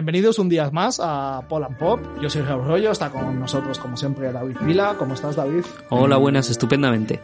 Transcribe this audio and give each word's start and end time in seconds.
Bienvenidos 0.00 0.38
un 0.38 0.48
día 0.48 0.70
más 0.70 0.98
a 0.98 1.42
Pol 1.46 1.62
and 1.62 1.76
Pop. 1.76 2.00
Yo 2.22 2.30
soy 2.30 2.40
Raúl 2.40 2.64
Rollo, 2.64 2.90
está 2.90 3.10
con 3.10 3.38
nosotros 3.38 3.78
como 3.78 3.98
siempre 3.98 4.32
David 4.32 4.56
Vila. 4.62 4.94
¿Cómo 4.98 5.12
estás 5.12 5.36
David? 5.36 5.62
Hola, 5.90 6.16
buenas, 6.16 6.48
estupendamente. 6.48 7.20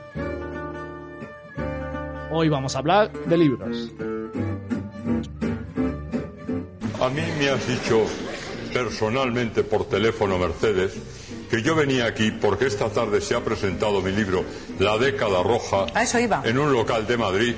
Hoy 2.31 2.51
vamos 2.51 2.77
a 2.77 2.81
hablar 2.81 3.11
de 3.11 3.39
libros. 3.39 3.91
A 7.01 7.09
mí 7.09 7.23
me 7.39 7.49
has 7.49 7.67
dicho 7.67 8.05
personalmente 8.75 9.63
por 9.65 9.87
teléfono, 9.89 10.37
Mercedes, 10.37 10.99
que 11.49 11.63
yo 11.63 11.75
venía 11.75 12.05
aquí 12.05 12.31
porque 12.31 12.67
esta 12.67 12.91
tarde 12.91 13.23
se 13.23 13.35
ha 13.35 13.41
presentado 13.43 14.03
mi 14.03 14.13
libro 14.13 14.45
La 14.79 14.99
década 14.99 15.43
roja 15.43 15.87
A 15.95 16.03
eso 16.03 16.19
iba. 16.19 16.43
en 16.45 16.59
un 16.59 16.75
local 16.75 17.07
de 17.07 17.17
Madrid 17.17 17.55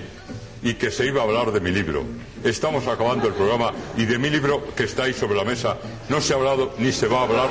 y 0.63 0.75
que 0.75 0.91
se 0.91 1.07
iba 1.07 1.21
a 1.21 1.25
hablar 1.25 1.53
de 1.53 1.61
mi 1.61 1.71
libro. 1.71 2.05
Estamos 2.45 2.87
acabando 2.87 3.29
el 3.29 3.35
programa 3.35 3.73
y 3.97 4.05
de 4.05 4.19
mi 4.19 4.31
libro 4.31 4.63
que 4.75 4.85
está 4.85 5.05
ahí 5.05 5.13
sobre 5.13 5.37
la 5.37 5.45
mesa 5.45 5.77
no 6.09 6.21
se 6.21 6.33
ha 6.33 6.37
hablado 6.37 6.73
ni 6.79 6.93
se 6.93 7.07
va 7.07 7.21
a 7.21 7.23
hablar 7.25 7.49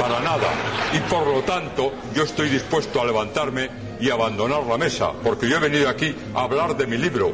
para 0.00 0.20
nada. 0.20 0.48
Y 0.94 0.98
por 1.10 1.26
lo 1.26 1.40
tanto 1.42 1.92
yo 2.14 2.24
estoy 2.24 2.48
dispuesto 2.48 3.00
a 3.00 3.04
levantarme 3.04 3.70
y 4.00 4.10
abandonar 4.10 4.64
la 4.64 4.78
mesa 4.78 5.12
porque 5.22 5.48
yo 5.48 5.56
he 5.56 5.60
venido 5.60 5.88
aquí 5.88 6.14
a 6.34 6.42
hablar 6.42 6.76
de 6.76 6.86
mi 6.86 6.98
libro. 6.98 7.32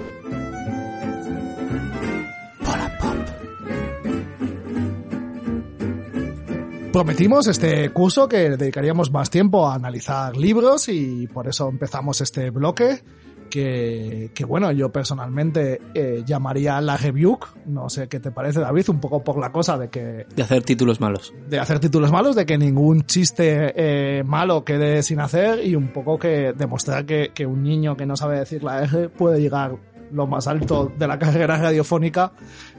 Prometimos 6.93 7.47
este 7.47 7.91
curso 7.91 8.27
que 8.27 8.57
dedicaríamos 8.57 9.11
más 9.11 9.29
tiempo 9.29 9.69
a 9.69 9.75
analizar 9.75 10.35
libros 10.35 10.89
y 10.89 11.27
por 11.27 11.47
eso 11.47 11.69
empezamos 11.69 12.23
este 12.23 12.49
bloque 12.49 13.03
que, 13.49 14.31
que 14.35 14.45
bueno, 14.45 14.71
yo 14.73 14.91
personalmente 14.91 15.81
eh, 15.95 16.23
llamaría 16.27 16.81
la 16.81 16.97
review, 16.97 17.39
no 17.67 17.89
sé 17.89 18.09
qué 18.09 18.21
te 18.21 18.31
parece 18.31 18.61
David, 18.61 18.89
un 18.89 19.01
poco 19.01 19.23
por 19.23 19.39
la 19.39 19.51
cosa 19.53 19.77
de 19.79 19.89
que 19.89 20.27
De 20.35 20.43
hacer 20.43 20.63
títulos 20.63 21.01
malos. 21.01 21.33
de 21.49 21.59
hacer 21.59 21.79
títulos 21.81 22.11
malos, 22.13 22.37
de 22.37 22.47
que 22.47 22.59
ningún 22.59 23.05
chiste 23.07 23.73
eh, 23.77 24.23
malo 24.25 24.65
quede 24.65 25.03
sin 25.03 25.21
hacer 25.21 25.65
y 25.67 25.75
un 25.75 25.89
poco 25.89 26.19
que 26.19 26.53
demostrar 26.57 27.05
que, 27.07 27.31
que 27.35 27.47
un 27.47 27.63
niño 27.63 27.97
que 27.97 28.07
no 28.07 28.17
sabe 28.17 28.39
decir 28.39 28.63
la 28.63 28.83
R 28.83 29.09
puede 29.09 29.41
llegar 29.41 29.77
lo 30.13 30.27
más 30.27 30.47
alto 30.47 30.93
de 30.97 31.07
la 31.09 31.19
carrera 31.19 31.57
radiofónica 31.57 32.33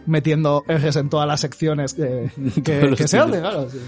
metiendo 0.06 0.64
R's 0.68 0.96
en 0.96 1.10
todas 1.10 1.28
las 1.28 1.42
secciones 1.42 1.94
que, 1.94 2.30
que, 2.64 2.96
que 2.96 3.08
se 3.08 3.18
hacen, 3.18 3.32
títulos. 3.32 3.40
claro, 3.40 3.70
sí. 3.70 3.80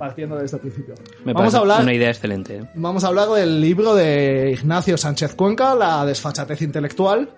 Partiendo 0.00 0.36
de 0.36 0.46
este 0.46 0.56
principio. 0.56 0.94
Me 1.26 1.34
Vamos 1.34 1.54
a 1.54 1.58
hablar 1.58 1.82
una 1.82 1.92
idea 1.92 2.08
excelente. 2.08 2.56
¿eh? 2.56 2.64
Vamos 2.74 3.04
a 3.04 3.08
hablar 3.08 3.28
del 3.28 3.60
libro 3.60 3.94
de 3.94 4.56
Ignacio 4.58 4.96
Sánchez 4.96 5.34
Cuenca, 5.34 5.74
La 5.74 6.06
desfachatez 6.06 6.62
intelectual. 6.62 7.28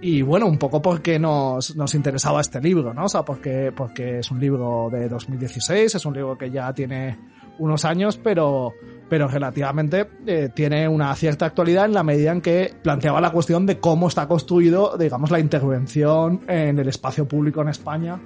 Y 0.00 0.22
bueno, 0.22 0.46
un 0.46 0.56
poco 0.56 0.80
porque 0.80 1.18
nos, 1.18 1.74
nos 1.74 1.92
interesaba 1.94 2.40
este 2.40 2.60
libro, 2.60 2.94
¿no? 2.94 3.06
O 3.06 3.08
sea, 3.08 3.24
porque, 3.24 3.72
porque 3.74 4.20
es 4.20 4.30
un 4.30 4.38
libro 4.38 4.90
de 4.92 5.08
2016, 5.08 5.92
es 5.92 6.06
un 6.06 6.14
libro 6.14 6.38
que 6.38 6.50
ya 6.52 6.72
tiene 6.72 7.18
unos 7.58 7.84
años, 7.84 8.16
pero, 8.16 8.74
pero 9.08 9.26
relativamente 9.26 10.06
eh, 10.26 10.50
tiene 10.54 10.86
una 10.86 11.12
cierta 11.16 11.46
actualidad 11.46 11.86
en 11.86 11.94
la 11.94 12.04
medida 12.04 12.30
en 12.30 12.42
que 12.42 12.74
planteaba 12.82 13.20
la 13.20 13.32
cuestión 13.32 13.66
de 13.66 13.80
cómo 13.80 14.06
está 14.06 14.28
construido, 14.28 14.96
digamos, 14.96 15.32
la 15.32 15.40
intervención 15.40 16.42
en 16.46 16.78
el 16.78 16.88
espacio 16.88 17.26
público 17.26 17.62
en 17.62 17.68
España 17.70 18.20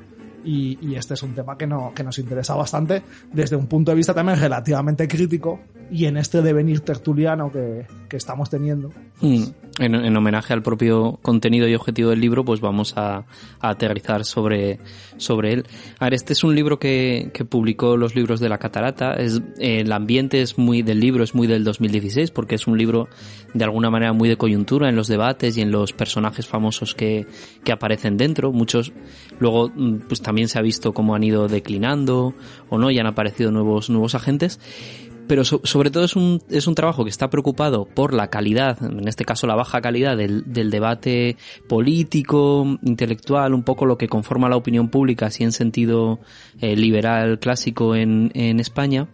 y, 0.44 0.94
este 0.94 1.15
es 1.15 1.22
un 1.22 1.34
tema 1.34 1.56
que, 1.56 1.66
no, 1.66 1.93
que 1.94 2.03
nos 2.03 2.19
interesa 2.19 2.54
bastante 2.54 3.03
desde 3.32 3.56
un 3.56 3.66
punto 3.66 3.91
de 3.93 3.97
vista 3.97 4.15
también 4.15 4.38
relativamente 4.38 5.06
crítico 5.06 5.60
y 5.91 6.06
en 6.06 6.16
este 6.16 6.43
devenir 6.43 6.81
tertuliano 6.81 7.50
que, 7.50 7.87
que 8.09 8.16
estamos 8.16 8.50
teniendo. 8.50 8.91
Mm. 9.21 9.44
En, 9.78 9.94
en 9.94 10.16
homenaje 10.16 10.52
al 10.52 10.62
propio 10.62 11.18
contenido 11.22 11.68
y 11.68 11.74
objetivo 11.74 12.10
del 12.10 12.20
libro, 12.20 12.44
pues 12.44 12.60
vamos 12.60 12.94
a, 12.96 13.24
a 13.60 13.68
aterrizar 13.70 14.24
sobre, 14.24 14.80
sobre 15.16 15.52
él. 15.52 15.66
A 15.98 16.06
ver, 16.06 16.14
este 16.14 16.32
es 16.32 16.44
un 16.44 16.54
libro 16.54 16.78
que, 16.78 17.30
que 17.32 17.44
publicó 17.44 17.96
los 17.96 18.14
libros 18.14 18.40
de 18.40 18.48
la 18.48 18.58
Catarata. 18.58 19.14
Es, 19.14 19.40
eh, 19.58 19.80
el 19.80 19.92
ambiente 19.92 20.42
es 20.42 20.58
muy 20.58 20.82
del 20.82 21.00
libro, 21.00 21.22
es 21.22 21.34
muy 21.34 21.46
del 21.46 21.64
2016, 21.64 22.30
porque 22.30 22.56
es 22.56 22.66
un 22.66 22.76
libro 22.76 23.08
de 23.54 23.64
alguna 23.64 23.90
manera 23.90 24.12
muy 24.12 24.28
de 24.28 24.36
coyuntura 24.36 24.88
en 24.88 24.96
los 24.96 25.08
debates 25.08 25.56
y 25.56 25.60
en 25.60 25.70
los 25.70 25.92
personajes 25.92 26.46
famosos 26.46 26.94
que, 26.94 27.26
que 27.64 27.72
aparecen 27.72 28.16
dentro. 28.16 28.52
Muchos 28.52 28.92
luego 29.38 29.70
mm, 29.74 30.08
pues 30.08 30.20
también 30.22 30.48
se 30.48 30.58
ha 30.58 30.62
visto 30.62 30.92
cómo 30.92 31.14
han 31.14 31.24
ido 31.24 31.48
declinando 31.48 32.34
o 32.68 32.78
no 32.78 32.90
y 32.90 32.98
han 32.98 33.06
aparecido 33.06 33.50
nuevos, 33.50 33.90
nuevos 33.90 34.14
agentes 34.14 34.60
pero 35.28 35.44
so- 35.44 35.60
sobre 35.62 35.90
todo 35.90 36.04
es 36.04 36.16
un, 36.16 36.42
es 36.50 36.66
un 36.66 36.74
trabajo 36.74 37.04
que 37.04 37.10
está 37.10 37.30
preocupado 37.30 37.84
por 37.84 38.14
la 38.14 38.28
calidad, 38.28 38.82
en 38.82 39.06
este 39.06 39.24
caso 39.24 39.46
la 39.46 39.54
baja 39.54 39.80
calidad 39.80 40.16
del, 40.16 40.42
del 40.52 40.70
debate 40.70 41.36
político, 41.68 42.78
intelectual, 42.82 43.54
un 43.54 43.62
poco 43.62 43.86
lo 43.86 43.96
que 43.98 44.08
conforma 44.08 44.48
la 44.48 44.56
opinión 44.56 44.88
pública, 44.88 45.26
así 45.26 45.44
en 45.44 45.52
sentido 45.52 46.18
eh, 46.60 46.74
liberal 46.74 47.38
clásico 47.38 47.94
en, 47.94 48.30
en 48.34 48.58
España, 48.58 49.08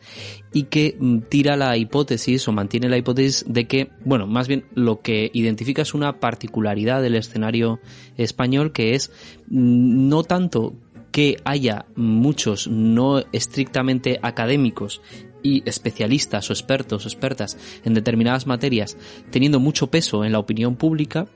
y 0.52 0.64
que 0.64 0.97
mm, 0.98 1.19
tira 1.28 1.56
la 1.56 1.76
hipótesis 1.76 2.46
o 2.48 2.52
mantiene 2.52 2.88
la 2.88 2.96
hipótesis 2.96 3.44
de 3.46 3.66
que, 3.66 3.91
bueno, 4.04 4.26
más 4.26 4.48
bien 4.48 4.64
lo 4.75 5.00
que 5.00 5.31
identifica 5.34 5.82
es 5.82 5.94
una 5.94 6.20
particularidad 6.20 7.02
del 7.02 7.16
escenario 7.16 7.81
español 8.16 8.72
que 8.72 8.94
es 8.94 9.10
mm, 9.48 10.08
no 10.08 10.22
tanto 10.22 10.75
que 11.10 11.36
haya 11.44 11.86
muchos 11.94 12.66
no 12.66 13.22
estrictamente 13.32 14.19
académicos 14.22 15.00
y 15.44 15.62
especialistas 15.66 16.50
o 16.50 16.53
expertos 16.53 17.05
o 17.05 17.09
expertas 17.09 17.56
en 17.84 17.94
determinadas 17.94 18.49
materias 18.49 18.97
teniendo 19.31 19.60
mucho 19.60 19.88
peso 19.88 20.25
en 20.25 20.32
la 20.32 20.41
opinión 20.41 20.75
pública, 20.75 21.28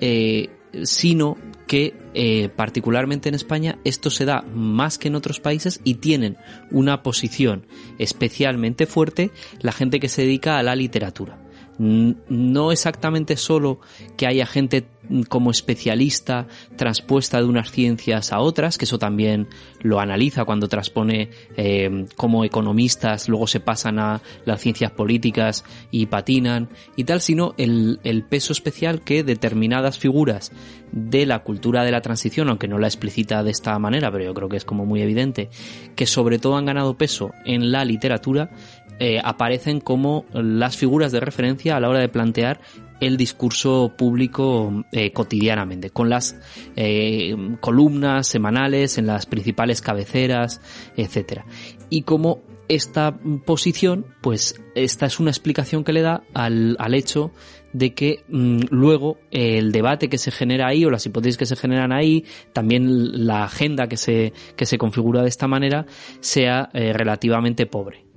eh, 0.00 0.50
sino 0.84 1.36
que 1.66 1.94
eh, 2.14 2.48
particularmente 2.54 3.28
en 3.28 3.34
España 3.34 3.78
esto 3.82 4.10
se 4.10 4.24
da 4.24 4.42
más 4.42 4.98
que 4.98 5.08
en 5.08 5.16
otros 5.16 5.40
países 5.40 5.80
y 5.84 5.94
tienen 5.94 6.36
una 6.70 7.02
posición 7.02 7.66
especialmente 7.98 8.86
fuerte 8.86 9.30
la 9.60 9.72
gente 9.72 9.98
que 9.98 10.08
se 10.08 10.22
dedica 10.22 10.58
a 10.58 10.62
la 10.62 10.76
literatura. 10.76 11.38
No 11.78 12.72
exactamente 12.72 13.38
solo 13.38 13.80
que 14.18 14.26
haya 14.26 14.44
gente 14.44 14.86
como 15.28 15.50
especialista 15.50 16.46
transpuesta 16.76 17.38
de 17.38 17.44
unas 17.44 17.70
ciencias 17.70 18.32
a 18.32 18.40
otras, 18.40 18.78
que 18.78 18.84
eso 18.84 18.98
también 18.98 19.48
lo 19.80 20.00
analiza 20.00 20.44
cuando 20.44 20.68
transpone 20.68 21.30
eh, 21.56 22.06
como 22.16 22.44
economistas, 22.44 23.28
luego 23.28 23.46
se 23.46 23.60
pasan 23.60 23.98
a 23.98 24.20
las 24.44 24.60
ciencias 24.60 24.92
políticas 24.92 25.64
y 25.90 26.06
patinan 26.06 26.68
y 26.96 27.04
tal, 27.04 27.20
sino 27.20 27.54
el, 27.58 28.00
el 28.04 28.24
peso 28.24 28.52
especial 28.52 29.02
que 29.02 29.24
determinadas 29.24 29.98
figuras 29.98 30.52
de 30.92 31.26
la 31.26 31.40
cultura 31.40 31.84
de 31.84 31.92
la 31.92 32.00
transición, 32.00 32.48
aunque 32.48 32.68
no 32.68 32.78
la 32.78 32.88
explicita 32.88 33.42
de 33.42 33.50
esta 33.50 33.78
manera, 33.78 34.10
pero 34.10 34.24
yo 34.24 34.34
creo 34.34 34.48
que 34.48 34.56
es 34.56 34.64
como 34.64 34.86
muy 34.86 35.02
evidente, 35.02 35.50
que 35.94 36.06
sobre 36.06 36.38
todo 36.38 36.56
han 36.56 36.66
ganado 36.66 36.94
peso 36.94 37.30
en 37.44 37.70
la 37.70 37.84
literatura, 37.84 38.50
eh, 38.98 39.20
aparecen 39.22 39.80
como 39.80 40.26
las 40.32 40.76
figuras 40.76 41.12
de 41.12 41.20
referencia 41.20 41.76
a 41.76 41.80
la 41.80 41.88
hora 41.88 42.00
de 42.00 42.08
plantear 42.08 42.60
el 43.00 43.16
discurso 43.16 43.94
público 43.96 44.84
eh, 44.92 45.12
cotidianamente, 45.12 45.90
con 45.90 46.08
las 46.08 46.36
eh, 46.76 47.34
columnas 47.60 48.26
semanales 48.26 48.98
en 48.98 49.06
las 49.06 49.26
principales 49.26 49.80
cabeceras, 49.80 50.60
etcétera. 50.96 51.44
Y 51.88 52.02
como 52.02 52.42
esta 52.68 53.18
posición, 53.44 54.06
pues 54.20 54.60
esta 54.76 55.06
es 55.06 55.18
una 55.18 55.30
explicación 55.30 55.82
que 55.82 55.92
le 55.92 56.02
da 56.02 56.22
al, 56.34 56.76
al 56.78 56.94
hecho 56.94 57.32
de 57.72 57.94
que 57.94 58.24
mm, 58.28 58.60
luego 58.70 59.18
el 59.30 59.72
debate 59.72 60.08
que 60.08 60.18
se 60.18 60.30
genera 60.30 60.68
ahí 60.68 60.84
o 60.84 60.90
las 60.90 61.06
hipótesis 61.06 61.36
que 61.36 61.46
se 61.46 61.56
generan 61.56 61.92
ahí, 61.92 62.24
también 62.52 63.26
la 63.26 63.44
agenda 63.44 63.88
que 63.88 63.96
se, 63.96 64.32
que 64.56 64.66
se 64.66 64.78
configura 64.78 65.22
de 65.22 65.28
esta 65.28 65.48
manera, 65.48 65.86
sea 66.20 66.70
eh, 66.72 66.92
relativamente 66.92 67.66
pobre. 67.66 68.09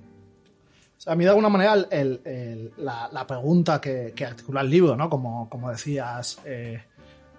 Sea, 1.04 1.12
a 1.12 1.16
mí 1.18 1.26
de 1.26 1.32
alguna 1.32 1.50
manera 1.50 1.74
el- 1.92 2.72
la, 2.78 3.28
pregunta 3.28 3.82
que, 3.82 4.14
articula 4.26 4.62
el 4.62 4.70
libro, 4.70 4.96
¿no? 4.96 5.10
Como, 5.10 5.50
como 5.50 5.70
decías, 5.70 6.40
eh, 6.46 6.82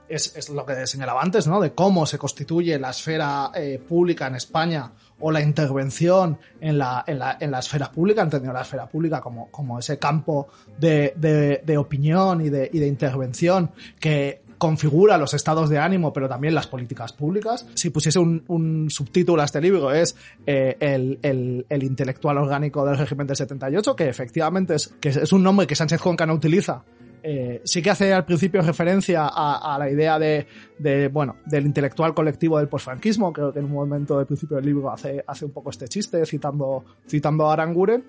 es, 0.06 0.36
es, 0.36 0.50
lo 0.50 0.66
que 0.66 0.86
señalaba 0.86 1.22
antes, 1.22 1.46
¿no? 1.46 1.62
De 1.62 1.72
cómo 1.72 2.04
se 2.04 2.18
constituye 2.18 2.78
la 2.78 2.90
esfera 2.90 3.52
eh, 3.54 3.80
pública 3.88 4.26
en 4.26 4.34
España 4.34 4.92
o 5.18 5.30
la 5.30 5.40
intervención 5.40 6.38
en 6.60 6.76
la, 6.76 7.04
en 7.06 7.18
la, 7.18 7.38
en 7.40 7.50
la 7.50 7.60
esfera 7.60 7.90
pública, 7.90 8.20
entendiendo 8.20 8.52
la 8.52 8.64
esfera 8.64 8.86
pública 8.86 9.22
como, 9.22 9.50
como 9.50 9.78
ese 9.78 9.98
campo 9.98 10.48
de, 10.78 11.14
de, 11.16 11.62
de 11.64 11.78
opinión 11.78 12.42
y 12.42 12.50
de, 12.50 12.68
y 12.70 12.78
de 12.80 12.86
intervención 12.86 13.70
que 13.98 14.42
configura 14.64 15.18
los 15.18 15.34
estados 15.34 15.68
de 15.68 15.78
ánimo, 15.78 16.10
pero 16.14 16.26
también 16.26 16.54
las 16.54 16.66
políticas 16.66 17.12
públicas. 17.12 17.66
Si 17.74 17.90
pusiese 17.90 18.18
un, 18.18 18.86
subtítulo 18.88 19.42
a 19.42 19.44
este 19.44 19.60
libro 19.60 19.92
es 19.92 20.16
eh, 20.46 20.78
el, 20.80 21.18
el, 21.20 21.66
el, 21.68 21.82
intelectual 21.82 22.38
orgánico 22.38 22.82
del 22.86 22.96
régimen 22.96 23.26
del 23.26 23.36
78, 23.36 23.94
que 23.94 24.08
efectivamente 24.08 24.76
es, 24.76 24.88
que 24.98 25.10
es 25.10 25.32
un 25.34 25.42
nombre 25.42 25.66
que 25.66 25.74
Sánchez 25.74 26.00
Cuenca 26.00 26.24
no 26.24 26.32
utiliza. 26.32 26.82
Eh, 27.22 27.60
sí 27.62 27.82
que 27.82 27.90
hace 27.90 28.14
al 28.14 28.24
principio 28.24 28.62
referencia 28.62 29.28
a, 29.30 29.76
la 29.78 29.90
idea 29.90 30.18
de, 30.18 30.46
de, 30.78 31.08
bueno, 31.08 31.36
del 31.44 31.66
intelectual 31.66 32.14
colectivo 32.14 32.56
del 32.56 32.68
posfranquismo. 32.68 33.34
Creo 33.34 33.52
que 33.52 33.58
en 33.58 33.66
un 33.66 33.72
momento 33.72 34.16
del 34.16 34.26
principio 34.26 34.56
del 34.56 34.64
libro 34.64 34.90
hace, 34.90 35.22
hace 35.26 35.44
un 35.44 35.50
poco 35.50 35.68
este 35.68 35.88
chiste 35.88 36.24
citando, 36.24 36.86
citando 37.06 37.50
a 37.50 37.52
Aranguren. 37.52 38.02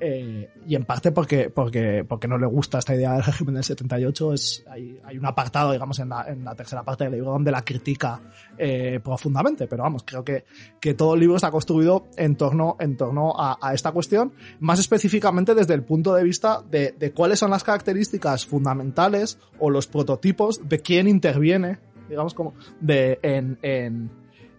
Eh, 0.00 0.50
y 0.66 0.74
en 0.74 0.84
parte 0.84 1.12
porque, 1.12 1.50
porque, 1.50 2.04
porque 2.06 2.28
no 2.28 2.38
le 2.38 2.46
gusta 2.46 2.78
esta 2.78 2.94
idea 2.94 3.14
del 3.14 3.24
régimen 3.24 3.54
del 3.54 3.64
78. 3.64 4.32
Es, 4.32 4.64
hay, 4.68 5.00
hay 5.04 5.18
un 5.18 5.26
apartado, 5.26 5.72
digamos, 5.72 5.98
en 5.98 6.10
la, 6.10 6.24
en 6.28 6.44
la 6.44 6.54
tercera 6.54 6.82
parte 6.82 7.04
del 7.04 7.14
libro 7.14 7.32
donde 7.32 7.50
la 7.50 7.64
critica 7.64 8.20
eh, 8.56 9.00
profundamente. 9.02 9.66
Pero 9.66 9.82
vamos, 9.82 10.04
creo 10.04 10.24
que, 10.24 10.44
que 10.80 10.94
todo 10.94 11.14
el 11.14 11.20
libro 11.20 11.36
está 11.36 11.50
construido 11.50 12.06
en 12.16 12.36
torno, 12.36 12.76
en 12.78 12.96
torno 12.96 13.34
a, 13.36 13.58
esta 13.72 13.92
cuestión, 13.92 14.32
más 14.60 14.78
específicamente 14.78 15.54
desde 15.54 15.74
el 15.74 15.82
punto 15.82 16.14
de 16.14 16.22
vista 16.22 16.62
de, 16.70 17.12
cuáles 17.14 17.38
son 17.38 17.50
las 17.50 17.64
características 17.64 18.46
fundamentales 18.46 19.38
o 19.58 19.70
los 19.70 19.86
prototipos 19.86 20.68
de 20.68 20.80
quién 20.80 21.08
interviene, 21.08 21.78
digamos, 22.08 22.34
como 22.34 22.54
de, 22.80 23.18
en, 23.22 23.58
en 23.62 24.10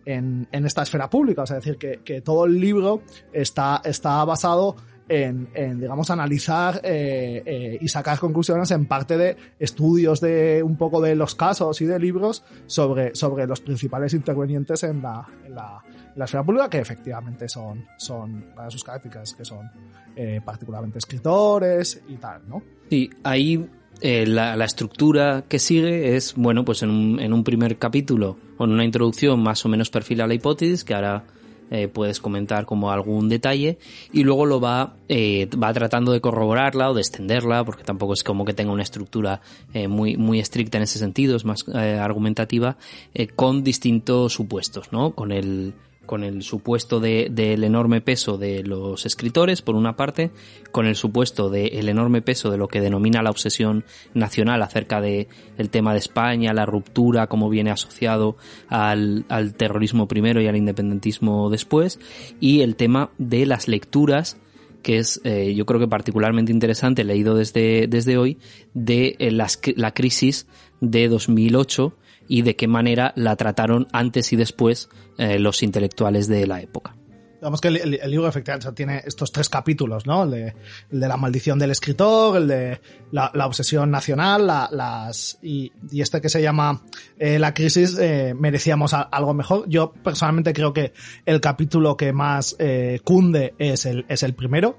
en, 0.05 0.47
esta 0.65 0.83
esfera 0.83 1.09
pública. 1.09 1.43
Es 1.43 1.49
decir, 1.49 1.77
que, 1.77 1.99
que 2.03 2.21
todo 2.21 2.45
el 2.45 2.59
libro 2.59 3.01
está, 3.31 3.81
está 3.83 4.23
basado 4.25 4.75
en, 5.09 5.79
digamos, 5.79 6.09
analizar 6.11 6.81
eh, 6.83 7.41
eh, 7.43 7.77
y 7.81 7.87
sacar 7.87 8.19
conclusiones 8.19 8.69
en 8.71 8.85
parte 8.85 9.17
de 9.17 9.35
estudios 9.57 10.21
de 10.21 10.61
un 10.63 10.77
poco 10.77 11.01
de 11.01 11.15
los 11.15 11.33
casos 11.33 11.81
y 11.81 11.85
de 11.85 11.99
libros 11.99 12.43
sobre, 12.67 13.15
sobre 13.15 13.47
los 13.47 13.59
principales 13.59 14.13
intervenientes 14.13 14.83
en 14.83 15.01
la, 15.01 15.27
en 15.45 15.55
la, 15.55 15.83
la 16.15 16.25
esfera 16.25 16.43
pública, 16.43 16.69
que 16.69 16.77
efectivamente 16.77 17.49
son, 17.49 17.85
son 17.97 18.45
sus 18.69 18.83
características, 18.83 19.33
que 19.33 19.45
son 19.45 19.69
eh, 20.15 20.41
particularmente 20.45 20.99
escritores 20.99 22.01
y 22.07 22.15
tal, 22.17 22.47
¿no? 22.47 22.61
Sí, 22.89 23.09
ahí 23.23 23.67
la, 24.01 24.55
la, 24.55 24.65
estructura 24.65 25.43
que 25.49 25.59
sigue 25.59 26.15
es, 26.15 26.35
bueno, 26.35 26.63
pues 26.63 26.83
en 26.83 26.91
un, 26.91 27.19
en 27.19 27.33
un 27.33 27.43
primer 27.43 27.77
capítulo, 27.77 28.37
con 28.57 28.71
una 28.71 28.85
introducción 28.85 29.41
más 29.41 29.65
o 29.65 29.69
menos 29.69 29.89
perfila 29.89 30.27
la 30.27 30.35
hipótesis, 30.35 30.83
que 30.83 30.93
ahora 30.93 31.23
eh, 31.71 31.87
puedes 31.87 32.19
comentar 32.19 32.65
como 32.65 32.91
algún 32.91 33.29
detalle 33.29 33.77
y 34.11 34.23
luego 34.23 34.45
lo 34.45 34.59
va, 34.59 34.93
eh, 35.07 35.47
va 35.61 35.73
tratando 35.73 36.11
de 36.11 36.21
corroborarla 36.21 36.89
o 36.89 36.93
de 36.93 37.01
extenderla 37.01 37.63
porque 37.63 37.83
tampoco 37.83 38.13
es 38.13 38.23
como 38.23 38.45
que 38.45 38.53
tenga 38.53 38.71
una 38.71 38.83
estructura 38.83 39.41
eh, 39.73 39.87
muy, 39.87 40.17
muy 40.17 40.39
estricta 40.39 40.77
en 40.77 40.83
ese 40.83 40.99
sentido, 40.99 41.35
es 41.35 41.45
más 41.45 41.65
eh, 41.73 41.99
argumentativa, 41.99 42.77
eh, 43.13 43.27
con 43.27 43.63
distintos 43.63 44.33
supuestos, 44.33 44.91
¿no? 44.91 45.11
Con 45.11 45.31
el, 45.31 45.73
con 46.09 46.23
el 46.23 46.41
supuesto 46.41 46.99
del 46.99 47.35
de, 47.35 47.53
enorme 47.53 48.01
peso 48.01 48.39
de 48.39 48.63
los 48.63 49.05
escritores, 49.05 49.61
por 49.61 49.75
una 49.75 49.95
parte, 49.95 50.31
con 50.71 50.87
el 50.87 50.95
supuesto 50.95 51.51
del 51.51 51.85
de 51.85 51.91
enorme 51.91 52.23
peso 52.23 52.49
de 52.49 52.57
lo 52.57 52.67
que 52.67 52.81
denomina 52.81 53.21
la 53.21 53.29
obsesión 53.29 53.85
nacional 54.15 54.63
acerca 54.63 55.01
de 55.01 55.27
el 55.59 55.69
tema 55.69 55.93
de 55.93 55.99
España, 55.99 56.51
la 56.51 56.65
ruptura, 56.65 57.27
cómo 57.27 57.47
viene 57.47 57.69
asociado 57.69 58.37
al, 58.69 59.25
al 59.29 59.53
terrorismo 59.53 60.07
primero 60.07 60.41
y 60.41 60.47
al 60.47 60.55
independentismo 60.55 61.51
después, 61.51 61.99
y 62.39 62.61
el 62.61 62.75
tema 62.75 63.11
de 63.19 63.45
las 63.45 63.67
lecturas 63.67 64.37
que 64.81 64.97
es 64.97 65.21
eh, 65.25 65.53
yo 65.53 65.67
creo 65.67 65.79
que 65.79 65.87
particularmente 65.87 66.51
interesante, 66.51 67.03
leído 67.03 67.35
desde, 67.35 67.85
desde 67.87 68.17
hoy, 68.17 68.39
de 68.73 69.15
eh, 69.19 69.29
las, 69.29 69.59
la 69.75 69.93
crisis 69.93 70.47
de 70.81 71.07
2008 71.07 71.93
y 72.29 72.43
de 72.43 72.55
qué 72.55 72.67
manera 72.69 73.11
la 73.17 73.35
trataron 73.35 73.87
antes 73.91 74.31
y 74.31 74.37
después 74.37 74.87
eh, 75.17 75.39
los 75.39 75.63
intelectuales 75.63 76.27
de 76.29 76.47
la 76.47 76.61
época. 76.61 76.95
Digamos 77.41 77.61
que 77.61 77.69
el, 77.69 78.11
libro 78.11 78.27
efectivamente 78.27 78.71
tiene 78.73 79.01
estos 79.05 79.31
tres 79.31 79.47
capítulos, 79.49 80.05
¿no? 80.05 80.23
El 80.23 80.31
de, 80.31 80.55
el 80.91 80.99
de 80.99 81.07
la 81.07 81.15
maldición 81.15 81.57
del 81.57 81.71
escritor, 81.71 82.37
el 82.37 82.47
de 82.47 82.81
la, 83.11 83.31
obsesión 83.45 83.89
nacional, 83.89 84.45
la, 84.45 84.69
las 84.71 85.39
y, 85.41 85.71
este 85.93 86.19
que 86.21 86.27
se 86.27 86.41
llama 86.41 86.81
eh, 87.17 87.39
la 87.39 87.53
crisis 87.53 87.97
eh, 87.97 88.35
merecíamos 88.37 88.93
algo 88.93 89.33
mejor. 89.33 89.63
Yo 89.69 89.93
personalmente 89.93 90.51
creo 90.53 90.73
que 90.73 90.93
el 91.25 91.39
capítulo 91.39 91.95
que 91.95 92.11
más 92.11 92.57
cunde 93.05 93.55
es 93.57 93.85
el, 93.85 94.05
es 94.07 94.23
el 94.23 94.35
primero. 94.35 94.77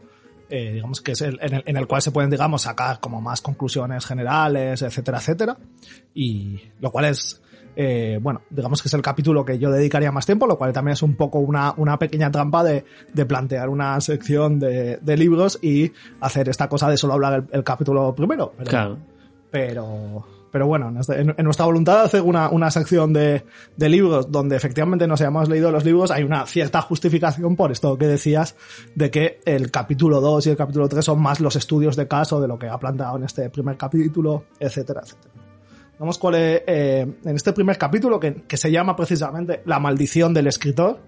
Digamos 0.50 1.00
que 1.00 1.12
es 1.12 1.20
en, 1.22 1.38
el, 1.40 1.62
en 1.64 1.76
el 1.76 1.86
cual 1.86 2.02
se 2.02 2.10
pueden, 2.10 2.28
digamos, 2.28 2.62
sacar 2.62 2.98
como 3.00 3.20
más 3.20 3.40
conclusiones 3.40 4.04
generales, 4.04 4.82
etcétera, 4.82 5.18
etcétera. 5.18 5.56
Y 6.12 6.60
lo 6.80 6.90
cual 6.90 7.06
es, 7.06 7.39
eh, 7.76 8.18
bueno, 8.20 8.42
digamos 8.50 8.82
que 8.82 8.88
es 8.88 8.94
el 8.94 9.02
capítulo 9.02 9.44
que 9.44 9.58
yo 9.58 9.70
dedicaría 9.70 10.12
más 10.12 10.26
tiempo, 10.26 10.46
lo 10.46 10.58
cual 10.58 10.72
también 10.72 10.94
es 10.94 11.02
un 11.02 11.14
poco 11.14 11.38
una, 11.38 11.74
una 11.76 11.98
pequeña 11.98 12.30
trampa 12.30 12.64
de, 12.64 12.84
de 13.12 13.24
plantear 13.24 13.68
una 13.68 14.00
sección 14.00 14.58
de, 14.58 14.98
de, 14.98 15.16
libros 15.16 15.58
y 15.62 15.92
hacer 16.20 16.48
esta 16.48 16.68
cosa 16.68 16.88
de 16.90 16.96
solo 16.96 17.14
hablar 17.14 17.34
el, 17.34 17.58
el 17.58 17.64
capítulo 17.64 18.14
primero. 18.14 18.52
Pero, 18.56 18.70
claro. 18.70 18.98
Pero, 19.50 20.26
pero 20.50 20.66
bueno, 20.66 20.92
en, 21.08 21.34
en 21.36 21.44
nuestra 21.44 21.66
voluntad 21.66 21.98
de 21.98 22.04
hacer 22.04 22.22
una, 22.22 22.50
una 22.50 22.70
sección 22.70 23.12
de, 23.12 23.44
de, 23.76 23.88
libros 23.88 24.30
donde 24.30 24.56
efectivamente 24.56 25.06
nos 25.06 25.20
hayamos 25.20 25.48
leído 25.48 25.70
los 25.70 25.84
libros, 25.84 26.10
hay 26.10 26.24
una 26.24 26.46
cierta 26.46 26.80
justificación 26.82 27.56
por 27.56 27.70
esto 27.70 27.96
que 27.96 28.06
decías 28.06 28.56
de 28.94 29.10
que 29.10 29.40
el 29.44 29.70
capítulo 29.70 30.20
2 30.20 30.46
y 30.46 30.50
el 30.50 30.56
capítulo 30.56 30.88
3 30.88 31.04
son 31.04 31.20
más 31.20 31.40
los 31.40 31.56
estudios 31.56 31.96
de 31.96 32.08
caso 32.08 32.40
de 32.40 32.48
lo 32.48 32.58
que 32.58 32.68
ha 32.68 32.78
planteado 32.78 33.16
en 33.16 33.24
este 33.24 33.48
primer 33.50 33.76
capítulo, 33.76 34.44
etcétera, 34.58 35.02
etcétera. 35.04 35.39
Vamos 36.00 36.16
cuál 36.16 36.36
es, 36.36 36.62
eh, 36.66 37.06
en 37.24 37.36
este 37.36 37.52
primer 37.52 37.76
capítulo 37.76 38.18
que, 38.18 38.42
que, 38.48 38.56
se 38.56 38.70
llama 38.72 38.96
precisamente 38.96 39.60
La 39.66 39.78
maldición 39.78 40.32
del 40.32 40.46
escritor, 40.46 40.98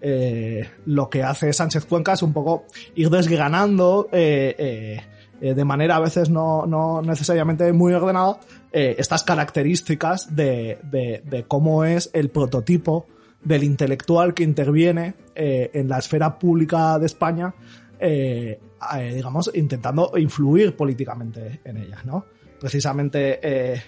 eh, 0.00 0.68
lo 0.86 1.08
que 1.08 1.22
hace 1.22 1.52
Sánchez 1.52 1.84
Cuenca 1.84 2.14
es 2.14 2.22
un 2.24 2.32
poco 2.32 2.64
ir 2.96 3.10
desgranando 3.10 4.08
eh, 4.10 5.00
eh 5.40 5.54
de 5.54 5.64
manera 5.64 5.96
a 5.96 6.00
veces 6.00 6.28
no, 6.28 6.66
no 6.66 7.00
necesariamente 7.00 7.72
muy 7.72 7.94
ordenada 7.94 8.40
eh, 8.72 8.96
estas 8.98 9.22
características 9.22 10.36
de, 10.36 10.78
de, 10.82 11.44
cómo 11.48 11.84
es 11.84 12.10
el 12.12 12.28
prototipo 12.28 13.06
del 13.42 13.64
intelectual 13.64 14.34
que 14.34 14.42
interviene 14.42 15.14
eh, 15.34 15.70
en 15.72 15.88
la 15.88 15.98
esfera 15.98 16.38
pública 16.38 16.98
de 16.98 17.06
España, 17.06 17.54
eh, 17.98 18.60
eh 18.98 19.14
digamos, 19.14 19.50
intentando 19.54 20.12
influir 20.18 20.76
políticamente 20.76 21.60
en 21.64 21.78
ella, 21.78 22.02
¿no? 22.04 22.26
Precisamente 22.60 23.40
eh, 23.42 23.82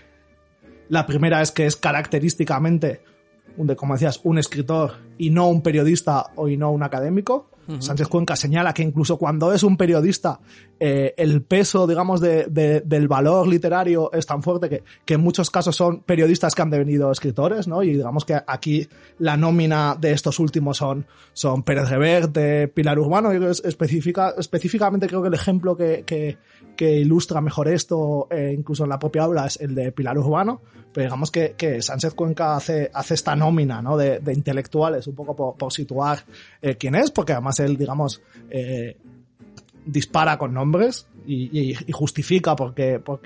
la 0.92 1.06
primera 1.06 1.40
es 1.40 1.52
que 1.52 1.64
es 1.64 1.74
característicamente, 1.74 3.00
como 3.78 3.94
decías, 3.94 4.20
un 4.24 4.36
escritor 4.36 4.96
y 5.16 5.30
no 5.30 5.48
un 5.48 5.62
periodista 5.62 6.26
o 6.36 6.50
y 6.50 6.58
no 6.58 6.70
un 6.70 6.82
académico. 6.82 7.48
Uh 7.68 7.74
-huh. 7.74 7.80
Sánchez 7.80 8.08
Cuenca 8.08 8.36
señala 8.36 8.74
que 8.74 8.82
incluso 8.82 9.16
cuando 9.16 9.52
es 9.52 9.62
un 9.62 9.76
periodista, 9.76 10.40
eh, 10.80 11.14
el 11.16 11.42
peso, 11.42 11.86
digamos, 11.86 12.20
de, 12.20 12.46
de, 12.46 12.80
del 12.80 13.06
valor 13.06 13.46
literario 13.46 14.12
es 14.12 14.26
tan 14.26 14.42
fuerte 14.42 14.68
que, 14.68 14.82
que, 15.04 15.14
en 15.14 15.20
muchos 15.20 15.50
casos 15.50 15.76
son 15.76 16.00
periodistas 16.00 16.54
que 16.54 16.62
han 16.62 16.70
devenido 16.70 17.12
escritores, 17.12 17.68
¿no? 17.68 17.82
Y 17.82 17.92
digamos 17.92 18.24
que 18.24 18.34
aquí 18.46 18.88
la 19.18 19.36
nómina 19.36 19.96
de 19.98 20.10
estos 20.10 20.40
últimos 20.40 20.78
son, 20.78 21.06
son 21.32 21.62
Pérez 21.62 21.88
Reverte, 21.88 22.68
Pilar 22.68 22.98
Urbano, 22.98 23.32
y 23.32 23.44
específica, 23.64 24.34
específicamente 24.36 25.06
creo 25.06 25.22
que 25.22 25.28
el 25.28 25.34
ejemplo 25.34 25.76
que, 25.76 26.02
que, 26.04 26.38
que 26.76 26.96
ilustra 26.96 27.40
mejor 27.40 27.68
esto, 27.68 28.26
eh, 28.30 28.52
incluso 28.56 28.82
en 28.82 28.90
la 28.90 28.98
propia 28.98 29.26
obra, 29.26 29.46
es 29.46 29.60
el 29.60 29.74
de 29.74 29.92
Pilar 29.92 30.18
Urbano, 30.18 30.62
pero 30.92 31.06
digamos 31.06 31.30
que, 31.30 31.54
que 31.56 31.80
Sánchez 31.80 32.14
Cuenca 32.14 32.56
hace, 32.56 32.90
hace 32.92 33.14
esta 33.14 33.34
nómina, 33.34 33.80
¿no? 33.80 33.96
De, 33.96 34.18
de 34.18 34.32
intelectuales, 34.34 35.06
un 35.06 35.14
poco 35.14 35.34
por, 35.34 35.56
por 35.56 35.72
situar 35.72 36.24
eh, 36.60 36.76
quién 36.76 36.94
es, 36.94 37.10
porque 37.10 37.32
además 37.32 37.51
él, 37.60 37.76
digamos, 37.76 38.22
eh, 38.50 38.96
dispara 39.84 40.38
con 40.38 40.54
nombres 40.54 41.06
y, 41.26 41.74
justifica 41.92 42.56
por 42.56 42.74
qué, 42.74 42.98
por, 43.00 43.20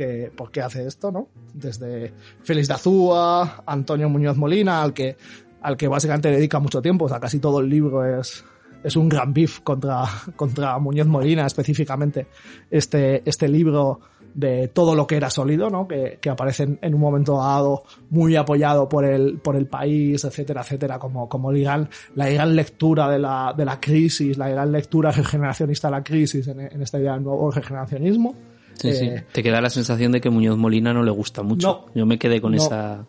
hace 0.63 0.87
esto, 0.87 1.11
¿no? 1.11 1.29
Desde 1.55 2.13
Félix 2.43 2.69
de 2.69 2.75
Azúa, 2.75 3.63
Antonio 3.67 4.09
Muñoz 4.09 4.37
Molina, 4.37 4.83
al 4.83 4.93
que, 4.93 5.17
al 5.63 5.77
que 5.77 5.89
básicamente 5.89 6.31
dedica 6.31 6.59
mucho 6.59 6.83
tiempo, 6.83 7.07
o 7.07 7.09
sea, 7.09 7.21
casi 7.21 7.39
todo 7.39 7.61
el 7.61 7.69
libro 7.69 8.05
es, 8.05 8.45
es 8.83 8.97
un 8.97 9.09
gran 9.09 9.33
beef 9.33 9.61
contra, 9.61 10.05
contra 10.37 10.79
Muñoz 10.79 11.07
Molina, 11.07 11.47
específicamente 11.47 12.27
este, 12.71 13.23
este 13.29 13.49
libro 13.49 14.01
de 14.37 14.69
todo 14.69 14.95
lo 14.95 15.07
que 15.07 15.17
era 15.17 15.31
sólido, 15.31 15.71
¿no? 15.71 15.89
Que, 15.89 16.19
que 16.21 16.29
aparece 16.29 16.79
en 16.81 16.95
un 16.95 17.01
momento 17.01 17.39
dado 17.39 17.85
muy 18.11 18.37
apoyado 18.37 18.87
por 18.87 19.07
el, 19.07 19.39
por 19.39 19.57
el 19.57 19.67
país, 19.67 20.23
etcétera, 20.25 20.61
etcétera, 20.61 20.99
como, 20.99 21.27
como 21.27 21.51
la, 21.51 21.89
la 22.15 22.29
gran 22.29 22.55
lectura 22.55 23.09
de 23.09 23.19
la, 23.19 23.55
de 23.57 23.65
la 23.65 23.81
crisis, 23.81 24.37
la 24.37 24.51
gran 24.51 24.71
lectura 24.71 25.11
regeneracionista 25.11 25.89
de 25.89 25.93
la 25.93 26.05
crisis 26.05 26.47
en, 26.49 26.61
en 26.61 26.83
esta 26.83 26.99
idea 26.99 27.15
del 27.15 27.25
nuevo 27.25 27.51
regeneracionismo. 27.51 28.35
Sí, 28.75 28.89
eh, 28.89 28.93
sí. 28.93 29.11
Te 29.33 29.43
queda 29.43 29.63
la 29.63 29.71
sensación 29.71 30.13
de 30.13 30.21
que 30.21 30.29
Muñoz 30.29 30.59
Molina 30.59 30.93
no 30.93 31.03
le 31.03 31.11
gusta 31.11 31.43
mucho. 31.43 31.87
No, 31.87 31.95
Yo 31.95 32.05
me 32.05 32.19
quedé 32.19 32.41
con 32.43 32.53
no. 32.53 32.59
esa 32.59 33.07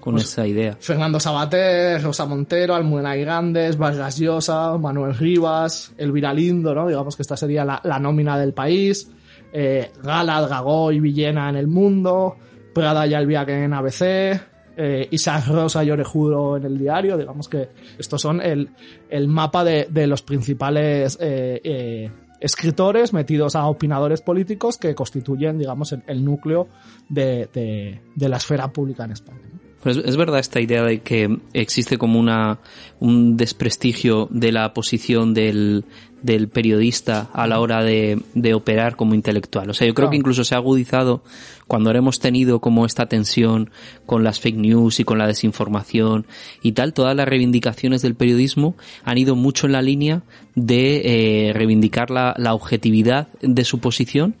con 0.00 0.16
esa 0.16 0.46
idea. 0.46 0.76
Fernando 0.80 1.20
Sabater, 1.20 2.02
Rosa 2.02 2.24
Montero, 2.24 2.74
Almudena 2.74 3.14
Grandes, 3.16 3.76
Vargas 3.76 4.18
Llosa, 4.18 4.78
Manuel 4.78 5.14
Rivas, 5.14 5.92
Elvira 5.98 6.32
Lindo, 6.32 6.74
¿no? 6.74 6.88
Digamos 6.88 7.14
que 7.14 7.22
esta 7.22 7.36
sería 7.36 7.64
la, 7.66 7.80
la 7.84 7.98
nómina 7.98 8.38
del 8.38 8.54
país. 8.54 9.10
Eh, 9.52 9.90
Gala, 10.02 10.40
Dragó 10.42 10.92
y 10.92 11.00
Villena 11.00 11.48
en 11.48 11.56
El 11.56 11.66
Mundo, 11.66 12.36
Prada 12.72 13.06
y 13.06 13.14
Albiac 13.14 13.48
en 13.48 13.72
ABC, 13.72 14.40
eh, 14.76 15.08
Isaac 15.10 15.46
Rosa 15.48 15.84
y 15.84 15.90
Orejudo 15.90 16.56
en 16.56 16.64
el 16.64 16.78
diario. 16.78 17.18
Digamos 17.18 17.48
que 17.48 17.68
estos 17.98 18.22
son 18.22 18.40
el, 18.40 18.70
el 19.10 19.28
mapa 19.28 19.62
de, 19.62 19.88
de 19.90 20.06
los 20.06 20.22
principales 20.22 21.18
eh, 21.20 21.60
eh, 21.62 22.10
escritores 22.40 23.12
metidos 23.12 23.56
a 23.56 23.66
opinadores 23.66 24.22
políticos 24.22 24.78
que 24.78 24.94
constituyen, 24.94 25.58
digamos, 25.58 25.92
el, 25.92 26.24
núcleo 26.24 26.68
de, 27.08 27.50
de, 27.52 28.28
la 28.28 28.38
esfera 28.38 28.72
pública 28.72 29.04
en 29.04 29.12
España. 29.12 29.40
Pues 29.82 29.96
es 29.96 30.16
verdad 30.16 30.40
esta 30.40 30.60
idea 30.60 30.82
de 30.82 31.00
que 31.00 31.38
existe 31.52 31.98
como 31.98 32.18
una 32.18 32.58
un 33.00 33.36
desprestigio 33.36 34.28
de 34.30 34.52
la 34.52 34.72
posición 34.72 35.34
del, 35.34 35.84
del 36.22 36.48
periodista 36.48 37.30
a 37.32 37.46
la 37.46 37.60
hora 37.60 37.82
de, 37.82 38.20
de, 38.34 38.54
operar 38.54 38.96
como 38.96 39.14
intelectual. 39.14 39.70
O 39.70 39.74
sea, 39.74 39.86
yo 39.86 39.94
creo 39.94 40.10
que 40.10 40.16
incluso 40.16 40.44
se 40.44 40.54
ha 40.54 40.58
agudizado 40.58 41.22
cuando 41.66 41.88
ahora 41.88 42.00
hemos 42.00 42.18
tenido 42.18 42.60
como 42.60 42.84
esta 42.84 43.06
tensión 43.06 43.70
con 44.06 44.24
las 44.24 44.40
fake 44.40 44.56
news 44.56 45.00
y 45.00 45.04
con 45.04 45.18
la 45.18 45.26
desinformación 45.26 46.26
y 46.62 46.72
tal, 46.72 46.92
todas 46.92 47.16
las 47.16 47.28
reivindicaciones 47.28 48.02
del 48.02 48.14
periodismo 48.16 48.74
han 49.04 49.18
ido 49.18 49.36
mucho 49.36 49.66
en 49.66 49.72
la 49.72 49.82
línea 49.82 50.22
de 50.54 51.48
eh, 51.48 51.52
reivindicar 51.52 52.10
la, 52.10 52.34
la 52.36 52.54
objetividad 52.54 53.28
de 53.40 53.64
su 53.64 53.78
posición 53.78 54.36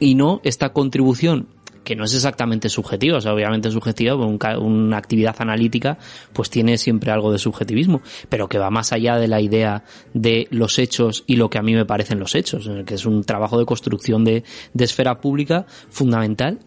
y 0.00 0.14
no 0.14 0.40
esta 0.44 0.72
contribución 0.72 1.48
que 1.88 1.96
no 1.96 2.04
es 2.04 2.12
exactamente 2.12 2.68
subjetiva, 2.68 3.16
o 3.16 3.20
sea, 3.22 3.32
obviamente 3.32 3.70
subjetiva, 3.70 4.14
un, 4.14 4.38
una 4.60 4.98
actividad 4.98 5.34
analítica 5.38 5.96
pues 6.34 6.50
tiene 6.50 6.76
siempre 6.76 7.10
algo 7.10 7.32
de 7.32 7.38
subjetivismo, 7.38 8.02
pero 8.28 8.46
que 8.46 8.58
va 8.58 8.68
más 8.68 8.92
allá 8.92 9.16
de 9.16 9.26
la 9.26 9.40
idea 9.40 9.84
de 10.12 10.48
los 10.50 10.78
hechos 10.78 11.24
y 11.26 11.36
lo 11.36 11.48
que 11.48 11.56
a 11.56 11.62
mí 11.62 11.74
me 11.74 11.86
parecen 11.86 12.20
los 12.20 12.34
hechos, 12.34 12.68
que 12.84 12.92
es 12.92 13.06
un 13.06 13.24
trabajo 13.24 13.58
de 13.58 13.64
construcción 13.64 14.22
de 14.22 14.44
esfera 14.78 15.18
pública 15.22 15.64
fundamental 15.88 16.58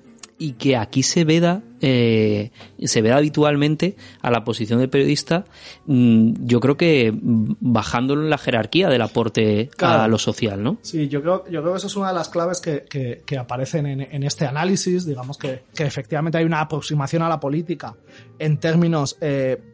y 0.41 0.53
que 0.53 0.75
aquí 0.75 1.03
se 1.03 1.23
veda 1.23 1.61
eh, 1.81 2.51
se 2.83 3.01
veda 3.03 3.17
habitualmente 3.17 3.95
a 4.23 4.31
la 4.31 4.43
posición 4.43 4.79
de 4.79 4.87
periodista 4.87 5.45
mmm, 5.85 6.33
yo 6.39 6.59
creo 6.59 6.77
que 6.77 7.13
bajándolo 7.13 8.23
en 8.23 8.31
la 8.31 8.39
jerarquía 8.39 8.89
del 8.89 9.03
aporte 9.03 9.69
claro. 9.77 10.01
a 10.01 10.07
lo 10.07 10.17
social 10.17 10.63
¿no? 10.63 10.79
Sí, 10.81 11.07
yo 11.07 11.21
creo, 11.21 11.45
yo 11.47 11.61
creo 11.61 11.73
que 11.73 11.77
eso 11.77 11.87
es 11.87 11.95
una 11.95 12.07
de 12.07 12.15
las 12.15 12.29
claves 12.29 12.59
que, 12.59 12.85
que, 12.89 13.21
que 13.23 13.37
aparecen 13.37 13.85
en, 13.85 14.01
en, 14.01 14.23
este 14.23 14.47
análisis 14.47 15.05
digamos 15.05 15.37
que, 15.37 15.65
que, 15.75 15.83
efectivamente 15.83 16.39
hay 16.39 16.45
una 16.45 16.61
aproximación 16.61 17.21
a 17.21 17.29
la 17.29 17.39
política 17.39 17.95
en 18.39 18.57
términos 18.57 19.17
eh, 19.21 19.70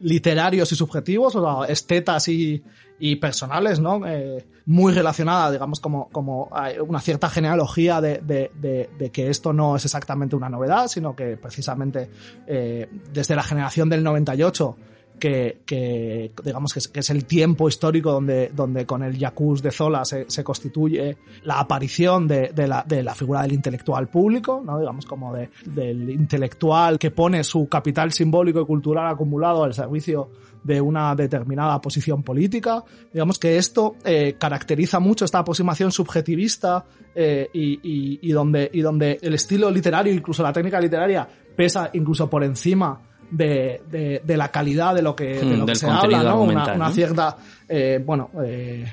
literarios 0.00 0.72
y 0.72 0.76
subjetivos, 0.76 1.36
o 1.36 1.64
sea, 1.64 1.72
estetas 1.72 2.28
y, 2.28 2.62
y 2.98 3.16
personales, 3.16 3.80
¿no? 3.80 4.06
Eh, 4.06 4.46
muy 4.66 4.92
relacionada, 4.92 5.50
digamos, 5.50 5.80
como, 5.80 6.08
como 6.10 6.50
una 6.86 7.00
cierta 7.00 7.28
genealogía 7.28 8.00
de, 8.00 8.20
de, 8.20 9.10
que 9.10 9.28
esto 9.28 9.52
no 9.52 9.76
es 9.76 9.84
exactamente 9.84 10.36
una 10.36 10.48
novedad, 10.48 10.86
sino 10.86 11.16
que 11.16 11.36
precisamente 11.36 12.10
eh, 12.46 12.88
desde 13.12 13.34
la 13.34 13.42
generación 13.42 13.88
del 13.88 14.04
98 14.04 14.76
que, 15.20 15.60
que 15.64 16.32
digamos 16.42 16.72
que 16.72 16.80
es, 16.80 16.88
que 16.88 17.00
es, 17.00 17.10
el 17.10 17.24
tiempo 17.26 17.68
histórico 17.68 18.10
donde, 18.10 18.50
donde 18.52 18.86
con 18.86 19.04
el 19.04 19.16
Yacuz 19.16 19.62
de 19.62 19.70
Zola 19.70 20.04
se, 20.04 20.28
se 20.28 20.42
constituye 20.42 21.18
la 21.44 21.60
aparición 21.60 22.26
de, 22.26 22.48
de, 22.48 22.66
la, 22.66 22.84
de 22.86 23.04
la 23.04 23.14
figura 23.14 23.42
del 23.42 23.52
intelectual 23.52 24.08
público, 24.08 24.62
¿no? 24.64 24.80
digamos 24.80 25.06
como 25.06 25.32
de, 25.34 25.50
del 25.66 26.10
intelectual 26.10 26.98
que 26.98 27.12
pone 27.12 27.44
su 27.44 27.68
capital 27.68 28.12
simbólico 28.12 28.60
y 28.60 28.66
cultural 28.66 29.06
acumulado 29.06 29.62
al 29.62 29.74
servicio 29.74 30.30
de 30.64 30.80
una 30.80 31.14
determinada 31.14 31.80
posición 31.80 32.22
política. 32.22 32.82
Digamos 33.12 33.38
que 33.38 33.56
esto 33.56 33.96
eh, 34.04 34.36
caracteriza 34.38 35.00
mucho 35.00 35.24
esta 35.24 35.38
aproximación 35.38 35.92
subjetivista 35.92 36.84
eh, 37.14 37.48
y, 37.52 37.74
y, 37.82 38.18
y, 38.22 38.32
donde, 38.32 38.70
y 38.72 38.80
donde 38.80 39.18
el 39.22 39.34
estilo 39.34 39.70
literario, 39.70 40.12
incluso 40.12 40.42
la 40.42 40.52
técnica 40.52 40.80
literaria, 40.80 41.28
pesa 41.56 41.90
incluso 41.92 42.28
por 42.28 42.44
encima 42.44 43.09
de, 43.30 43.82
de, 43.90 44.22
de, 44.24 44.36
la 44.36 44.50
calidad 44.50 44.94
de 44.94 45.02
lo 45.02 45.14
que, 45.14 45.40
de 45.40 45.56
lo 45.56 45.66
que 45.66 45.74
se 45.74 45.88
habla, 45.88 46.22
¿no? 46.22 46.42
Una, 46.42 46.74
una, 46.74 46.90
cierta, 46.90 47.36
eh, 47.68 48.02
bueno, 48.04 48.30
eh, 48.44 48.92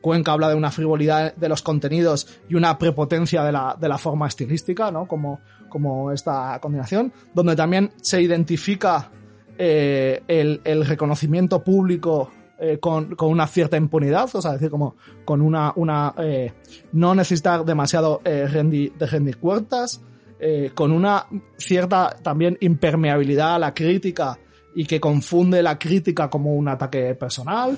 Cuenca 0.00 0.32
habla 0.32 0.48
de 0.48 0.54
una 0.54 0.70
frivolidad 0.70 1.34
de 1.34 1.48
los 1.48 1.62
contenidos 1.62 2.26
y 2.48 2.54
una 2.54 2.78
prepotencia 2.78 3.42
de 3.42 3.52
la, 3.52 3.76
de 3.78 3.88
la 3.88 3.98
forma 3.98 4.26
estilística, 4.26 4.90
¿no? 4.90 5.06
Como, 5.06 5.40
como 5.68 6.12
esta 6.12 6.58
combinación, 6.60 7.12
donde 7.34 7.56
también 7.56 7.92
se 8.00 8.20
identifica 8.20 9.10
eh, 9.58 10.22
el, 10.28 10.60
el, 10.64 10.86
reconocimiento 10.86 11.62
público 11.64 12.30
eh, 12.60 12.78
con, 12.78 13.14
con, 13.14 13.30
una 13.30 13.46
cierta 13.46 13.76
impunidad, 13.76 14.28
o 14.34 14.42
sea, 14.42 14.52
decir, 14.52 14.68
como 14.68 14.96
con 15.24 15.40
una, 15.40 15.72
una 15.76 16.12
eh, 16.18 16.52
no 16.92 17.14
necesitar 17.14 17.64
demasiado 17.64 18.20
eh, 18.24 18.48
rendi, 18.48 18.88
de 18.88 19.06
rendir 19.06 19.38
cuentas, 19.38 20.00
eh, 20.40 20.70
con 20.74 20.92
una 20.92 21.26
cierta 21.56 22.16
también 22.22 22.56
impermeabilidad 22.60 23.56
a 23.56 23.58
la 23.58 23.74
crítica 23.74 24.38
y 24.74 24.84
que 24.84 25.00
confunde 25.00 25.62
la 25.62 25.78
crítica 25.78 26.30
como 26.30 26.54
un 26.54 26.68
ataque 26.68 27.14
personal. 27.14 27.76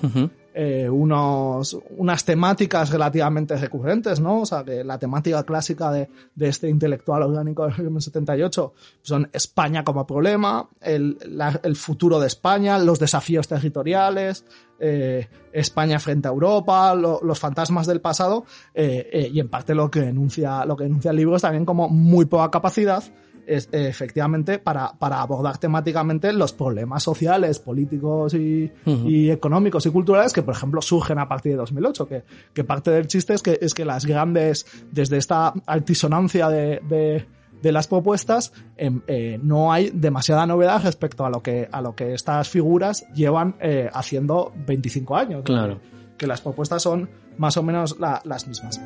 Eh, 0.53 0.89
unos, 0.89 1.79
unas 1.97 2.25
temáticas 2.25 2.91
relativamente 2.91 3.57
recurrentes, 3.57 4.21
¿no? 4.21 4.41
O 4.41 4.47
sea, 4.47 4.65
que 4.65 4.83
la 4.83 4.99
temática 4.99 5.43
clásica 5.45 5.93
de, 5.93 6.09
de 6.35 6.49
este 6.49 6.69
intelectual 6.69 7.23
orgánico 7.23 7.63
del 7.65 7.75
régimen 7.75 8.01
78 8.01 8.73
son 9.03 9.29
España 9.33 9.85
como 9.85 10.07
problema, 10.07 10.69
el, 10.81 11.19
el 11.63 11.77
futuro 11.77 12.19
de 12.19 12.27
España, 12.27 12.79
los 12.79 12.99
desafíos 12.99 13.47
territoriales, 13.47 14.45
eh, 14.81 15.29
España 15.53 15.99
frente 15.99 16.27
a 16.27 16.31
Europa, 16.31 16.95
lo, 16.95 17.21
los 17.23 17.39
fantasmas 17.39 17.87
del 17.87 18.01
pasado, 18.01 18.45
eh, 18.75 19.09
eh, 19.13 19.31
y 19.33 19.41
en 19.41 19.49
parte 19.49 19.75
lo 19.75 19.91
que 19.91 20.01
denuncia, 20.01 20.65
lo 20.65 20.77
que 20.77 20.85
denuncia 20.85 21.11
el 21.11 21.19
libro 21.19 21.37
es 21.37 21.43
también 21.43 21.65
como 21.65 21.89
muy 21.89 22.25
poca 22.25 22.51
capacidad 22.51 23.05
es, 23.51 23.69
efectivamente 23.73 24.59
para, 24.59 24.93
para 24.99 25.21
abordar 25.21 25.59
temáticamente 25.59 26.33
los 26.33 26.53
problemas 26.53 27.03
sociales, 27.03 27.59
políticos 27.59 28.35
y, 28.35 28.71
uh 28.87 28.91
-huh. 28.91 29.11
y, 29.11 29.31
económicos 29.31 29.85
y 29.87 29.91
culturales 29.91 30.33
que, 30.33 30.43
por 30.43 30.55
ejemplo, 30.55 30.81
surgen 30.81 31.19
a 31.19 31.29
partir 31.29 31.53
de 31.53 31.59
2008. 31.59 32.09
Que, 32.09 32.23
que 32.55 32.65
parte 32.65 32.91
del 32.91 33.07
chiste 33.07 33.35
es 33.35 33.43
que, 33.43 33.59
es 33.61 33.75
que 33.75 33.85
las 33.85 34.07
grandes, 34.07 34.67
desde 34.91 35.17
esta 35.17 35.53
altisonancia 35.67 36.49
de, 36.49 36.81
de 36.89 37.27
de 37.63 37.73
las 37.73 37.87
propuestas 37.89 38.53
eh, 38.77 38.91
eh, 39.07 39.39
no 39.43 39.73
hay 39.73 39.91
demasiada 39.91 40.47
novedad 40.47 40.83
respecto 40.83 41.27
a 41.27 41.31
lo 41.31 41.43
que 41.43 41.69
a 41.71 41.83
lo 41.83 41.95
que 41.95 42.15
estas 42.15 42.49
figuras 42.49 43.07
llevan 43.13 43.57
eh, 43.61 43.91
haciendo 43.93 44.53
25 44.67 45.17
años 45.17 45.43
claro 45.45 45.79
que, 45.79 46.17
que 46.17 46.27
las 46.27 46.41
propuestas 46.41 46.83
son 46.83 47.11
más 47.37 47.57
o 47.59 47.63
menos 47.63 47.99
la, 47.99 48.23
las 48.25 48.47
mismas 48.47 48.81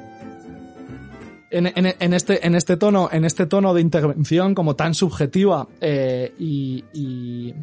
en, 1.57 2.15
este, 2.15 2.57
este 2.57 2.77
tono, 2.77 3.09
en 3.13 3.25
este 3.25 3.47
tono 3.47 3.73
de 3.73 3.81
intervención 3.81 4.55
como 4.55 4.75
tan 4.75 4.93
subjetiva 4.93 5.69
eh, 5.81 6.35
y, 6.39 7.63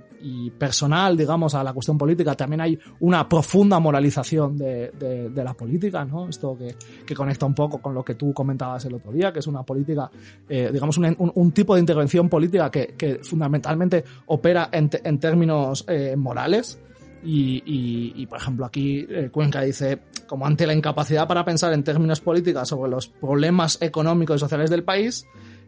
personal, 0.57 1.17
digamos, 1.17 1.55
a 1.55 1.63
la 1.63 1.73
cuestión 1.73 1.97
política, 1.97 2.35
también 2.35 2.61
hay 2.61 2.79
una 2.99 3.27
profunda 3.27 3.79
moralización 3.79 4.57
de, 4.57 4.91
de, 4.91 5.29
de 5.29 5.43
la 5.43 5.53
política, 5.53 6.05
¿no? 6.05 6.29
Esto 6.29 6.57
que, 6.57 7.15
conecta 7.15 7.45
un 7.45 7.53
poco 7.53 7.79
con 7.79 7.93
lo 7.93 8.03
que 8.03 8.15
tú 8.15 8.33
comentabas 8.33 8.85
el 8.85 8.93
otro 8.93 9.11
día, 9.11 9.33
que 9.33 9.39
es 9.39 9.47
una 9.47 9.63
política, 9.63 10.09
eh, 10.47 10.69
digamos, 10.71 10.97
un, 10.97 11.51
tipo 11.51 11.73
de 11.75 11.81
intervención 11.81 12.29
política 12.29 12.69
que, 12.71 13.19
fundamentalmente 13.23 14.03
opera 14.27 14.69
en, 14.71 14.89
en 15.03 15.19
términos 15.19 15.83
eh, 15.87 16.15
morales 16.15 16.79
y, 17.23 18.25
por 18.27 18.39
ejemplo, 18.39 18.65
aquí 18.65 19.05
eh, 19.09 19.29
Cuenca 19.31 19.61
dice, 19.61 19.99
como 20.27 20.45
ante 20.45 20.65
la 20.65 20.73
incapacidad 20.73 21.27
para 21.27 21.45
pensar 21.45 21.73
en 21.73 21.83
términos 21.83 22.21
políticos 22.21 22.67
sobre 22.67 22.89
los 22.89 23.07
problemas 23.07 23.77
económicos 23.81 24.37
y 24.37 24.39
sociales 24.39 24.69
del 24.69 24.83
país, 24.83 25.25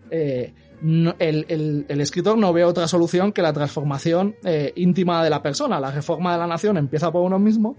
eh, 0.09 0.53
el, 1.19 1.85
escritor 1.87 2.37
no 2.37 2.51
ve 2.53 2.63
otra 2.63 2.87
solución 2.87 3.31
que 3.31 3.41
la 3.41 3.53
transformación 3.53 4.35
eh, 4.43 4.73
íntima 4.75 5.23
de 5.23 5.29
la 5.29 5.41
persona. 5.41 5.79
La 5.79 5.91
reforma 5.91 6.33
de 6.33 6.39
la 6.39 6.47
nación 6.47 6.77
empieza 6.77 7.11
por 7.11 7.21
uno 7.21 7.39
mismo, 7.39 7.77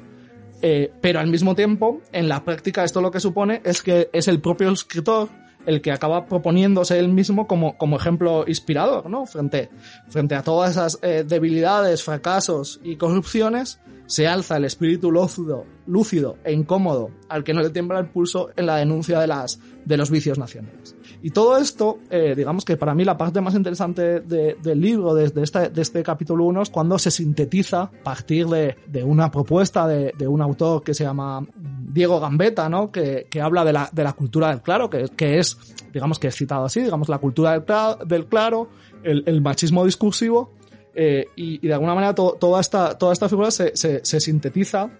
pero 1.02 1.20
al 1.20 1.26
mismo 1.26 1.54
tiempo, 1.54 2.00
en 2.10 2.26
la 2.26 2.42
práctica, 2.42 2.84
esto 2.84 3.02
lo 3.02 3.10
que 3.10 3.20
supone 3.20 3.60
es 3.64 3.82
que 3.82 4.08
es 4.14 4.28
el 4.28 4.40
propio 4.40 4.70
escritor 4.70 5.28
el 5.66 5.80
que 5.80 5.92
acaba 5.92 6.26
proponiéndose 6.26 6.98
él 6.98 7.08
mismo 7.08 7.46
como, 7.46 7.76
como 7.76 7.96
ejemplo 7.96 8.44
inspirador, 8.46 9.08
¿no? 9.08 9.26
Frente, 9.26 9.70
frente 10.08 10.34
a 10.34 10.42
todas 10.42 10.72
esas 10.72 10.98
eh, 11.02 11.24
debilidades, 11.26 12.02
fracasos 12.02 12.80
y 12.82 12.96
corrupciones, 12.96 13.80
se 14.06 14.26
alza 14.26 14.56
el 14.56 14.64
espíritu 14.64 15.10
lúcido, 15.10 15.64
lúcido 15.86 16.36
e 16.44 16.52
incómodo 16.52 17.10
al 17.28 17.44
que 17.44 17.54
no 17.54 17.62
le 17.62 17.70
tiembla 17.70 17.98
el 17.98 18.06
pulso 18.06 18.50
en 18.56 18.66
la 18.66 18.76
denuncia 18.76 19.18
de, 19.18 19.26
las, 19.26 19.58
de 19.84 19.96
los 19.96 20.10
vicios 20.10 20.38
nacionales. 20.38 20.93
Y 21.24 21.30
todo 21.30 21.56
esto, 21.56 22.00
eh, 22.10 22.34
digamos 22.36 22.66
que 22.66 22.76
para 22.76 22.94
mí 22.94 23.02
la 23.02 23.16
parte 23.16 23.40
más 23.40 23.54
interesante 23.54 24.20
de, 24.20 24.58
del 24.62 24.78
libro, 24.78 25.14
desde 25.14 25.40
de 25.40 25.70
de 25.70 25.80
este 25.80 26.02
capítulo 26.02 26.44
1, 26.44 26.60
es 26.60 26.68
cuando 26.68 26.98
se 26.98 27.10
sintetiza 27.10 27.84
a 27.84 27.90
partir 27.90 28.46
de, 28.46 28.76
de 28.88 29.02
una 29.02 29.30
propuesta 29.30 29.88
de, 29.88 30.12
un 30.28 30.42
autor 30.42 30.82
que 30.82 30.92
se 30.92 31.02
llama 31.02 31.42
Diego 31.56 32.20
Gambetta, 32.20 32.68
¿no? 32.68 32.92
que, 32.92 33.26
que 33.30 33.40
habla 33.40 33.64
de 33.64 33.72
la, 33.72 33.88
de 33.90 34.04
la 34.04 34.12
cultura 34.12 34.48
del 34.50 34.60
claro, 34.60 34.90
que, 34.90 35.08
que 35.16 35.38
es, 35.38 35.56
digamos 35.94 36.18
que 36.18 36.28
es 36.28 36.36
citado 36.36 36.66
así, 36.66 36.82
digamos, 36.82 37.08
la 37.08 37.16
cultura 37.16 37.58
del 37.58 37.64
del 38.06 38.26
claro 38.26 38.68
el, 39.02 39.40
machismo 39.40 39.86
discursivo, 39.86 40.50
Eh, 40.94 41.24
y, 41.36 41.66
de 41.66 41.72
alguna 41.72 41.94
manera 41.94 42.14
to, 42.14 42.36
toda, 42.38 42.60
esta, 42.60 42.98
toda 42.98 43.14
esta 43.14 43.28
figura 43.30 43.50
se, 43.50 43.74
se, 43.74 44.20
sintetiza 44.20 44.90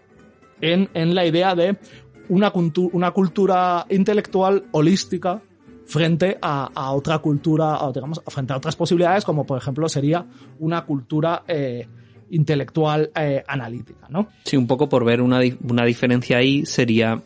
en, 0.62 0.88
en, 0.94 1.14
la 1.14 1.24
idea 1.26 1.54
de 1.54 1.76
una, 2.30 2.50
una 2.92 3.10
cultura 3.10 3.86
intelectual 3.90 4.64
holística 4.72 5.42
frente 5.86 6.38
a, 6.40 6.92
otra 6.92 7.18
cultura, 7.18 7.76
a, 7.76 7.92
digamos, 7.92 8.20
frente 8.26 8.52
a 8.52 8.56
otras 8.56 8.76
posibilidades, 8.76 9.24
como 9.24 9.44
por 9.44 9.58
ejemplo 9.58 9.88
sería 9.88 10.24
una 10.58 10.84
cultura 10.84 11.44
eh, 11.46 11.86
intelectual 12.30 13.10
eh, 13.14 13.42
analítica, 13.46 14.06
¿no? 14.08 14.28
Sí, 14.44 14.56
un 14.56 14.66
poco 14.66 14.88
por 14.88 15.04
ver 15.04 15.20
una, 15.20 15.40
una 15.62 15.84
diferencia 15.84 16.38
ahí 16.38 16.64
sería 16.66 17.22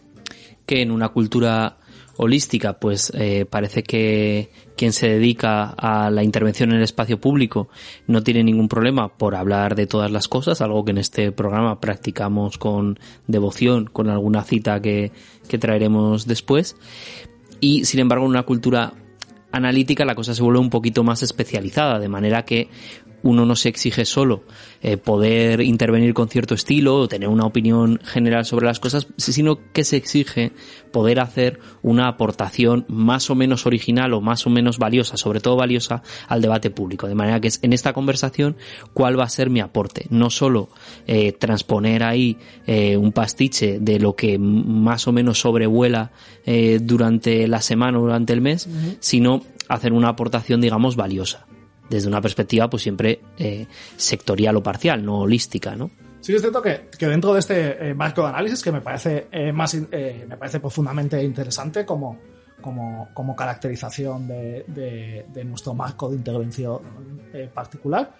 que 0.66 0.82
en 0.82 0.90
una 0.90 1.08
cultura 1.08 1.78
holística, 2.18 2.74
pues 2.74 3.12
eh, 3.14 3.46
parece 3.48 3.84
que 3.84 4.50
quien 4.76 4.92
se 4.92 5.08
dedica 5.08 5.70
a 5.70 6.10
la 6.10 6.24
intervención 6.24 6.70
en 6.70 6.76
el 6.76 6.82
espacio 6.82 7.20
público 7.20 7.68
no 8.06 8.22
tiene 8.22 8.42
ningún 8.42 8.68
problema 8.68 9.08
por 9.08 9.36
hablar 9.36 9.76
de 9.76 9.86
todas 9.86 10.10
las 10.10 10.26
cosas, 10.26 10.60
algo 10.60 10.84
que 10.84 10.90
en 10.90 10.98
este 10.98 11.30
programa 11.32 11.80
practicamos 11.80 12.58
con 12.58 12.98
devoción, 13.28 13.86
con 13.86 14.10
alguna 14.10 14.42
cita 14.42 14.82
que, 14.82 15.12
que 15.48 15.58
traeremos 15.58 16.26
después. 16.26 16.76
Y 17.60 17.84
sin 17.84 18.00
embargo, 18.00 18.24
en 18.24 18.30
una 18.30 18.44
cultura 18.44 18.92
analítica 19.52 20.04
la 20.04 20.14
cosa 20.14 20.34
se 20.34 20.42
vuelve 20.42 20.60
un 20.60 20.70
poquito 20.70 21.04
más 21.04 21.22
especializada, 21.22 21.98
de 21.98 22.08
manera 22.08 22.44
que 22.44 22.68
uno 23.22 23.44
no 23.44 23.56
se 23.56 23.68
exige 23.68 24.04
solo 24.04 24.44
eh, 24.80 24.96
poder 24.96 25.60
intervenir 25.60 26.14
con 26.14 26.28
cierto 26.28 26.54
estilo 26.54 26.96
o 26.96 27.08
tener 27.08 27.28
una 27.28 27.46
opinión 27.46 28.00
general 28.04 28.44
sobre 28.44 28.66
las 28.66 28.78
cosas, 28.78 29.08
sino 29.16 29.58
que 29.72 29.84
se 29.84 29.96
exige 29.96 30.52
poder 30.92 31.20
hacer 31.20 31.58
una 31.82 32.08
aportación 32.08 32.84
más 32.88 33.28
o 33.30 33.34
menos 33.34 33.66
original 33.66 34.14
o 34.14 34.20
más 34.20 34.46
o 34.46 34.50
menos 34.50 34.78
valiosa, 34.78 35.16
sobre 35.16 35.40
todo 35.40 35.56
valiosa, 35.56 36.02
al 36.28 36.40
debate 36.40 36.70
público. 36.70 37.08
De 37.08 37.14
manera 37.14 37.40
que 37.40 37.48
es 37.48 37.58
en 37.62 37.72
esta 37.72 37.92
conversación 37.92 38.56
cuál 38.94 39.18
va 39.18 39.24
a 39.24 39.28
ser 39.28 39.50
mi 39.50 39.60
aporte. 39.60 40.06
No 40.10 40.30
solo 40.30 40.68
eh, 41.06 41.32
transponer 41.32 42.04
ahí 42.04 42.38
eh, 42.66 42.96
un 42.96 43.12
pastiche 43.12 43.78
de 43.80 43.98
lo 43.98 44.14
que 44.14 44.38
más 44.38 45.08
o 45.08 45.12
menos 45.12 45.40
sobrevuela 45.40 46.12
durante 46.80 47.46
la 47.46 47.60
semana 47.60 47.98
o 47.98 48.02
durante 48.02 48.32
el 48.32 48.40
mes, 48.40 48.66
uh 48.66 48.70
-huh. 48.70 48.96
sino 49.00 49.42
hacer 49.68 49.92
una 49.92 50.08
aportación, 50.08 50.60
digamos, 50.60 50.96
valiosa 50.96 51.46
desde 51.88 52.08
una 52.08 52.20
perspectiva 52.20 52.68
pues 52.68 52.82
siempre 52.82 53.20
eh, 53.38 53.66
sectorial 53.96 54.56
o 54.56 54.62
parcial, 54.62 55.04
no 55.04 55.20
holística, 55.20 55.74
¿no? 55.74 55.90
Sí, 56.20 56.34
es 56.34 56.40
cierto 56.40 56.60
que, 56.60 56.88
que 56.98 57.06
dentro 57.06 57.32
de 57.32 57.40
este 57.40 57.90
eh, 57.90 57.94
marco 57.94 58.22
de 58.22 58.28
análisis 58.28 58.62
que 58.62 58.72
me 58.72 58.80
parece 58.80 59.28
eh, 59.30 59.52
más 59.52 59.74
me 59.74 60.36
parece 60.36 60.58
profundamente 60.58 61.22
interesante 61.22 61.86
como, 61.86 62.18
como, 62.60 63.08
como 63.14 63.36
caracterización 63.36 64.26
de, 64.26 64.64
de, 64.66 65.26
de, 65.32 65.44
nuestro 65.44 65.74
marco 65.74 66.10
de 66.10 66.16
intervención 66.16 66.80
particular. 67.54 68.12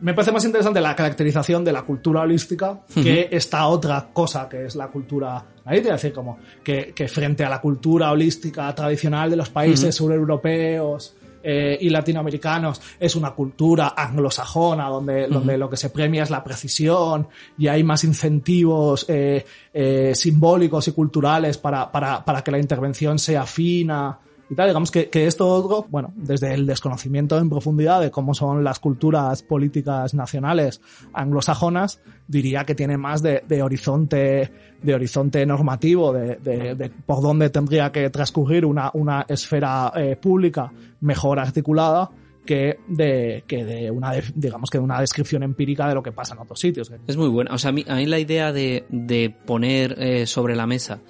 Me 0.00 0.14
parece 0.14 0.32
más 0.32 0.44
interesante 0.44 0.80
la 0.80 0.96
caracterización 0.96 1.64
de 1.64 1.72
la 1.72 1.82
cultura 1.82 2.22
holística 2.22 2.80
que 2.94 3.00
uh 3.00 3.02
-huh. 3.02 3.28
esta 3.30 3.66
otra 3.66 4.08
cosa 4.12 4.48
que 4.48 4.66
es 4.66 4.74
la 4.76 4.88
cultura 4.88 5.44
analítica, 5.64 5.94
es 5.94 6.02
decir, 6.02 6.14
como 6.14 6.38
que, 6.64 6.92
que, 6.94 7.08
frente 7.08 7.44
a 7.44 7.50
la 7.50 7.60
cultura 7.60 8.10
holística 8.10 8.74
tradicional 8.74 9.30
de 9.30 9.36
los 9.36 9.50
países 9.50 9.94
uh 10.00 10.04
-huh. 10.04 10.06
sureuropeos, 10.06 11.16
eh, 11.42 11.78
y 11.80 11.88
latinoamericanos 11.88 12.82
es 12.98 13.16
una 13.16 13.30
cultura 13.30 13.94
anglosajona 13.96 14.88
donde, 14.90 15.24
uh 15.24 15.26
-huh. 15.26 15.32
donde 15.32 15.56
lo 15.56 15.70
que 15.70 15.76
se 15.78 15.88
premia 15.88 16.22
es 16.22 16.28
la 16.28 16.44
precisión 16.44 17.28
y 17.56 17.66
hay 17.66 17.82
más 17.82 18.04
incentivos 18.04 19.06
eh, 19.08 19.46
eh, 19.72 20.12
simbólicos 20.14 20.86
y 20.88 20.92
culturales 20.92 21.56
para, 21.56 21.90
para, 21.90 22.22
para 22.22 22.42
que 22.42 22.50
la 22.50 22.58
intervención 22.58 23.18
sea 23.18 23.46
fina 23.46 24.18
y 24.50 24.54
tal. 24.54 24.68
Digamos 24.68 24.90
que, 24.90 25.08
que 25.08 25.26
esto 25.26 25.86
bueno, 25.88 26.12
desde 26.16 26.52
el 26.52 26.66
desconocimiento 26.66 27.38
en 27.38 27.48
profundidad 27.48 28.00
de 28.00 28.10
cómo 28.10 28.34
son 28.34 28.64
las 28.64 28.80
culturas 28.80 29.42
políticas 29.42 30.12
nacionales 30.12 30.80
anglosajonas, 31.12 32.00
diría 32.26 32.64
que 32.64 32.74
tiene 32.74 32.98
más 32.98 33.22
de, 33.22 33.44
de 33.46 33.62
horizonte, 33.62 34.50
de 34.82 34.94
horizonte 34.94 35.46
normativo, 35.46 36.12
de, 36.12 36.36
de, 36.36 36.74
de, 36.74 36.90
por 36.90 37.22
dónde 37.22 37.48
tendría 37.50 37.92
que 37.92 38.10
transcurrir 38.10 38.66
una, 38.66 38.90
una 38.94 39.24
esfera 39.28 39.92
eh, 39.94 40.16
pública 40.16 40.72
mejor 41.00 41.38
articulada 41.38 42.10
que 42.44 42.78
de, 42.88 43.44
que 43.46 43.64
de 43.64 43.90
una, 43.90 44.12
digamos 44.34 44.70
que 44.70 44.78
de 44.78 44.84
una 44.84 45.00
descripción 45.00 45.42
empírica 45.42 45.86
de 45.88 45.94
lo 45.94 46.02
que 46.02 46.10
pasa 46.10 46.34
en 46.34 46.40
otros 46.40 46.58
sitios. 46.58 46.90
Es 47.06 47.16
muy 47.16 47.28
buena. 47.28 47.54
O 47.54 47.58
sea, 47.58 47.68
a 47.68 47.72
mí, 47.72 47.84
a 47.86 47.94
mí 47.94 48.06
la 48.06 48.18
idea 48.18 48.52
de, 48.52 48.86
de 48.88 49.30
poner 49.46 49.94
eh, 49.98 50.26
sobre 50.26 50.56
la 50.56 50.66
mesa 50.66 51.00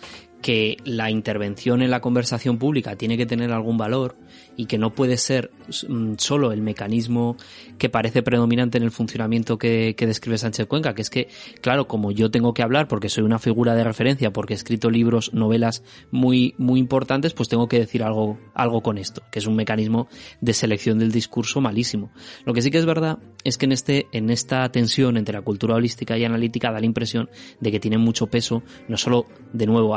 que 0.43 0.79
la 0.85 1.11
intervención 1.11 1.83
en 1.83 1.91
la 1.91 2.01
conversación 2.01 2.59
pública 2.59 2.97
tiene 2.97 3.17
que 3.17 3.27
tener 3.27 3.53
algún 3.53 3.77
valor 3.77 4.17
y 4.57 4.67
que 4.67 4.79
no 4.79 4.95
puede 4.95 5.17
ser 5.17 5.51
mm, 5.89 6.15
solo 6.17 6.53
el 6.53 6.63
mecanismo 6.63 7.37
que 7.79 7.89
parece 7.89 8.23
predominante 8.23 8.79
en 8.79 8.85
el 8.85 8.91
funcionamiento 8.91 9.59
que, 9.59 9.95
que, 9.97 10.07
describe 10.07 10.39
Sánchez 10.39 10.67
Cuenca, 10.67 10.95
que 10.95 11.03
es 11.03 11.11
que, 11.11 11.29
claro, 11.61 11.87
como 11.87 12.11
yo 12.11 12.31
tengo 12.31 12.55
que 12.55 12.63
hablar 12.63 12.89
porque 12.89 13.09
soy 13.09 13.25
una 13.25 13.39
figura 13.39 13.75
de 13.75 13.85
referencia, 13.85 14.33
porque 14.33 14.55
he 14.55 14.57
escrito 14.57 14.91
libros, 14.91 15.33
novelas 15.35 15.83
muy, 16.11 16.55
muy 16.59 16.81
importantes, 16.81 17.33
pues 17.33 17.49
tengo 17.49 17.69
que 17.69 17.79
decir 17.79 18.03
algo, 18.03 18.39
algo 18.55 18.83
con 18.83 18.99
esto, 18.99 19.23
que 19.31 19.39
es 19.39 19.47
un 19.47 19.57
mecanismo 19.57 20.09
de 20.41 20.53
selección 20.53 20.99
del 20.99 21.13
discurso 21.13 21.61
malísimo. 21.61 22.11
Lo 22.45 22.55
que 22.55 22.63
sí 22.63 22.71
que 22.71 22.79
es 22.79 22.87
verdad 22.87 23.19
es 23.45 23.57
que 23.57 23.67
en 23.67 23.73
este, 23.73 24.07
en 24.13 24.31
esta 24.31 24.71
tensión 24.71 25.17
entre 25.17 25.35
la 25.35 25.43
cultura 25.43 25.75
holística 25.75 26.19
y 26.19 26.25
analítica 26.25 26.71
da 26.73 26.81
la 26.81 26.87
impresión 26.87 27.31
de 27.61 27.71
que 27.71 27.81
tiene 27.81 27.99
mucho 27.99 28.27
peso, 28.27 28.63
no 28.89 28.97
solo, 28.97 29.27
de 29.53 29.67
nuevo, 29.67 29.97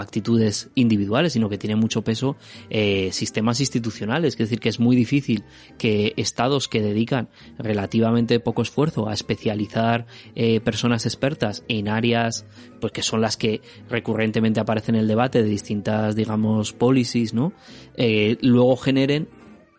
individuales, 0.76 1.34
sino 1.34 1.50
que 1.50 1.58
tiene 1.58 1.76
mucho 1.76 2.04
peso 2.04 2.36
eh, 2.70 3.10
sistemas 3.12 3.60
institucionales, 3.60 4.34
es 4.34 4.38
decir, 4.38 4.60
que 4.60 4.70
es 4.70 4.80
muy 4.80 4.96
difícil 4.96 5.44
que 5.78 6.14
estados 6.18 6.68
que 6.68 6.82
dedican 6.82 7.30
relativamente 7.58 8.40
poco 8.40 8.62
esfuerzo 8.62 9.08
a 9.08 9.14
especializar 9.14 10.06
eh, 10.36 10.60
personas 10.60 11.06
expertas 11.06 11.64
en 11.68 11.88
áreas 11.88 12.46
pues 12.80 12.92
que 12.92 13.02
son 13.02 13.22
las 13.22 13.38
que 13.38 13.62
recurrentemente 13.90 14.60
aparecen 14.60 14.96
en 14.96 15.02
el 15.02 15.08
debate 15.08 15.42
de 15.42 15.50
distintas, 15.50 16.16
digamos, 16.16 16.74
policies, 16.74 17.34
¿no? 17.34 17.54
Eh, 17.96 18.38
luego 18.42 18.76
generen 18.76 19.30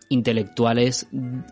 intelectuales 0.08 1.08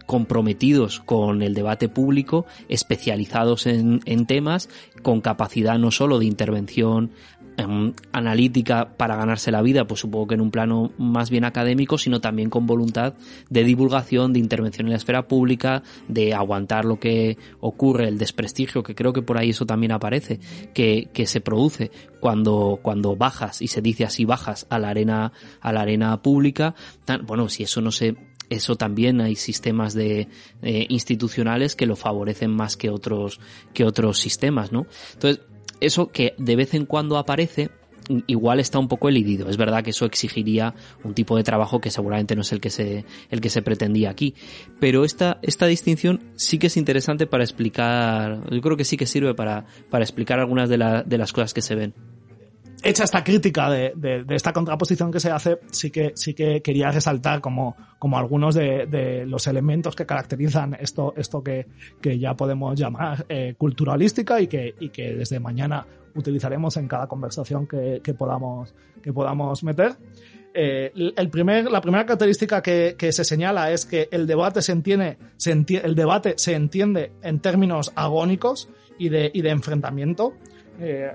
comprometidos 0.07 1.01
con 1.01 1.43
el 1.43 1.55
debate 1.55 1.89
público, 1.89 2.47
especializados 2.69 3.67
en, 3.67 4.01
en, 4.05 4.27
temas, 4.27 4.69
con 5.03 5.21
capacidad 5.21 5.79
no 5.79 5.91
solo 5.91 6.19
de 6.19 6.27
intervención 6.27 7.11
um, 7.59 7.93
analítica 8.13 8.97
para 8.97 9.17
ganarse 9.17 9.51
la 9.51 9.63
vida, 9.63 9.87
pues 9.87 10.01
supongo 10.01 10.29
que 10.29 10.35
en 10.35 10.41
un 10.41 10.51
plano 10.51 10.93
más 10.99 11.31
bien 11.31 11.45
académico, 11.45 11.99
sino 11.99 12.21
también 12.21 12.51
con 12.51 12.67
voluntad 12.67 13.15
de 13.51 13.65
divulgación, 13.65 14.33
de 14.33 14.39
intervención 14.39 14.87
en 14.87 14.93
la 14.93 14.97
esfera 14.97 15.29
pública, 15.29 15.83
de 16.09 16.35
aguantar 16.35 16.85
lo 16.85 16.99
que 16.99 17.39
ocurre, 17.61 18.09
el 18.09 18.19
desprestigio, 18.19 18.83
que 18.83 18.95
creo 18.95 19.13
que 19.13 19.23
por 19.23 19.39
ahí 19.39 19.51
eso 19.51 19.67
también 19.67 19.93
aparece, 19.93 20.41
que, 20.75 21.09
que 21.13 21.27
se 21.27 21.41
produce 21.41 21.91
cuando, 22.21 22.79
cuando 22.83 23.17
bajas, 23.17 23.63
y 23.63 23.69
se 23.69 23.83
dice 23.83 24.05
así 24.05 24.25
bajas 24.25 24.67
a 24.71 24.79
la 24.79 24.91
arena, 24.91 25.33
a 25.61 25.73
la 25.73 25.83
arena 25.83 26.23
pública, 26.23 26.75
tan, 27.05 27.27
bueno, 27.27 27.49
si 27.49 27.65
eso 27.65 27.81
no 27.81 27.93
se 27.93 28.17
eso 28.53 28.77
también 28.77 29.21
hay 29.21 29.35
sistemas 29.35 29.95
de 29.95 30.29
eh, 30.61 30.87
institucionales 30.91 31.75
que 31.75 31.87
lo 31.87 31.97
favorecen 31.97 32.51
más 32.51 32.77
que 32.77 32.91
otros 32.91 33.41
que 33.73 33.85
otros 33.85 34.19
sistemas, 34.19 34.73
¿no? 34.73 34.87
Entonces, 35.15 35.41
eso 35.87 36.09
que 36.09 36.35
de 36.39 36.57
vez 36.57 36.75
en 36.75 36.87
cuando 36.87 37.19
aparece 37.19 37.71
igual 38.27 38.61
está 38.61 38.79
un 38.79 38.89
poco 38.89 39.09
elidido. 39.09 39.49
Es 39.49 39.57
verdad 39.57 39.83
que 39.83 39.91
eso 39.91 40.05
exigiría 40.05 40.75
un 41.05 41.15
tipo 41.15 41.37
de 41.37 41.45
trabajo 41.45 41.81
que 41.81 41.91
seguramente 41.91 42.35
no 42.35 42.43
es 42.43 42.53
el 42.53 42.61
que 42.61 42.71
se, 42.71 43.05
el 43.31 43.41
que 43.41 43.51
se 43.51 43.63
pretendía 43.63 44.11
aquí. 44.11 44.35
Pero 44.81 45.05
esta, 45.05 45.39
esta 45.43 45.67
distinción 45.67 46.21
sí 46.37 46.59
que 46.59 46.67
es 46.69 46.77
interesante 46.77 47.27
para 47.27 47.45
explicar, 47.45 48.43
yo 48.51 48.61
creo 48.61 48.77
que 48.77 48.85
sí 48.85 48.97
que 48.97 49.07
sirve 49.07 49.35
para, 49.35 49.67
para 49.91 50.05
explicar 50.05 50.41
algunas 50.41 50.69
de, 50.69 50.79
la, 50.79 51.03
de 51.03 51.19
las 51.19 51.33
cosas 51.33 51.55
que 51.55 51.63
se 51.63 51.75
ven 51.75 51.95
hecha 52.83 53.05
esta 53.05 53.23
crítica 53.23 53.71
de, 53.71 53.93
de, 53.95 54.25
de, 54.25 54.35
esta 54.35 54.53
contraposición 54.53 55.11
que 55.13 55.21
se 55.21 55.31
hace, 55.31 55.59
sí 55.71 55.91
que, 55.91 56.13
sí 56.15 56.35
que 56.35 56.61
quería 56.63 56.91
resaltar 56.91 57.41
como, 57.41 57.77
como 57.99 58.19
algunos 58.19 58.55
de, 58.55 58.87
de 58.87 59.27
los 59.27 59.47
elementos 59.47 59.95
que 59.95 60.07
caracterizan 60.07 60.75
esto, 60.79 61.15
esto 61.17 61.43
que, 61.43 61.67
que 62.01 62.19
ya 62.19 62.35
podemos 62.35 62.79
llamar 62.79 63.25
eh, 63.29 63.55
cultura 63.57 63.93
holística 63.93 64.41
y 64.41 64.47
que, 64.47 64.75
y 64.81 64.89
que 64.89 65.15
desde 65.15 65.41
mañana 65.41 65.87
utilizaremos 66.15 66.77
en 66.77 66.89
cada 66.89 67.07
conversación 67.07 67.67
que, 67.67 68.01
que 68.03 68.15
podamos, 68.15 68.75
que 69.03 69.13
podamos 69.13 69.63
meter. 69.65 69.97
Eh, 70.55 70.93
el 71.17 71.31
primer, 71.31 71.71
la 71.71 71.81
primera 71.81 72.05
característica 72.05 72.61
que, 72.63 72.95
que, 72.99 73.11
se 73.13 73.25
señala 73.25 73.71
es 73.71 73.87
que 73.87 74.09
el 74.11 74.27
debate 74.27 74.61
se 74.61 74.73
entiende, 74.73 75.17
se 75.39 75.51
entiende, 75.51 75.89
el 75.89 75.95
debate 75.95 76.35
se 76.37 76.55
entiende 76.55 77.13
en 77.23 77.41
términos 77.41 77.91
agónicos 77.95 78.69
y 78.99 79.09
de, 79.09 79.31
y 79.33 79.41
de 79.41 79.51
enfrentamiento. 79.51 80.35
Eh, 80.79 81.11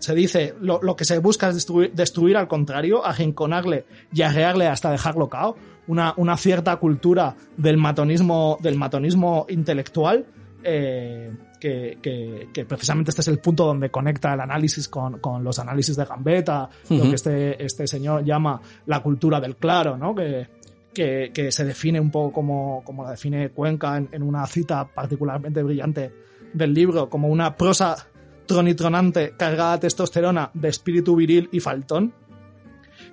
se 0.00 0.14
dice 0.14 0.54
lo, 0.60 0.82
lo, 0.82 0.96
que 0.96 1.04
se 1.04 1.18
busca 1.18 1.48
es 1.50 1.54
destruir, 1.54 1.92
destruir 1.92 2.36
al 2.36 2.48
contrario, 2.48 3.06
ajinconarle 3.06 3.84
y 4.12 4.22
arrearle 4.22 4.66
hasta 4.66 4.90
dejarlo 4.90 5.28
cao. 5.28 5.56
Una, 5.86 6.14
una 6.16 6.36
cierta 6.36 6.76
cultura 6.76 7.36
del 7.56 7.76
matonismo, 7.76 8.58
del 8.60 8.76
matonismo 8.76 9.46
intelectual, 9.48 10.24
eh, 10.62 11.32
que, 11.58 11.98
que, 12.00 12.48
que, 12.52 12.64
precisamente 12.64 13.10
este 13.10 13.20
es 13.22 13.28
el 13.28 13.38
punto 13.38 13.66
donde 13.66 13.90
conecta 13.90 14.32
el 14.32 14.40
análisis 14.40 14.88
con, 14.88 15.18
con 15.18 15.44
los 15.44 15.58
análisis 15.58 15.96
de 15.96 16.04
Gambetta, 16.04 16.64
uh 16.88 16.94
-huh. 16.94 16.98
lo 16.98 17.04
que 17.10 17.14
este, 17.16 17.64
este 17.64 17.86
señor 17.86 18.24
llama 18.24 18.60
la 18.86 19.02
cultura 19.02 19.40
del 19.40 19.56
claro, 19.56 19.96
¿no? 19.96 20.14
Que, 20.14 20.48
que, 20.94 21.30
que, 21.34 21.52
se 21.52 21.64
define 21.64 22.00
un 22.00 22.10
poco 22.10 22.32
como, 22.32 22.82
como 22.84 23.04
la 23.04 23.10
define 23.10 23.50
Cuenca 23.50 23.96
en, 23.96 24.08
en, 24.12 24.22
una 24.22 24.46
cita 24.46 24.86
particularmente 24.86 25.62
brillante 25.62 26.12
del 26.52 26.72
libro, 26.72 27.08
como 27.08 27.28
una 27.28 27.56
prosa 27.56 28.09
tronitronante 28.54 29.34
cargada 29.36 29.74
de 29.74 29.78
testosterona, 29.82 30.50
de 30.54 30.68
espíritu 30.68 31.14
viril 31.14 31.48
y 31.52 31.60
faltón, 31.60 32.12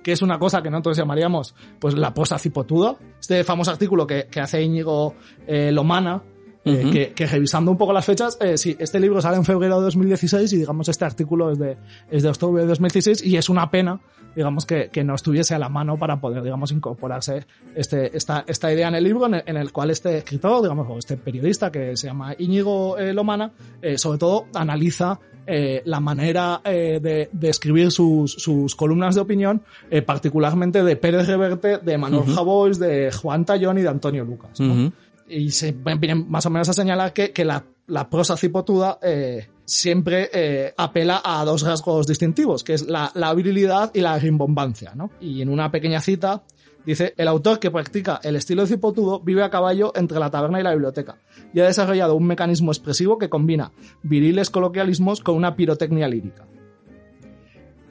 que 0.02 0.10
es 0.12 0.20
una 0.20 0.38
cosa 0.38 0.62
que 0.62 0.70
nosotros 0.70 0.96
llamaríamos 0.96 1.54
pues 1.78 1.94
la 1.94 2.12
prosa 2.12 2.38
cipotuda. 2.38 2.96
Este 3.20 3.44
famoso 3.44 3.70
artículo 3.70 4.04
que, 4.04 4.26
que 4.28 4.40
hace 4.40 4.60
Íñigo 4.60 5.14
eh, 5.46 5.70
Lomana, 5.70 6.22
uh 6.70 6.74
-huh. 6.74 6.92
que, 6.92 7.12
que, 7.12 7.26
revisando 7.26 7.70
un 7.70 7.78
poco 7.78 7.92
las 7.92 8.04
fechas, 8.04 8.38
eh, 8.40 8.56
sí, 8.56 8.76
este 8.78 9.00
libro 9.00 9.20
sale 9.20 9.36
en 9.36 9.44
febrero 9.44 9.78
de 9.78 9.84
2016 9.84 10.52
y 10.52 10.56
digamos 10.58 10.88
este 10.88 11.04
artículo 11.04 11.50
es 11.52 11.58
de, 11.58 11.76
es 12.10 12.22
de 12.22 12.28
octubre 12.28 12.62
de 12.62 12.68
2016 12.68 13.24
y 13.24 13.36
es 13.36 13.48
una 13.48 13.70
pena, 13.70 14.00
digamos, 14.34 14.66
que, 14.66 14.88
que 14.90 15.04
no 15.04 15.14
estuviese 15.14 15.54
a 15.54 15.58
la 15.58 15.68
mano 15.68 15.96
para 15.96 16.20
poder, 16.20 16.42
digamos, 16.42 16.70
incorporarse 16.72 17.46
este, 17.74 18.16
esta, 18.16 18.44
esta 18.46 18.72
idea 18.72 18.88
en 18.88 18.94
el 18.94 19.04
libro 19.04 19.26
en 19.26 19.34
el, 19.34 19.42
en 19.46 19.56
el 19.56 19.72
cual 19.72 19.90
este 19.90 20.18
escritor, 20.18 20.62
digamos, 20.62 20.86
o 20.88 20.98
este 20.98 21.16
periodista 21.16 21.70
que 21.70 21.96
se 21.96 22.06
llama 22.06 22.34
Íñigo 22.38 22.98
eh, 22.98 23.12
Lomana, 23.12 23.52
eh, 23.82 23.98
sobre 23.98 24.18
todo 24.18 24.46
analiza 24.54 25.18
eh, 25.50 25.80
la 25.86 25.98
manera 25.98 26.60
eh, 26.62 27.00
de, 27.02 27.30
de, 27.32 27.48
escribir 27.48 27.90
sus, 27.90 28.32
sus, 28.34 28.76
columnas 28.76 29.14
de 29.14 29.22
opinión, 29.22 29.62
eh, 29.90 30.02
particularmente 30.02 30.84
de 30.84 30.94
Pérez 30.96 31.26
Reverte, 31.26 31.78
de 31.78 31.96
Manuel 31.96 32.24
uh 32.24 32.26
-huh. 32.26 32.34
Javois, 32.34 32.78
de 32.78 33.10
Juan 33.10 33.46
Tallón 33.46 33.78
y 33.78 33.80
de 33.80 33.88
Antonio 33.88 34.26
Lucas. 34.26 34.60
¿no? 34.60 34.66
Uh 34.66 34.76
-huh 34.76 34.92
y 35.28 35.50
se 35.50 35.72
viene 35.72 36.14
más 36.14 36.46
o 36.46 36.50
menos 36.50 36.68
a 36.68 36.72
señalar 36.72 37.12
que, 37.12 37.32
que 37.32 37.44
la, 37.44 37.64
la, 37.86 38.08
prosa 38.08 38.36
cipotuda 38.36 38.98
eh, 39.02 39.48
siempre 39.64 40.30
eh, 40.32 40.74
apela 40.76 41.20
a 41.24 41.44
dos 41.44 41.62
rasgos 41.62 42.06
distintivos, 42.06 42.64
que 42.64 42.74
es 42.74 42.86
la, 42.86 43.34
virilidad 43.34 43.90
y 43.94 44.00
la 44.00 44.18
rimbombancia. 44.18 44.92
¿no? 44.94 45.10
Y 45.20 45.42
en 45.42 45.48
una 45.48 45.70
pequeña 45.70 46.00
cita 46.00 46.42
dice, 46.84 47.14
el 47.16 47.28
autor 47.28 47.58
que 47.58 47.70
practica 47.70 48.20
el 48.22 48.36
estilo 48.36 48.66
cipotudo 48.66 49.20
vive 49.20 49.42
a 49.42 49.50
caballo 49.50 49.92
entre 49.94 50.18
la 50.18 50.30
taberna 50.30 50.60
y 50.60 50.62
la 50.62 50.72
biblioteca 50.72 51.18
y 51.52 51.60
ha 51.60 51.64
desarrollado 51.64 52.14
un 52.14 52.26
mecanismo 52.26 52.72
expresivo 52.72 53.18
que 53.18 53.28
combina 53.28 53.72
viriles 54.02 54.50
coloquialismos 54.50 55.20
con 55.20 55.36
una 55.36 55.54
pirotecnia 55.56 56.08
lírica. 56.08 56.46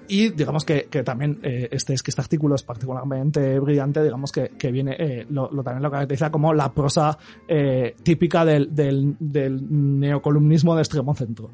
Y 0.08 0.30
digamos 0.30 0.64
que, 0.64 0.86
que 0.86 1.04
también 1.04 1.40
eh, 1.44 1.68
este, 1.72 1.94
este 1.94 2.22
artículo 2.22 2.56
es 2.56 2.64
particularmente 2.64 3.60
brillante, 3.60 4.04
digamos 4.04 4.32
que, 4.32 4.50
que 4.58 4.72
viene, 4.72 4.96
eh, 4.98 5.26
lo, 5.30 5.50
también 5.64 5.84
lo 5.84 5.92
caracteriza 5.92 6.32
como 6.32 6.54
la 6.54 6.74
prosa 6.74 7.18
eh, 7.48 7.96
típica 8.04 8.46
del, 8.46 8.74
del, 8.74 9.16
del, 9.20 10.00
neocolumnismo 10.00 10.76
de 10.76 10.82
extremo 10.82 11.14
centro. 11.14 11.52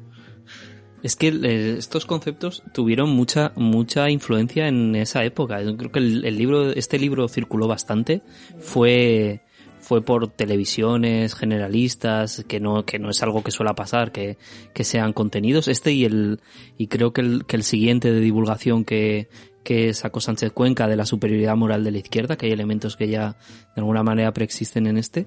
Es 1.02 1.16
que 1.16 1.28
eh, 1.28 1.76
estos 1.76 2.06
conceptos 2.06 2.62
tuvieron 2.72 3.10
mucha 3.10 3.52
mucha 3.56 4.08
influencia 4.08 4.68
en 4.68 4.94
esa 4.94 5.22
época. 5.24 5.60
Yo 5.62 5.76
creo 5.76 5.92
que 5.92 5.98
el 5.98 6.38
libro, 6.38 6.70
este 6.70 6.98
libro 6.98 7.28
circuló 7.28 7.68
bastante. 7.68 8.22
Fue 8.58 9.43
fue 9.84 10.02
por 10.02 10.28
televisiones 10.28 11.34
generalistas, 11.34 12.42
que 12.48 12.58
no, 12.58 12.86
que 12.86 12.98
no 12.98 13.10
es 13.10 13.22
algo 13.22 13.44
que 13.44 13.50
suele 13.50 13.74
pasar, 13.74 14.12
que, 14.12 14.38
que 14.72 14.82
sean 14.82 15.12
contenidos. 15.12 15.68
Este 15.68 15.92
y 15.92 16.06
el, 16.06 16.40
y 16.78 16.86
creo 16.86 17.12
que 17.12 17.20
el, 17.20 17.44
que 17.44 17.56
el 17.56 17.62
siguiente 17.62 18.10
de 18.10 18.20
divulgación 18.20 18.84
que, 18.84 19.28
que 19.62 19.92
sacó 19.92 20.20
Sánchez 20.20 20.52
Cuenca 20.52 20.88
de 20.88 20.96
la 20.96 21.04
superioridad 21.04 21.54
moral 21.54 21.84
de 21.84 21.90
la 21.90 21.98
izquierda, 21.98 22.36
que 22.36 22.46
hay 22.46 22.52
elementos 22.52 22.96
que 22.96 23.08
ya 23.08 23.36
de 23.74 23.80
alguna 23.82 24.02
manera 24.02 24.32
preexisten 24.32 24.86
en 24.86 24.96
este. 24.96 25.26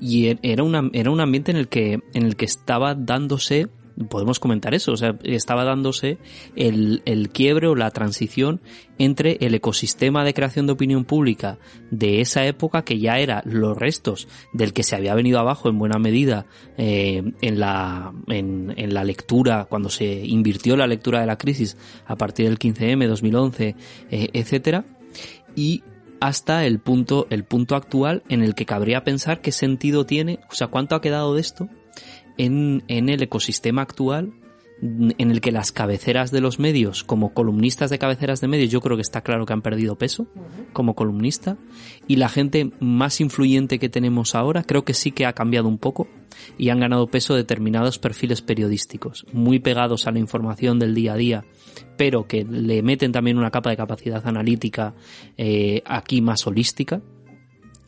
Y 0.00 0.38
era 0.42 0.64
una, 0.64 0.88
era 0.94 1.10
un 1.10 1.20
ambiente 1.20 1.50
en 1.50 1.58
el 1.58 1.68
que, 1.68 2.00
en 2.14 2.24
el 2.24 2.36
que 2.36 2.46
estaba 2.46 2.94
dándose 2.94 3.68
podemos 4.08 4.40
comentar 4.40 4.74
eso, 4.74 4.92
o 4.92 4.96
sea, 4.96 5.16
estaba 5.24 5.64
dándose 5.64 6.18
el, 6.56 7.02
el 7.04 7.30
quiebre 7.30 7.68
o 7.68 7.74
la 7.74 7.90
transición 7.90 8.60
entre 8.98 9.38
el 9.40 9.54
ecosistema 9.54 10.24
de 10.24 10.34
creación 10.34 10.66
de 10.66 10.72
opinión 10.72 11.04
pública 11.04 11.58
de 11.90 12.20
esa 12.20 12.44
época 12.46 12.82
que 12.82 12.98
ya 12.98 13.18
era 13.18 13.42
los 13.46 13.76
restos 13.76 14.28
del 14.52 14.72
que 14.72 14.82
se 14.82 14.96
había 14.96 15.14
venido 15.14 15.38
abajo 15.38 15.68
en 15.68 15.78
buena 15.78 15.98
medida 15.98 16.46
eh, 16.76 17.22
en, 17.40 17.60
la, 17.60 18.12
en, 18.28 18.94
la 18.94 19.04
lectura, 19.04 19.66
cuando 19.70 19.88
se 19.88 20.04
invirtió 20.26 20.76
la 20.76 20.86
lectura 20.86 21.20
de 21.20 21.26
la 21.26 21.38
crisis 21.38 21.76
a 22.06 22.16
partir 22.16 22.46
del 22.46 22.58
15M, 22.58 23.06
2011, 23.06 23.76
eh, 24.10 24.28
etcétera, 24.32 24.84
y 25.56 25.82
hasta 26.20 26.66
el 26.66 26.78
punto, 26.78 27.26
el 27.30 27.44
punto 27.44 27.76
actual 27.76 28.22
en 28.28 28.42
el 28.42 28.54
que 28.54 28.66
cabría 28.66 29.04
pensar 29.04 29.40
qué 29.40 29.52
sentido 29.52 30.04
tiene, 30.04 30.40
o 30.50 30.54
sea, 30.54 30.66
cuánto 30.66 30.94
ha 30.94 31.00
quedado 31.00 31.34
de 31.34 31.40
esto 31.40 31.68
en, 32.40 32.82
en 32.88 33.08
el 33.08 33.22
ecosistema 33.22 33.82
actual 33.82 34.32
en 34.82 35.30
el 35.30 35.42
que 35.42 35.52
las 35.52 35.72
cabeceras 35.72 36.30
de 36.30 36.40
los 36.40 36.58
medios, 36.58 37.04
como 37.04 37.34
columnistas 37.34 37.90
de 37.90 37.98
cabeceras 37.98 38.40
de 38.40 38.48
medios, 38.48 38.70
yo 38.70 38.80
creo 38.80 38.96
que 38.96 39.02
está 39.02 39.20
claro 39.20 39.44
que 39.44 39.52
han 39.52 39.60
perdido 39.60 39.96
peso 39.96 40.26
como 40.72 40.94
columnista. 40.94 41.58
Y 42.06 42.16
la 42.16 42.30
gente 42.30 42.70
más 42.80 43.20
influyente 43.20 43.78
que 43.78 43.90
tenemos 43.90 44.34
ahora, 44.34 44.62
creo 44.62 44.84
que 44.84 44.94
sí 44.94 45.12
que 45.12 45.26
ha 45.26 45.34
cambiado 45.34 45.68
un 45.68 45.76
poco 45.76 46.08
y 46.56 46.70
han 46.70 46.80
ganado 46.80 47.08
peso 47.08 47.34
determinados 47.34 47.98
perfiles 47.98 48.40
periodísticos, 48.40 49.26
muy 49.32 49.58
pegados 49.58 50.06
a 50.06 50.12
la 50.12 50.18
información 50.18 50.78
del 50.78 50.94
día 50.94 51.12
a 51.12 51.16
día, 51.16 51.44
pero 51.98 52.26
que 52.26 52.44
le 52.44 52.82
meten 52.82 53.12
también 53.12 53.36
una 53.36 53.50
capa 53.50 53.70
de 53.70 53.76
capacidad 53.76 54.26
analítica 54.26 54.94
eh, 55.36 55.82
aquí 55.84 56.22
más 56.22 56.46
holística 56.46 57.02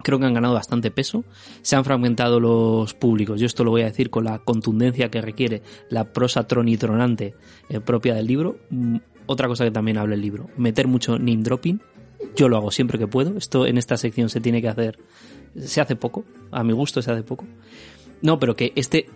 creo 0.02 0.18
que 0.18 0.26
han 0.26 0.34
ganado 0.34 0.54
bastante 0.54 0.90
peso, 0.90 1.24
se 1.62 1.76
han 1.76 1.84
fragmentado 1.84 2.40
los 2.40 2.94
públicos, 2.94 3.40
yo 3.40 3.46
esto 3.46 3.64
lo 3.64 3.70
voy 3.70 3.82
a 3.82 3.86
decir 3.86 4.10
con 4.10 4.24
la 4.24 4.38
contundencia 4.38 5.10
que 5.10 5.20
requiere 5.20 5.62
la 5.88 6.12
prosa 6.12 6.46
tronitronante 6.46 7.34
eh, 7.68 7.80
propia 7.80 8.14
del 8.14 8.26
libro. 8.26 8.58
Mm, 8.70 8.96
otra 9.26 9.48
cosa 9.48 9.64
que 9.64 9.70
también 9.70 9.98
habla 9.98 10.14
el 10.14 10.20
libro, 10.20 10.48
meter 10.56 10.88
mucho 10.88 11.18
name 11.18 11.42
dropping, 11.42 11.80
yo 12.36 12.48
lo 12.48 12.56
hago 12.56 12.70
siempre 12.70 12.98
que 12.98 13.06
puedo, 13.06 13.36
esto 13.36 13.66
en 13.66 13.78
esta 13.78 13.96
sección 13.96 14.28
se 14.28 14.40
tiene 14.40 14.60
que 14.60 14.68
hacer, 14.68 14.98
se 15.56 15.80
hace 15.80 15.96
poco, 15.96 16.24
a 16.50 16.64
mi 16.64 16.72
gusto 16.72 17.02
se 17.02 17.12
hace 17.12 17.22
poco. 17.22 17.46
No, 18.22 18.38
pero 18.38 18.54
que 18.54 18.72
este 18.76 19.08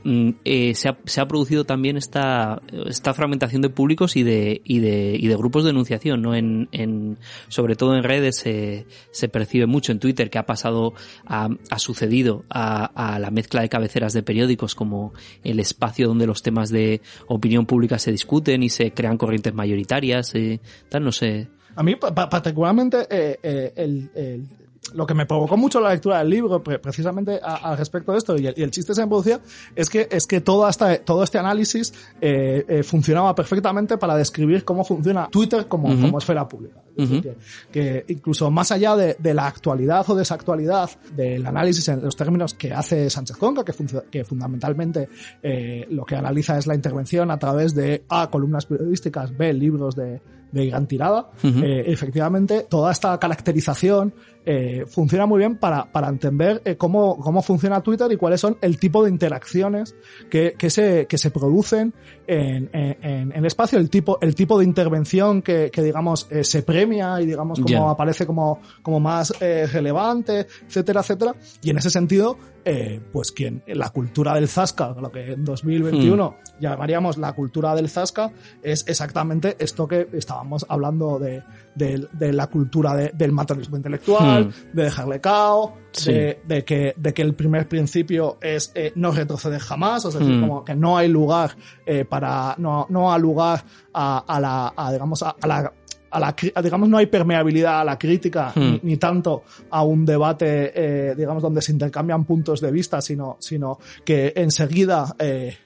eh, 0.45 0.75
se, 0.75 0.88
ha, 0.88 0.99
se, 1.05 1.21
ha, 1.21 1.29
producido 1.29 1.64
también 1.64 1.97
esta, 1.97 2.61
esta 2.88 3.14
fragmentación 3.14 3.62
de 3.62 3.71
públicos 3.71 4.16
y 4.16 4.25
de, 4.25 4.61
y 4.64 4.81
de, 4.81 5.16
y 5.19 5.29
de 5.29 5.37
grupos 5.37 5.62
de 5.62 5.71
enunciación, 5.71 6.23
¿no? 6.23 6.35
En, 6.35 6.69
en, 6.73 7.16
sobre 7.47 7.77
todo 7.77 7.97
en 7.97 8.03
redes 8.03 8.37
se, 8.37 8.87
se 9.12 9.29
percibe 9.29 9.66
mucho 9.66 9.92
en 9.92 10.01
Twitter 10.01 10.29
que 10.29 10.38
ha 10.38 10.47
pasado, 10.47 10.92
a, 11.25 11.49
ha 11.71 11.79
sucedido 11.79 12.45
a, 12.51 13.19
la 13.21 13.31
mezcla 13.31 13.62
de 13.62 13.69
cabeceras 13.69 14.12
de 14.12 14.25
periódicos 14.25 14.75
como 14.75 15.12
el 15.45 15.61
espacio 15.61 16.09
donde 16.09 16.27
los 16.27 16.42
temas 16.42 16.71
de 16.71 17.01
opinión 17.29 17.64
pública 17.64 18.01
se 18.01 18.11
discuten 18.11 18.64
y 18.64 18.71
se 18.71 18.90
crean 18.90 19.19
corrientes 19.19 19.55
mayoritarias, 19.55 20.35
eh, 20.35 20.61
tal, 20.88 21.05
no 21.05 21.12
sé. 21.12 21.49
A 21.77 21.83
mí 21.85 21.95
particularmente 21.95 23.07
eh, 23.09 23.38
eh, 23.42 23.73
el, 23.77 24.11
el 24.14 24.47
lo 24.94 25.07
que 25.07 25.14
me 25.14 25.27
provocó 25.27 25.57
mucho 25.57 25.81
la 25.81 25.90
lectura 25.90 26.18
del 26.18 26.31
libro, 26.31 26.62
precisamente 26.62 27.40
al 27.42 27.77
respecto 27.77 28.12
de 28.12 28.18
esto, 28.18 28.37
y 28.37 28.46
el, 28.46 28.55
y 28.57 28.62
el, 28.62 28.70
chiste 28.70 28.94
se 28.94 29.01
me 29.03 29.09
producía, 29.09 29.40
es 29.75 29.90
que, 29.90 30.09
es 30.11 30.27
que 30.27 30.40
todo, 30.40 30.68
esta, 30.68 30.99
todo 30.99 31.22
este 31.22 31.38
análisis 31.38 31.92
eh, 32.20 32.64
eh, 32.68 32.83
funcionaba 32.83 33.35
perfectamente 33.35 33.99
para 33.99 34.16
describir 34.16 34.64
cómo 34.64 34.85
funciona 34.85 35.29
Twitter 35.29 35.66
como, 35.66 35.88
uh 35.88 35.92
-huh. 35.92 36.03
como 36.03 36.18
esfera 36.18 36.49
pública. 36.49 36.86
Uh 36.96 37.02
-huh. 37.02 37.22
que, 37.22 37.37
que, 37.70 38.04
incluso 38.09 38.50
más 38.50 38.72
allá 38.72 38.96
de, 38.96 39.16
de, 39.18 39.35
la 39.35 39.46
actualidad 39.46 40.09
o 40.09 40.14
desactualidad 40.14 40.90
del 41.14 41.46
análisis 41.46 41.88
en 41.88 42.02
los 42.02 42.16
términos 42.16 42.54
que 42.54 42.72
hace 42.72 43.11
Sánchez 43.11 43.37
Conca, 43.37 43.64
que, 43.64 43.74
que 44.11 44.24
fundamentalmente 44.24 45.09
eh, 45.42 45.87
lo 45.90 46.04
que 46.04 46.16
analiza 46.16 46.56
es 46.56 46.66
la 46.66 46.74
intervención 46.74 47.30
a 47.30 47.38
través 47.38 47.74
de 47.74 48.04
A, 48.09 48.30
columnas 48.30 48.66
periodísticas, 48.66 49.37
B, 49.37 49.52
libros 49.52 49.94
de, 49.94 50.20
de 50.52 50.66
gran 50.66 50.87
tirada, 50.87 51.30
uh 51.42 51.46
-huh. 51.46 51.64
eh, 51.64 51.85
efectivamente 51.92 52.66
toda 52.68 52.92
esta 52.92 53.18
caracterización 53.18 54.14
eh, 54.48 54.85
funciona 54.87 55.26
muy 55.26 55.38
bien 55.40 55.56
para, 55.59 55.90
para 55.90 56.09
entender 56.09 56.62
eh, 56.64 56.76
cómo, 56.76 57.18
cómo 57.18 57.42
funciona 57.42 57.80
Twitter 57.80 58.11
y 58.12 58.16
cuáles 58.16 58.40
son 58.40 58.56
el 58.61 58.78
tipo 58.78 59.02
de 59.02 59.11
interacciones 59.11 59.96
que, 60.30 60.54
que, 60.56 60.70
se, 60.70 61.06
que 61.06 61.18
se 61.18 61.32
producen 61.32 61.92
en, 62.26 62.70
en, 62.72 62.96
en 63.02 63.32
el 63.32 63.46
espacio, 63.46 63.78
el 63.78 63.90
tipo, 63.90 64.18
el 64.20 64.34
tipo 64.34 64.58
de 64.58 64.64
intervención 64.64 65.42
que, 65.42 65.70
que 65.70 65.82
digamos, 65.82 66.26
eh, 66.30 66.44
se 66.44 66.62
premia 66.62 67.20
y 67.20 67.26
digamos 67.26 67.58
como 67.58 67.68
yeah. 67.68 67.90
aparece 67.90 68.26
como, 68.26 68.60
como 68.82 69.00
más 69.00 69.32
eh, 69.40 69.66
relevante, 69.66 70.46
etcétera, 70.66 71.00
etcétera. 71.00 71.34
Y 71.62 71.70
en 71.70 71.78
ese 71.78 71.90
sentido, 71.90 72.38
eh, 72.64 73.00
pues 73.12 73.32
quien 73.32 73.62
la 73.66 73.90
cultura 73.90 74.34
del 74.34 74.48
Zasca, 74.48 74.94
lo 75.00 75.10
que 75.10 75.32
en 75.32 75.44
2021 75.44 76.30
hmm. 76.30 76.60
llamaríamos 76.60 77.18
la 77.18 77.32
cultura 77.32 77.74
del 77.74 77.88
Zasca, 77.88 78.32
es 78.62 78.86
exactamente 78.88 79.56
esto 79.58 79.86
que 79.86 80.08
estábamos 80.12 80.66
hablando 80.68 81.18
de, 81.18 81.42
de, 81.76 82.08
de 82.12 82.32
la 82.32 82.48
cultura 82.48 82.96
de, 82.96 83.10
del 83.14 83.32
materialismo 83.32 83.76
intelectual, 83.76 84.46
hmm. 84.46 84.76
de 84.76 84.82
dejarle 84.82 85.20
cao, 85.20 85.76
sí. 85.92 86.12
de, 86.12 86.40
de, 86.44 86.64
que, 86.64 86.94
de 86.96 87.14
que 87.14 87.22
el 87.22 87.34
primer 87.34 87.68
principio 87.68 88.38
es 88.40 88.72
eh, 88.74 88.92
no 88.96 89.12
retroceder 89.12 89.60
jamás, 89.60 90.04
es 90.06 90.14
decir, 90.14 90.36
hmm. 90.36 90.40
como 90.40 90.64
que 90.64 90.74
no 90.74 90.96
hay 90.96 91.08
lugar 91.08 91.56
eh, 91.84 92.04
para, 92.04 92.54
no, 92.58 92.86
no 92.88 93.12
hay 93.12 93.20
lugar 93.20 93.62
a, 93.92 94.18
a 94.26 94.40
la, 94.40 94.72
a, 94.76 94.92
digamos, 94.92 95.22
a, 95.22 95.36
a 95.40 95.46
la 95.46 95.72
a 96.08 96.20
la, 96.20 96.34
digamos, 96.62 96.88
no 96.88 96.96
hay 96.96 97.06
permeabilidad 97.06 97.80
a 97.80 97.84
la 97.84 97.98
crítica, 97.98 98.52
hmm. 98.54 98.60
ni, 98.60 98.80
ni, 98.82 98.96
tanto 98.96 99.42
a 99.70 99.82
un 99.82 100.06
debate, 100.06 100.72
eh, 100.74 101.14
digamos, 101.14 101.42
donde 101.42 101.60
se 101.60 101.72
intercambian 101.72 102.24
puntos 102.24 102.60
de 102.60 102.70
vista, 102.70 103.02
sino, 103.02 103.36
sino 103.38 103.78
que 104.04 104.32
enseguida 104.34 105.14
eh, 105.18 105.56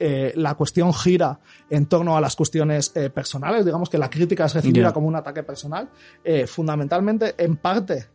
eh, 0.00 0.32
la 0.34 0.54
cuestión 0.54 0.92
gira 0.92 1.38
en 1.68 1.86
torno 1.86 2.16
a 2.16 2.20
las 2.20 2.34
cuestiones 2.34 2.90
eh, 2.96 3.10
personales, 3.10 3.64
digamos 3.64 3.88
que 3.88 3.98
la 3.98 4.10
crítica 4.10 4.46
es 4.46 4.54
recibida 4.54 4.86
yeah. 4.86 4.92
como 4.92 5.06
un 5.06 5.14
ataque 5.14 5.42
personal, 5.44 5.88
eh, 6.24 6.46
fundamentalmente, 6.46 7.34
en 7.38 7.56
parte, 7.56 8.06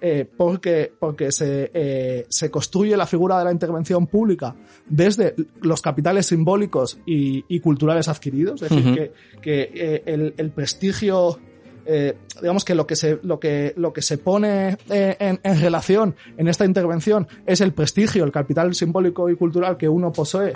eh, 0.00 0.28
porque, 0.36 0.92
porque 0.96 1.32
se, 1.32 1.72
eh, 1.74 2.24
se 2.28 2.52
construye 2.52 2.96
la 2.96 3.04
figura 3.04 3.36
de 3.36 3.44
la 3.44 3.50
intervención 3.50 4.06
pública 4.06 4.54
desde 4.86 5.34
los 5.60 5.82
capitales 5.82 6.26
simbólicos 6.26 7.00
y, 7.04 7.44
y 7.48 7.58
culturales 7.58 8.06
adquiridos, 8.06 8.62
es 8.62 8.70
decir, 8.70 8.94
que, 8.94 9.12
que 9.40 9.72
eh, 9.74 10.02
el, 10.06 10.34
el 10.36 10.50
prestigio 10.50 11.40
digamos 12.42 12.66
que 12.66 12.74
lo 12.74 12.86
que 12.86 12.96
se 12.96 13.18
lo 13.22 13.40
que 13.40 13.72
lo 13.78 13.94
que 13.94 14.02
se 14.02 14.18
pone 14.18 14.76
en, 14.90 15.40
en 15.42 15.58
relación 15.58 16.16
en 16.36 16.46
esta 16.46 16.66
intervención 16.66 17.26
es 17.46 17.62
el 17.62 17.72
prestigio, 17.72 18.24
el 18.24 18.30
capital 18.30 18.74
simbólico 18.74 19.30
y 19.30 19.36
cultural 19.36 19.78
que 19.78 19.88
uno 19.88 20.12
posee. 20.12 20.52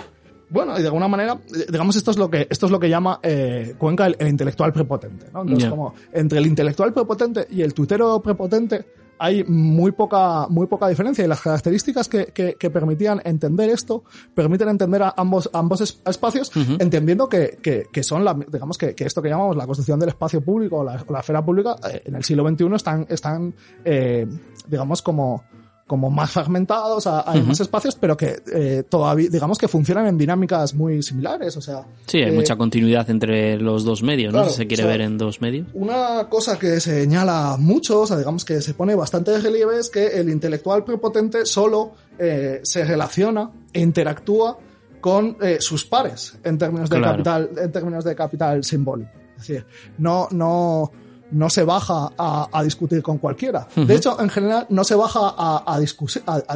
Bueno, 0.49 0.77
y 0.77 0.81
de 0.81 0.87
alguna 0.87 1.07
manera, 1.07 1.39
eh, 1.55 1.65
digamos, 1.71 1.95
esto 1.95 2.11
es 2.11 2.17
lo 2.17 2.29
que, 2.29 2.47
esto 2.49 2.65
es 2.67 2.71
lo 2.71 2.79
que 2.79 2.89
llama 2.89 3.19
eh, 3.23 3.75
Cuenca 3.77 4.05
el, 4.05 4.15
el 4.19 4.27
intelectual 4.27 4.71
prepotente, 4.73 5.27
¿no? 5.33 5.41
Entonces, 5.41 5.69
como 5.69 5.93
entre 6.11 6.39
el 6.39 6.45
intelectual 6.47 6.93
prepotente 6.93 7.47
y 7.49 7.61
el 7.61 7.73
tuitero 7.73 8.21
prepotente 8.21 8.85
hay 9.19 9.43
muy 9.45 9.91
poca, 9.93 10.47
muy 10.49 10.67
poca 10.67 10.87
diferencia. 10.89 11.23
Y 11.23 11.27
las 11.27 11.39
características 11.39 12.09
que, 12.09 12.25
que, 12.25 12.55
que 12.55 12.69
permitían 12.69 13.21
entender 13.23 13.69
esto 13.69 14.03
permiten 14.35 14.67
entender 14.67 15.01
a 15.03 15.13
ambos, 15.15 15.49
ambos 15.53 15.79
es- 15.81 16.01
espacios, 16.05 16.51
entendiendo 16.79 17.29
que, 17.29 17.57
que, 17.61 17.85
que 17.91 18.03
son 18.03 18.25
la, 18.25 18.33
digamos 18.33 18.77
que, 18.77 18.93
que 18.95 19.05
esto 19.05 19.21
que 19.21 19.29
llamamos 19.29 19.55
la 19.55 19.65
construcción 19.65 19.99
del 19.99 20.09
espacio 20.09 20.41
público 20.41 20.79
o 20.79 20.83
la, 20.83 21.01
o 21.07 21.13
la 21.13 21.19
esfera 21.19 21.45
pública 21.45 21.75
eh, 21.89 22.01
en 22.05 22.15
el 22.15 22.23
siglo 22.23 22.45
XXI 22.49 22.75
están, 22.75 23.05
están 23.07 23.53
eh, 23.85 24.27
digamos, 24.67 25.01
como, 25.01 25.43
como 25.93 26.09
más 26.09 26.31
fragmentados, 26.31 27.05
hay 27.05 27.43
más 27.43 27.59
espacios, 27.59 27.93
pero 27.93 28.17
que 28.17 28.41
eh, 28.51 28.81
todavía, 28.89 29.29
digamos 29.29 29.59
que 29.59 29.67
funcionan 29.67 30.07
en 30.07 30.17
dinámicas 30.17 30.73
muy 30.73 31.03
similares. 31.03 31.55
O 31.55 31.61
sea, 31.61 31.85
Sí, 32.07 32.17
hay 32.17 32.31
eh, 32.31 32.35
mucha 32.35 32.55
continuidad 32.55 33.07
entre 33.11 33.59
los 33.59 33.83
dos 33.83 34.01
medios, 34.01 34.33
¿no? 34.33 34.49
si 34.49 34.55
se 34.55 34.65
quiere 34.65 34.81
o 34.81 34.87
sea, 34.87 34.91
ver 34.91 35.01
en 35.01 35.19
dos 35.19 35.39
medios. 35.39 35.67
Una 35.75 36.27
cosa 36.29 36.57
que 36.57 36.79
señala 36.79 37.57
mucho, 37.59 38.01
o 38.01 38.07
sea, 38.07 38.17
digamos 38.17 38.43
que 38.43 38.59
se 38.59 38.73
pone 38.73 38.95
bastante 38.95 39.29
de 39.29 39.39
relieve, 39.39 39.77
es 39.77 39.91
que 39.91 40.07
el 40.07 40.29
intelectual 40.29 40.83
prepotente 40.83 41.45
solo 41.45 41.91
eh, 42.17 42.59
se 42.63 42.83
relaciona 42.85 43.51
e 43.71 43.79
interactúa 43.79 44.57
con 44.99 45.37
sus 45.59 45.85
pares 45.85 46.39
en 46.43 46.57
términos 46.57 46.89
de 46.89 46.97
Claro. 46.97 47.11
capital, 47.11 47.49
en 47.55 47.71
términos 47.71 48.03
de 48.03 48.15
capital 48.15 48.63
simbólico. 48.63 49.11
Es 49.37 49.47
decir, 49.47 49.65
no, 49.99 50.27
no, 50.31 50.91
no 51.33 51.49
se 51.49 51.63
baja 51.63 52.11
a, 52.17 52.47
a 52.51 52.63
discutir 52.63 53.01
con 53.03 53.17
cualquiera. 53.17 53.67
De 53.75 53.95
hecho, 53.95 54.19
en 54.21 54.29
general, 54.29 54.65
no 54.69 54.83
se 54.83 54.95
baja 54.95 55.33
a, 55.37 55.79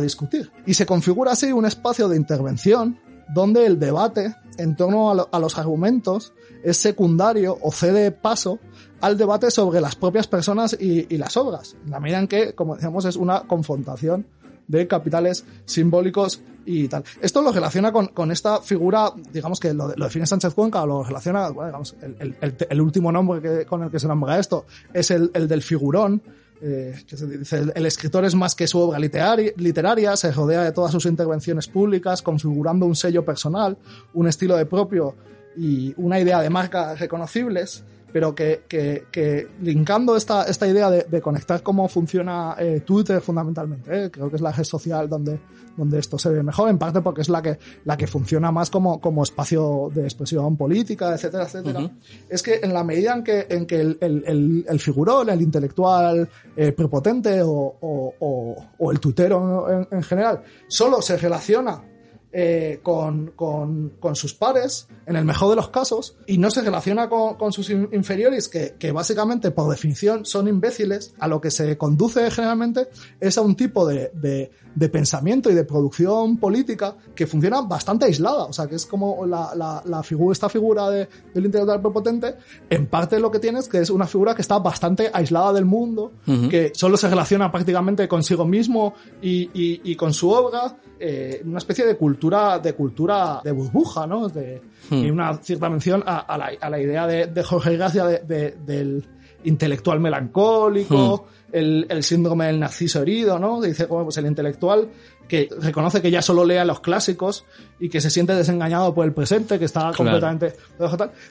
discutir. 0.01 0.51
Y 0.65 0.73
se 0.75 0.85
configura 0.85 1.31
así 1.33 1.51
un 1.51 1.65
espacio 1.65 2.07
de 2.07 2.15
intervención 2.17 2.99
donde 3.33 3.65
el 3.65 3.77
debate 3.79 4.35
en 4.57 4.75
torno 4.75 5.11
a, 5.11 5.15
lo- 5.15 5.29
a 5.31 5.39
los 5.39 5.57
argumentos 5.57 6.33
es 6.63 6.77
secundario 6.77 7.57
o 7.61 7.71
cede 7.71 8.11
paso 8.11 8.59
al 9.01 9.17
debate 9.17 9.51
sobre 9.51 9.79
las 9.81 9.95
propias 9.95 10.27
personas 10.27 10.75
y, 10.79 11.05
y 11.13 11.17
las 11.17 11.37
obras. 11.37 11.75
En 11.85 11.91
la 11.91 11.99
medida 11.99 12.19
en 12.19 12.27
que, 12.27 12.53
como 12.55 12.75
decíamos, 12.75 13.05
es 13.05 13.15
una 13.15 13.41
confrontación 13.41 14.25
de 14.67 14.87
capitales 14.87 15.45
simbólicos 15.65 16.41
y 16.69 16.87
tal. 16.89 17.03
Esto 17.21 17.41
lo 17.41 17.51
relaciona 17.51 17.91
con, 17.93 18.07
con 18.07 18.29
esta 18.31 18.61
figura, 18.61 19.11
digamos 19.31 19.59
que 19.59 19.73
lo, 19.73 19.93
lo 19.95 20.05
define 20.05 20.25
Sánchez 20.27 20.53
Cuenca, 20.53 20.85
lo 20.85 21.01
relaciona, 21.03 21.49
bueno, 21.49 21.67
digamos, 21.69 21.95
el, 22.01 22.35
el- 22.41 22.55
el- 22.69 22.81
último 22.81 23.09
nombre 23.11 23.41
que, 23.41 23.65
con 23.65 23.83
el 23.83 23.89
que 23.89 23.99
se 23.99 24.07
nombra 24.07 24.37
esto 24.37 24.65
es 24.93 25.09
el, 25.11 25.31
el 25.33 25.47
del 25.47 25.61
figurón, 25.61 26.21
eh, 26.61 26.95
que 27.07 27.15
se 27.15 27.25
dice, 27.27 27.59
el, 27.59 27.71
el 27.75 27.85
escritor 27.85 28.25
es 28.25 28.35
más 28.35 28.53
que 28.55 28.67
su 28.67 28.79
obra 28.79 28.99
literaria, 28.99 29.51
literaria, 29.57 30.15
se 30.17 30.31
rodea 30.31 30.63
de 30.63 30.71
todas 30.73 30.91
sus 30.91 31.05
intervenciones 31.05 31.67
públicas, 31.67 32.21
configurando 32.21 32.85
un 32.85 32.95
sello 32.95 33.23
personal, 33.23 33.77
un 34.13 34.27
estilo 34.27 34.57
de 34.57 34.65
propio 34.65 35.15
y 35.55 35.93
una 35.97 36.19
idea 36.19 36.41
de 36.41 36.49
marca 36.49 36.95
reconocibles, 36.95 37.83
pero 38.17 38.33
que, 38.33 38.63
que, 38.67 39.03
que 39.11 39.47
linkando 39.61 40.17
esta, 40.17 40.45
esta 40.45 40.67
idea 40.67 40.89
de, 40.89 41.03
de 41.03 41.21
conectar 41.21 41.61
cómo 41.61 41.87
funciona 41.87 42.55
eh, 42.57 42.81
Twitter 42.83 43.21
fundamentalmente, 43.21 44.05
eh, 44.05 44.09
creo 44.09 44.27
que 44.27 44.37
es 44.37 44.41
la 44.41 44.51
red 44.51 44.63
social 44.63 45.07
donde, 45.07 45.39
donde 45.75 45.99
esto 45.99 46.17
se 46.17 46.29
ve 46.29 46.41
mejor, 46.41 46.67
en 46.67 46.79
parte 46.79 47.01
porque 47.01 47.21
es 47.21 47.29
la 47.29 47.43
que, 47.43 47.59
la 47.85 47.95
que 47.95 48.07
funciona 48.07 48.51
más 48.51 48.71
como, 48.71 48.99
como 48.99 49.21
espacio 49.21 49.91
de 49.93 50.05
expresión 50.05 50.57
política, 50.57 51.13
etcétera, 51.13 51.43
etcétera, 51.43 51.91
es 52.27 52.41
que 52.41 52.55
en 52.55 52.73
la 52.73 52.83
medida 52.83 53.13
en 53.13 53.23
que, 53.23 53.45
en 53.51 53.67
que 53.67 53.81
el, 53.81 53.99
el, 54.01 54.23
el, 54.25 54.65
el 54.67 54.79
figurón, 54.79 55.29
el 55.29 55.39
intelectual 55.39 56.27
eh, 56.55 56.71
prepotente 56.71 57.43
o, 57.43 57.51
o, 57.51 58.13
o, 58.19 58.55
o 58.79 58.91
el 58.91 58.99
tuitero 58.99 59.69
en, 59.69 59.87
en 59.91 60.01
general, 60.01 60.41
solo 60.67 61.03
se 61.03 61.17
relaciona 61.17 61.83
eh, 62.31 62.79
con, 62.83 63.31
con, 63.35 63.93
con 63.99 64.15
sus 64.15 64.33
pares, 64.33 64.87
en 65.05 65.15
el 65.15 65.25
mejor 65.25 65.49
de 65.49 65.55
los 65.55 65.69
casos, 65.69 66.17
y 66.27 66.37
no 66.37 66.51
se 66.51 66.61
relaciona 66.61 67.09
con, 67.09 67.35
con 67.35 67.51
sus 67.53 67.69
in- 67.69 67.89
inferiores, 67.93 68.47
que, 68.49 68.75
que 68.77 68.91
básicamente, 68.91 69.51
por 69.51 69.69
definición, 69.69 70.25
son 70.25 70.47
imbéciles, 70.47 71.13
a 71.19 71.27
lo 71.27 71.39
que 71.39 71.51
se 71.51 71.77
conduce 71.77 72.29
generalmente 72.31 72.89
es 73.19 73.37
a 73.37 73.41
un 73.41 73.55
tipo 73.55 73.87
de, 73.87 74.11
de, 74.13 74.51
de 74.75 74.89
pensamiento 74.89 75.49
y 75.49 75.55
de 75.55 75.63
producción 75.63 76.37
política 76.37 76.95
que 77.15 77.25
funciona 77.25 77.61
bastante 77.61 78.05
aislada, 78.05 78.45
o 78.45 78.53
sea, 78.53 78.67
que 78.67 78.75
es 78.75 78.85
como 78.85 79.25
la, 79.25 79.53
la, 79.55 79.81
la 79.85 80.03
figura, 80.03 80.33
esta 80.33 80.49
figura 80.49 80.89
de, 80.89 81.07
del 81.33 81.45
intelectual 81.45 81.81
prepotente, 81.81 82.35
en 82.69 82.87
parte 82.87 83.19
lo 83.19 83.31
que 83.31 83.39
tienes 83.39 83.67
que 83.67 83.79
es 83.79 83.89
una 83.89 84.05
figura 84.05 84.35
que 84.35 84.41
está 84.41 84.59
bastante 84.59 85.09
aislada 85.13 85.53
del 85.53 85.65
mundo, 85.65 86.11
que 86.49 86.71
solo 86.75 86.97
se 86.97 87.09
relaciona 87.09 87.51
prácticamente 87.51 88.07
consigo 88.07 88.45
mismo 88.45 88.93
y, 89.21 89.43
y, 89.53 89.81
y 89.91 89.95
con 89.95 90.13
su 90.13 90.29
obra, 90.29 90.77
eh, 90.99 91.41
una 91.45 91.59
especie 91.59 91.85
de 91.85 91.95
cultura, 91.95 92.16
de 92.59 92.73
cultura 92.73 93.41
de 93.43 93.51
burbuja, 93.51 94.05
¿no? 94.07 94.27
De, 94.29 94.61
Y 94.89 95.09
una 95.09 95.33
cierta 95.37 95.69
mención 95.69 96.03
a, 96.05 96.19
a, 96.19 96.37
la, 96.37 96.51
a 96.59 96.69
la 96.69 96.79
idea 96.79 97.05
de, 97.07 97.27
de 97.27 97.43
Jorge 97.43 97.75
Gracia 97.75 98.05
de, 98.05 98.19
de- 98.19 98.55
del 98.65 99.05
intelectual 99.43 99.99
melancólico, 99.99 101.27
el, 101.51 101.85
el 101.89 102.03
síndrome 102.03 102.45
del 102.47 102.59
narciso 102.59 103.01
herido, 103.01 103.39
¿no? 103.39 103.61
Dice, 103.61 103.85
bueno, 103.85 104.05
pues 104.05 104.17
el 104.17 104.25
intelectual 104.25 104.89
que 105.27 105.49
reconoce 105.61 106.01
que 106.01 106.09
ya 106.11 106.21
solo 106.21 106.43
lea 106.45 106.65
los 106.65 106.79
clásicos 106.79 107.45
y 107.79 107.89
que 107.89 108.01
se 108.01 108.09
siente 108.09 108.33
desengañado 108.33 108.93
por 108.93 109.05
el 109.05 109.13
presente, 109.13 109.59
que 109.59 109.65
está 109.65 109.91
completamente... 109.95 110.53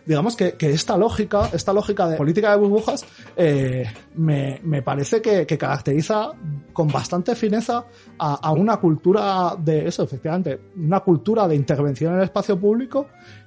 Digamos 0.05 0.37
que, 0.37 0.53
que 0.53 0.71
esta 0.71 0.97
lógica, 0.97 1.51
esta 1.53 1.73
lógica 1.73 2.09
de 2.09 2.17
política 2.17 2.51
de 2.51 2.57
burbujas, 2.57 3.05
eh, 3.37 3.85
me, 4.15 4.61
me 4.63 4.83
parece 4.83 5.21
que, 5.21 5.47
que 5.47 5.59
caracteriza 5.59 6.33
con 6.73 6.89
bastante 6.89 7.35
fineza 7.35 7.85
a, 8.19 8.35
a 8.35 8.53
una 8.53 8.77
cultura 8.79 9.57
de 9.59 9.89
eso, 9.89 10.03
efectivamente, 10.05 10.61
una 10.77 11.01
cultura 11.01 11.49
de 11.49 11.57
intervención 11.57 12.13
en 12.13 12.19
el 12.19 12.25
espacio 12.25 12.59
público 12.59 13.07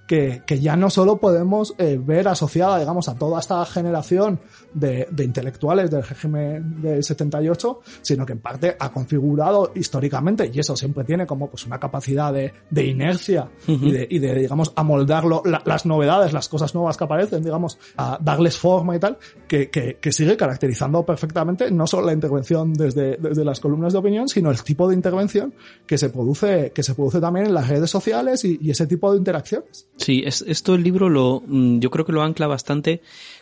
que, 0.09 0.41
que 0.43 0.59
ya 0.59 0.75
no 0.75 0.89
solo 0.89 1.17
podemos 1.17 1.75
eh, 1.77 2.01
ver 2.03 2.27
asociada, 2.27 2.79
digamos, 2.79 3.07
a 3.07 3.13
toda 3.13 3.39
esta 3.39 3.63
generación 3.67 4.39
de, 4.73 5.07
de 5.11 5.23
intelectuales 5.23 5.91
del 5.91 6.01
régimen 6.01 6.81
del 6.81 7.03
78, 7.03 7.79
sino 8.01 8.25
que 8.25 8.33
en 8.33 8.39
parte 8.39 8.75
ha 8.79 8.91
configurado 8.91 9.71
históricamente, 9.75 10.49
y 10.51 10.59
eso 10.59 10.75
siempre 10.75 11.03
tiene 11.03 11.27
como 11.27 11.47
pues 11.47 11.67
una 11.67 11.79
capacidad 11.79 12.33
de, 12.33 12.51
de 12.71 12.87
inercia 12.89 13.49
y, 13.67 13.91
de, 13.91 14.07
y 14.09 14.19
de, 14.19 14.33
digamos, 14.35 14.73
amoldarlo, 14.75 15.41
la- 15.45 15.61
las 15.65 15.85
novedades, 15.85 16.33
las 16.33 16.49
cosas 16.49 16.73
nuevas 16.75 16.97
que 16.97 17.03
aparecen, 17.03 17.43
digamos, 17.43 17.77
a 17.97 18.17
darles 18.21 18.57
forma 18.57 18.95
y 18.95 18.99
tal, 18.99 19.17
que, 19.47 19.69
que, 19.69 19.97
que 20.01 20.11
sigue 20.11 20.35
caracterizando 20.35 21.05
perfectamente 21.05 21.71
no 21.71 21.87
solo 21.87 22.07
la 22.07 22.13
intervención 22.13 22.73
desde, 22.73 23.17
desde 23.17 23.45
las 23.45 23.59
columnas 23.59 23.93
de 23.93 23.99
opinión, 23.99 24.27
sino 24.27 24.51
el 24.51 24.61
tipo 24.63 24.87
de 24.89 24.95
intervención 24.95 25.53
que 25.85 25.97
se 25.97 26.09
produce, 26.09 26.71
que 26.73 26.83
se 26.83 26.95
produce 26.95 27.19
también 27.19 27.45
en 27.47 27.53
las 27.53 27.67
redes 27.67 27.89
sociales 27.89 28.43
y, 28.45 28.57
y 28.61 28.71
ese 28.71 28.87
tipo 28.87 29.11
de 29.11 29.17
interacciones. 29.17 29.87
Sí, 29.97 30.23
es, 30.25 30.43
esto 30.47 30.75
el 30.75 30.83
libro 30.83 31.09
lo, 31.09 31.41
mm, 31.45 31.79
yo 31.79 31.89
creo 31.89 32.05
que 32.05 32.11
lo 32.11 32.21
ancla 32.23 32.47
bastante 32.47 33.01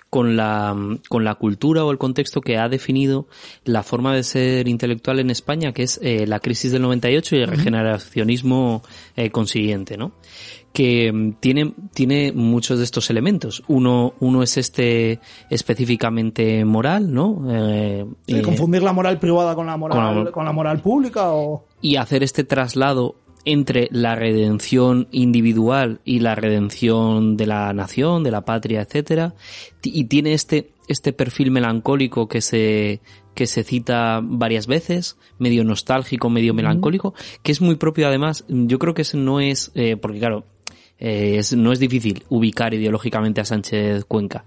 con 0.09 0.37
la, 0.37 0.75
con 1.09 1.23
la 1.25 1.35
cultura 1.35 1.83
o 1.83 1.91
el 1.91 1.97
contexto 1.97 2.39
que 2.41 2.57
ha 2.57 2.69
definido 2.69 3.27
la 3.65 3.83
forma 3.83 4.15
de 4.15 4.23
ser 4.23 4.67
intelectual 4.67 5.19
en 5.19 5.29
España, 5.29 5.73
que 5.73 5.83
es 5.83 5.99
eh, 6.01 6.25
la 6.27 6.39
crisis 6.39 6.71
del 6.71 6.81
98 6.83 7.35
y 7.35 7.39
el 7.39 7.47
regeneracionismo 7.47 8.83
eh, 9.15 9.29
consiguiente, 9.31 9.97
¿no? 9.97 10.13
Que 10.71 11.11
mm, 11.11 11.33
tiene, 11.39 11.73
tiene 11.93 12.31
muchos 12.31 12.77
de 12.77 12.83
estos 12.85 13.09
elementos. 13.09 13.63
Uno, 13.67 14.13
uno 14.19 14.43
es 14.43 14.57
este 14.57 15.19
específicamente 15.49 16.63
moral, 16.65 17.13
¿no? 17.13 17.43
Eh, 17.49 18.05
Sí, 18.27 18.37
eh, 18.37 18.41
confundir 18.41 18.83
la 18.83 18.93
moral 18.93 19.19
privada 19.19 19.55
con 19.55 19.67
la 19.67 19.77
moral, 19.77 19.97
con 20.15 20.25
la- 20.25 20.31
con 20.31 20.45
la 20.45 20.51
moral 20.51 20.79
pública 20.81 21.31
o... 21.33 21.65
y 21.81 21.97
hacer 21.97 22.23
este 22.23 22.43
traslado 22.43 23.15
entre 23.51 23.87
la 23.91 24.15
redención 24.15 25.07
individual 25.11 25.99
y 26.05 26.19
la 26.19 26.35
redención 26.35 27.37
de 27.37 27.47
la 27.47 27.71
nación, 27.73 28.23
de 28.23 28.31
la 28.31 28.41
patria, 28.45 28.81
etcétera, 28.81 29.33
y 29.83 30.05
tiene 30.05 30.33
este 30.33 30.69
este 30.87 31.11
perfil 31.13 31.51
melancólico 31.51 32.27
que 32.27 32.41
se 32.41 33.01
que 33.35 33.45
se 33.45 33.63
cita 33.63 34.19
varias 34.23 34.65
veces, 34.67 35.17
medio 35.37 35.63
nostálgico, 35.63 36.29
medio 36.29 36.53
melancólico, 36.53 37.13
que 37.43 37.51
es 37.51 37.61
muy 37.61 37.75
propio 37.75 38.07
además. 38.07 38.45
Yo 38.47 38.79
creo 38.79 38.93
que 38.93 39.03
ese 39.03 39.17
no 39.17 39.39
es 39.39 39.71
eh, 39.75 39.95
porque 39.95 40.19
claro 40.19 40.45
eh, 40.99 41.35
es- 41.37 41.55
no 41.55 41.71
es 41.71 41.79
difícil 41.79 42.23
ubicar 42.29 42.73
ideológicamente 42.73 43.39
a 43.39 43.45
Sánchez 43.45 44.05
Cuenca, 44.05 44.45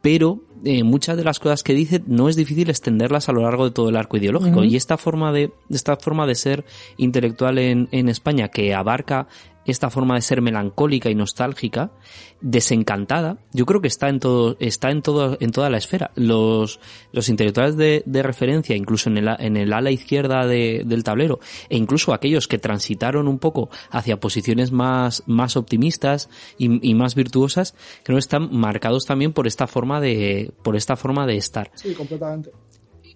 pero 0.00 0.40
eh, 0.64 0.82
muchas 0.82 1.16
de 1.16 1.24
las 1.24 1.38
cosas 1.38 1.62
que 1.62 1.72
dice 1.72 2.02
no 2.06 2.28
es 2.28 2.36
difícil 2.36 2.68
extenderlas 2.70 3.28
a 3.28 3.32
lo 3.32 3.42
largo 3.42 3.64
de 3.64 3.70
todo 3.70 3.88
el 3.88 3.96
arco 3.96 4.16
ideológico. 4.16 4.64
Y 4.64 4.76
esta 4.76 4.96
forma 4.96 5.32
de, 5.32 5.52
esta 5.70 5.96
forma 5.96 6.26
de 6.26 6.34
ser 6.34 6.64
intelectual 6.96 7.58
en, 7.58 7.88
en 7.92 8.08
España 8.08 8.48
que 8.48 8.74
abarca 8.74 9.26
esta 9.64 9.90
forma 9.90 10.14
de 10.14 10.22
ser 10.22 10.42
melancólica 10.42 11.10
y 11.10 11.14
nostálgica, 11.14 11.92
desencantada, 12.40 13.38
yo 13.52 13.66
creo 13.66 13.80
que 13.80 13.88
está 13.88 14.08
en 14.08 14.18
todo, 14.18 14.56
está 14.58 14.90
en 14.90 15.02
todo, 15.02 15.36
en 15.40 15.50
toda 15.50 15.70
la 15.70 15.78
esfera. 15.78 16.10
Los, 16.14 16.80
los 17.12 17.28
intelectuales 17.28 17.76
de, 17.76 18.02
de 18.06 18.22
referencia, 18.22 18.74
incluso 18.76 19.10
en 19.10 19.18
el, 19.18 19.28
en 19.38 19.56
el 19.56 19.72
ala 19.72 19.90
izquierda 19.90 20.46
de, 20.46 20.82
del 20.84 21.04
tablero, 21.04 21.40
e 21.68 21.76
incluso 21.76 22.12
aquellos 22.12 22.48
que 22.48 22.58
transitaron 22.58 23.28
un 23.28 23.38
poco 23.38 23.70
hacia 23.90 24.18
posiciones 24.18 24.72
más, 24.72 25.22
más 25.26 25.56
optimistas 25.56 26.28
y, 26.58 26.88
y 26.88 26.94
más 26.94 27.14
virtuosas, 27.14 27.74
creo 28.02 28.16
que 28.16 28.20
están 28.20 28.48
marcados 28.52 29.04
también 29.04 29.32
por 29.32 29.46
esta 29.46 29.66
forma 29.66 30.00
de, 30.00 30.52
por 30.62 30.76
esta 30.76 30.96
forma 30.96 31.26
de 31.26 31.36
estar. 31.36 31.70
Sí, 31.74 31.94
completamente. 31.94 32.50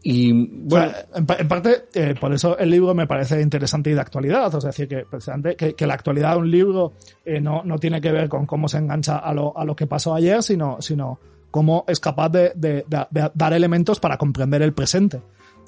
Y 0.06 0.32
bueno, 0.32 0.86
O 0.88 0.90
sea, 0.90 1.06
en, 1.16 1.26
pa- 1.26 1.36
en 1.38 1.48
parte, 1.48 1.84
eh, 1.94 2.14
por 2.20 2.32
eso 2.34 2.58
el 2.58 2.68
libro 2.70 2.94
me 2.94 3.06
parece 3.06 3.40
interesante 3.40 3.88
y 3.90 3.94
de 3.94 4.00
actualidad. 4.00 4.54
O 4.54 4.60
sea, 4.60 4.68
es 4.70 4.76
decir, 4.76 4.86
que, 4.86 5.04
precisamente, 5.08 5.56
que, 5.56 5.74
que 5.74 5.86
la 5.86 5.94
actualidad 5.94 6.32
de 6.32 6.38
un 6.40 6.50
libro 6.50 6.92
eh, 7.24 7.40
no, 7.40 7.62
no 7.64 7.78
tiene 7.78 8.00
que 8.02 8.12
ver 8.12 8.28
con 8.28 8.44
cómo 8.44 8.68
se 8.68 8.76
engancha 8.78 9.16
a 9.16 9.32
lo, 9.32 9.56
a 9.56 9.64
lo 9.64 9.74
que 9.74 9.86
pasó 9.86 10.14
ayer, 10.14 10.42
sino, 10.42 10.76
sino 10.80 11.18
cómo 11.50 11.84
es 11.88 12.00
capaz 12.00 12.28
de, 12.28 12.52
de- 12.54 12.84
de- 12.86 13.06
de 13.10 13.30
dar 13.34 13.54
elementos 13.54 13.98
para 13.98 14.18
comprender 14.18 14.60
el 14.60 14.74
presente. 14.74 15.22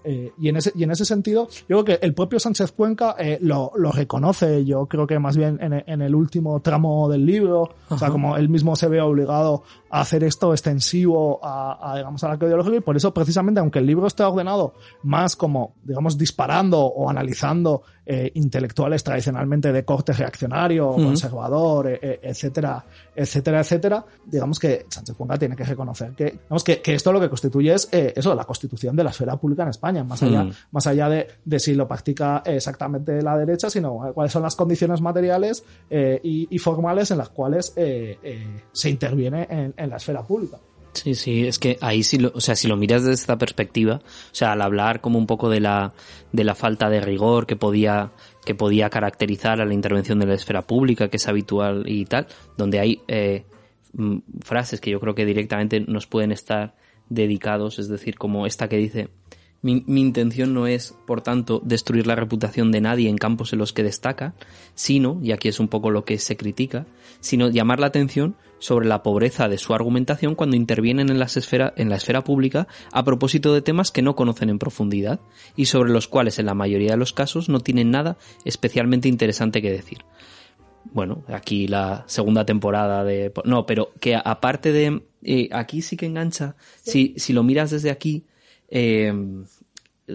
Eh, 0.09 0.31
y, 0.38 0.49
en 0.51 0.57
ese, 0.57 0.70
y 0.77 0.85
en 0.85 0.92
ese 0.92 1.05
sentido, 1.05 1.49
yo 1.68 1.83
creo 1.83 1.85
que 1.85 1.99
el 2.07 2.14
propio 2.14 2.38
Sánchez 2.38 2.70
Cuenca 2.70 3.16
eh, 3.18 3.38
lo, 3.40 3.72
lo 3.75 3.90
reconoce, 3.90 4.64
yo 4.64 4.87
creo 4.87 5.05
que 5.05 5.18
más 5.18 5.37
bien 5.37 5.59
en, 5.61 5.83
en 5.85 6.01
el 6.01 6.14
último 6.14 6.61
tramo 6.61 7.09
del 7.09 7.27
libro, 7.27 7.70
o 7.88 7.99
sea, 7.99 8.11
como 8.11 8.37
él 8.37 8.49
mismo 8.49 8.77
se 8.77 8.87
ve 8.87 9.01
obligado 9.01 9.64
a 9.96 10.00
hacer 10.00 10.24
esto 10.24 10.52
extensivo 10.52 11.40
a, 11.42 11.92
a, 11.92 11.96
digamos, 11.96 12.22
al 12.24 12.32
arco 12.32 12.46
ideológico 12.46 12.76
y 12.76 12.80
por 12.80 12.96
eso 12.96 13.14
precisamente, 13.14 13.61
aunque 13.61 13.78
el 13.78 13.87
libro 13.87 14.06
esté 14.06 14.22
ordenado 14.22 14.74
más 15.02 15.37
como, 15.37 15.74
digamos, 15.85 16.18
disparando 16.18 16.80
o 16.80 17.09
analizando 17.09 17.82
eh, 18.06 18.30
intelectuales 18.35 19.02
tradicionalmente 19.02 19.72
de 19.72 19.85
corte 19.85 20.12
reaccionario, 20.12 20.92
conservador, 20.92 21.88
eh, 21.88 21.98
eh, 22.00 22.20
etcétera, 22.22 22.85
etcétera, 23.14 23.61
etcétera, 23.61 24.04
digamos 24.24 24.61
que 24.61 24.87
Sánchez 24.88 25.16
Cuenca 25.16 25.37
tiene 25.37 25.56
que 25.56 25.64
reconocer 25.64 26.12
que, 26.12 26.24
digamos 26.24 26.62
que, 26.62 26.80
que 26.80 26.94
esto 26.94 27.12
lo 27.12 27.20
que 27.20 27.28
constituye 27.28 27.74
es 27.74 27.88
eh, 27.90 28.12
eso, 28.14 28.32
la 28.35 28.44
constitución 28.44 28.94
de 28.94 29.02
la 29.02 29.11
esfera 29.11 29.37
pública 29.37 29.64
en 29.64 29.70
España, 29.70 30.04
más 30.04 30.22
allá, 30.22 30.46
más 30.70 30.87
allá 30.87 31.09
de, 31.09 31.26
de 31.44 31.59
si 31.59 31.74
lo 31.74 31.88
practica 31.88 32.42
exactamente 32.44 33.20
la 33.22 33.37
derecha, 33.37 33.68
sino 33.70 34.06
eh, 34.06 34.12
cuáles 34.12 34.32
son 34.32 34.42
las 34.42 34.54
condiciones 34.54 35.00
materiales 35.00 35.64
y, 35.90 36.46
y 36.48 36.59
formales 36.59 37.11
en 37.11 37.18
las 37.18 37.30
cuales 37.30 37.74
se 37.74 38.90
interviene 38.90 39.46
en, 39.50 39.74
en 39.76 39.86
la 39.90 39.96
esfera 39.96 40.22
pública. 40.22 40.59
Sí, 40.96 41.14
sí, 41.14 41.46
es 41.46 41.59
que 41.59 41.77
ahí 41.83 42.03
sí 42.03 42.18
lo, 42.18 42.33
o 42.35 42.40
sea, 42.40 42.57
si 42.57 42.68
lo 42.68 42.77
miras 42.77 43.03
desde 43.03 43.14
esta 43.14 43.37
perspectiva, 43.37 43.96
o 43.96 44.35
sea, 44.35 44.53
al 44.53 44.62
hablar 44.62 45.03
como 45.03 45.18
un 45.18 45.27
poco 45.27 45.51
de 45.51 45.61
la, 45.61 45.92
de 46.33 46.42
la 46.42 46.55
falta 46.55 46.88
de 46.88 47.03
rigor 47.03 47.46
que 47.46 47.55
podía, 47.55 48.12
que 48.46 48.55
podía 48.55 48.88
caracterizar 48.88 49.61
a 49.61 49.66
la 49.66 49.75
intervención 49.75 50.18
de 50.18 50.27
la 50.27 50.35
esfera 50.35 50.62
pública, 50.62 51.09
que 51.09 51.18
es 51.18 51.29
habitual 51.29 51.85
y 51.87 52.07
tal, 52.07 52.27
donde 52.57 52.81
hay 52.81 53.03
eh, 53.09 53.44
mm, 53.92 54.18
frases 54.40 54.81
que 54.81 54.90
yo 54.90 54.99
creo 54.99 55.14
que 55.14 55.27
directamente 55.27 55.81
nos 55.81 56.07
pueden 56.07 56.33
estar 56.33 56.75
dedicados, 57.11 57.79
es 57.79 57.88
decir, 57.88 58.16
como 58.16 58.46
esta 58.46 58.68
que 58.68 58.79
dice, 58.79 59.11
mi, 59.66 59.83
mi 59.88 60.00
intención 60.00 60.55
no 60.55 60.68
es, 60.68 60.94
por 61.07 61.22
tanto, 61.22 61.61
destruir 61.64 62.07
la 62.07 62.14
reputación 62.14 62.70
de 62.70 62.81
nadie 62.81 63.09
en 63.09 63.18
campos 63.18 63.52
en 63.52 63.59
los 63.59 63.72
que 63.72 63.83
destaca, 63.83 64.35
sino, 64.76 65.18
y 65.24 65.33
aquí 65.33 65.48
es 65.48 65.59
un 65.59 65.66
poco 65.66 65.90
lo 65.90 66.05
que 66.05 66.18
se 66.18 66.37
critica, 66.37 66.87
sino 67.18 67.50
llamar 67.50 67.81
la 67.81 67.88
atención 67.88 68.37
sobre 68.61 68.87
la 68.87 69.02
pobreza 69.02 69.48
de 69.48 69.59
su 69.59 69.74
argumentación 69.74 70.37
cuando 70.37 70.55
intervienen 70.55 71.11
en, 71.11 71.18
las 71.18 71.37
esfera, 71.37 71.74
en 71.76 71.88
la 71.90 71.96
esfera 71.96 72.22
pública 72.22 72.68
a 72.92 73.05
propósito 73.05 73.52
de 73.52 73.61
temas 73.61 73.90
que 73.90 74.02
no 74.02 74.14
conocen 74.14 74.50
en 74.50 74.61
profundidad 74.61 75.18
y 75.57 75.64
sobre 75.64 75.90
los 75.90 76.07
cuales 76.07 76.38
en 76.38 76.46
la 76.46 76.55
mayoría 76.55 76.92
de 76.92 76.96
los 76.96 77.12
casos 77.12 77.48
no 77.48 77.59
tienen 77.59 77.90
nada 77.90 78.18
especialmente 78.44 79.09
interesante 79.09 79.61
que 79.61 79.72
decir. 79.72 79.98
Bueno, 80.92 81.24
aquí 81.26 81.66
la 81.66 82.05
segunda 82.07 82.46
temporada 82.46 83.02
de... 83.02 83.33
No, 83.44 83.66
pero 83.66 83.90
que 83.98 84.14
aparte 84.14 84.70
de... 84.70 85.02
eh, 85.22 85.48
aquí 85.50 85.83
sí 85.83 85.96
que 85.96 86.07
engancha. 86.07 86.55
Si, 86.83 87.14
si 87.16 87.33
lo 87.33 87.42
miras 87.42 87.72
desde 87.72 87.90
aquí, 87.90 88.24
eh, 88.68 89.12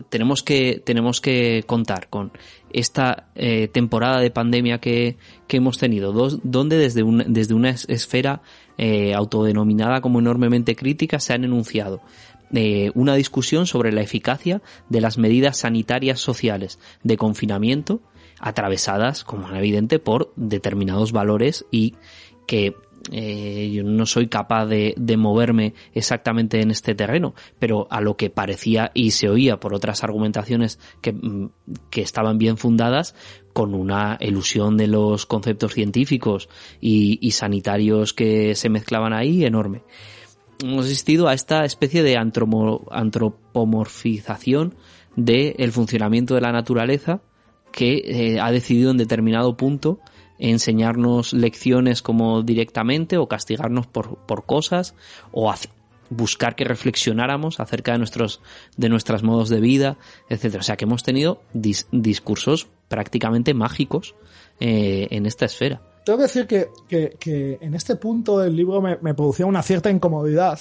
tenemos 0.09 0.41
que 0.43 0.81
tenemos 0.85 1.19
que 1.19 1.63
contar 1.67 2.09
con 2.09 2.31
esta 2.71 3.29
eh, 3.35 3.67
temporada 3.67 4.19
de 4.19 4.31
pandemia 4.31 4.79
que, 4.79 5.17
que 5.47 5.57
hemos 5.57 5.77
tenido, 5.77 6.13
dos, 6.13 6.39
donde 6.43 6.77
desde, 6.77 7.03
un, 7.03 7.23
desde 7.27 7.53
una 7.53 7.71
es- 7.71 7.85
esfera 7.89 8.41
eh, 8.77 9.13
autodenominada 9.13 10.01
como 10.01 10.19
enormemente 10.19 10.75
crítica 10.75 11.19
se 11.19 11.33
han 11.33 11.43
enunciado 11.43 12.01
eh, 12.53 12.91
una 12.95 13.15
discusión 13.15 13.67
sobre 13.67 13.91
la 13.91 14.01
eficacia 14.01 14.61
de 14.89 15.01
las 15.01 15.17
medidas 15.17 15.57
sanitarias 15.57 16.19
sociales 16.19 16.79
de 17.03 17.17
confinamiento 17.17 18.01
atravesadas, 18.39 19.23
como 19.23 19.47
es 19.49 19.55
evidente, 19.55 19.99
por 19.99 20.33
determinados 20.35 21.11
valores 21.11 21.65
y 21.69 21.95
que 22.47 22.75
eh, 23.11 23.71
yo 23.73 23.83
no 23.83 24.05
soy 24.05 24.27
capaz 24.27 24.67
de, 24.67 24.93
de 24.97 25.17
moverme 25.17 25.73
exactamente 25.93 26.61
en 26.61 26.71
este 26.71 26.93
terreno, 26.93 27.33
pero 27.57 27.87
a 27.89 28.01
lo 28.01 28.15
que 28.15 28.29
parecía 28.29 28.91
y 28.93 29.11
se 29.11 29.29
oía 29.29 29.59
por 29.59 29.73
otras 29.73 30.03
argumentaciones 30.03 30.79
que, 31.01 31.13
mm, 31.13 31.49
que 31.89 32.01
estaban 32.01 32.37
bien 32.37 32.57
fundadas, 32.57 33.15
con 33.53 33.73
una 33.73 34.17
ilusión 34.19 34.75
de 34.77 34.87
los 34.87 35.25
conceptos 35.25 35.73
científicos 35.73 36.49
y, 36.79 37.31
sanitarios 37.31 38.13
que 38.13 38.53
se 38.55 38.69
mezclaban 38.69 39.13
ahí 39.13 39.43
enorme. 39.45 39.81
Hemos 40.61 40.85
asistido 40.85 41.27
a 41.27 41.33
esta 41.33 41.65
especie 41.65 42.03
de 42.03 42.17
antropomorfización 42.17 44.75
del 45.15 45.71
funcionamiento 45.71 46.35
de 46.35 46.41
la 46.41 46.51
naturaleza 46.51 47.21
que 47.71 48.03
eh, 48.05 48.39
ha 48.39 48.51
decidido 48.51 48.91
en 48.91 48.97
determinado 48.97 49.57
punto 49.57 49.99
enseñarnos 50.41 51.31
lecciones 51.33 52.01
como 52.01 52.41
directamente 52.41 53.17
o 53.17 53.27
castigarnos 53.27 53.87
por, 53.87 54.17
por 54.25 54.45
cosas 54.45 54.95
o 55.31 55.53
buscar 56.09 56.55
que 56.55 56.65
reflexionáramos 56.65 57.61
acerca 57.61 57.93
de 57.93 57.99
nuestros 57.99 58.41
de 58.75 58.89
nuestros 58.89 59.23
modos 59.23 59.47
de 59.47 59.61
vida, 59.61 59.97
etcétera. 60.27 60.59
O 60.59 60.63
sea 60.63 60.75
que 60.75 60.83
hemos 60.83 61.03
tenido 61.03 61.41
dis- 61.53 61.87
discursos 61.91 62.67
prácticamente 62.89 63.53
mágicos 63.53 64.15
eh, 64.59 65.07
en 65.11 65.25
esta 65.25 65.45
esfera. 65.45 65.81
Tengo 66.03 66.17
que 66.17 66.23
decir 66.23 66.47
que, 66.47 66.69
que, 66.89 67.15
que 67.19 67.59
en 67.61 67.75
este 67.75 67.95
punto 67.95 68.43
el 68.43 68.55
libro 68.55 68.81
me, 68.81 68.97
me 69.03 69.13
producía 69.13 69.45
una 69.45 69.61
cierta 69.61 69.91
incomodidad 69.91 70.57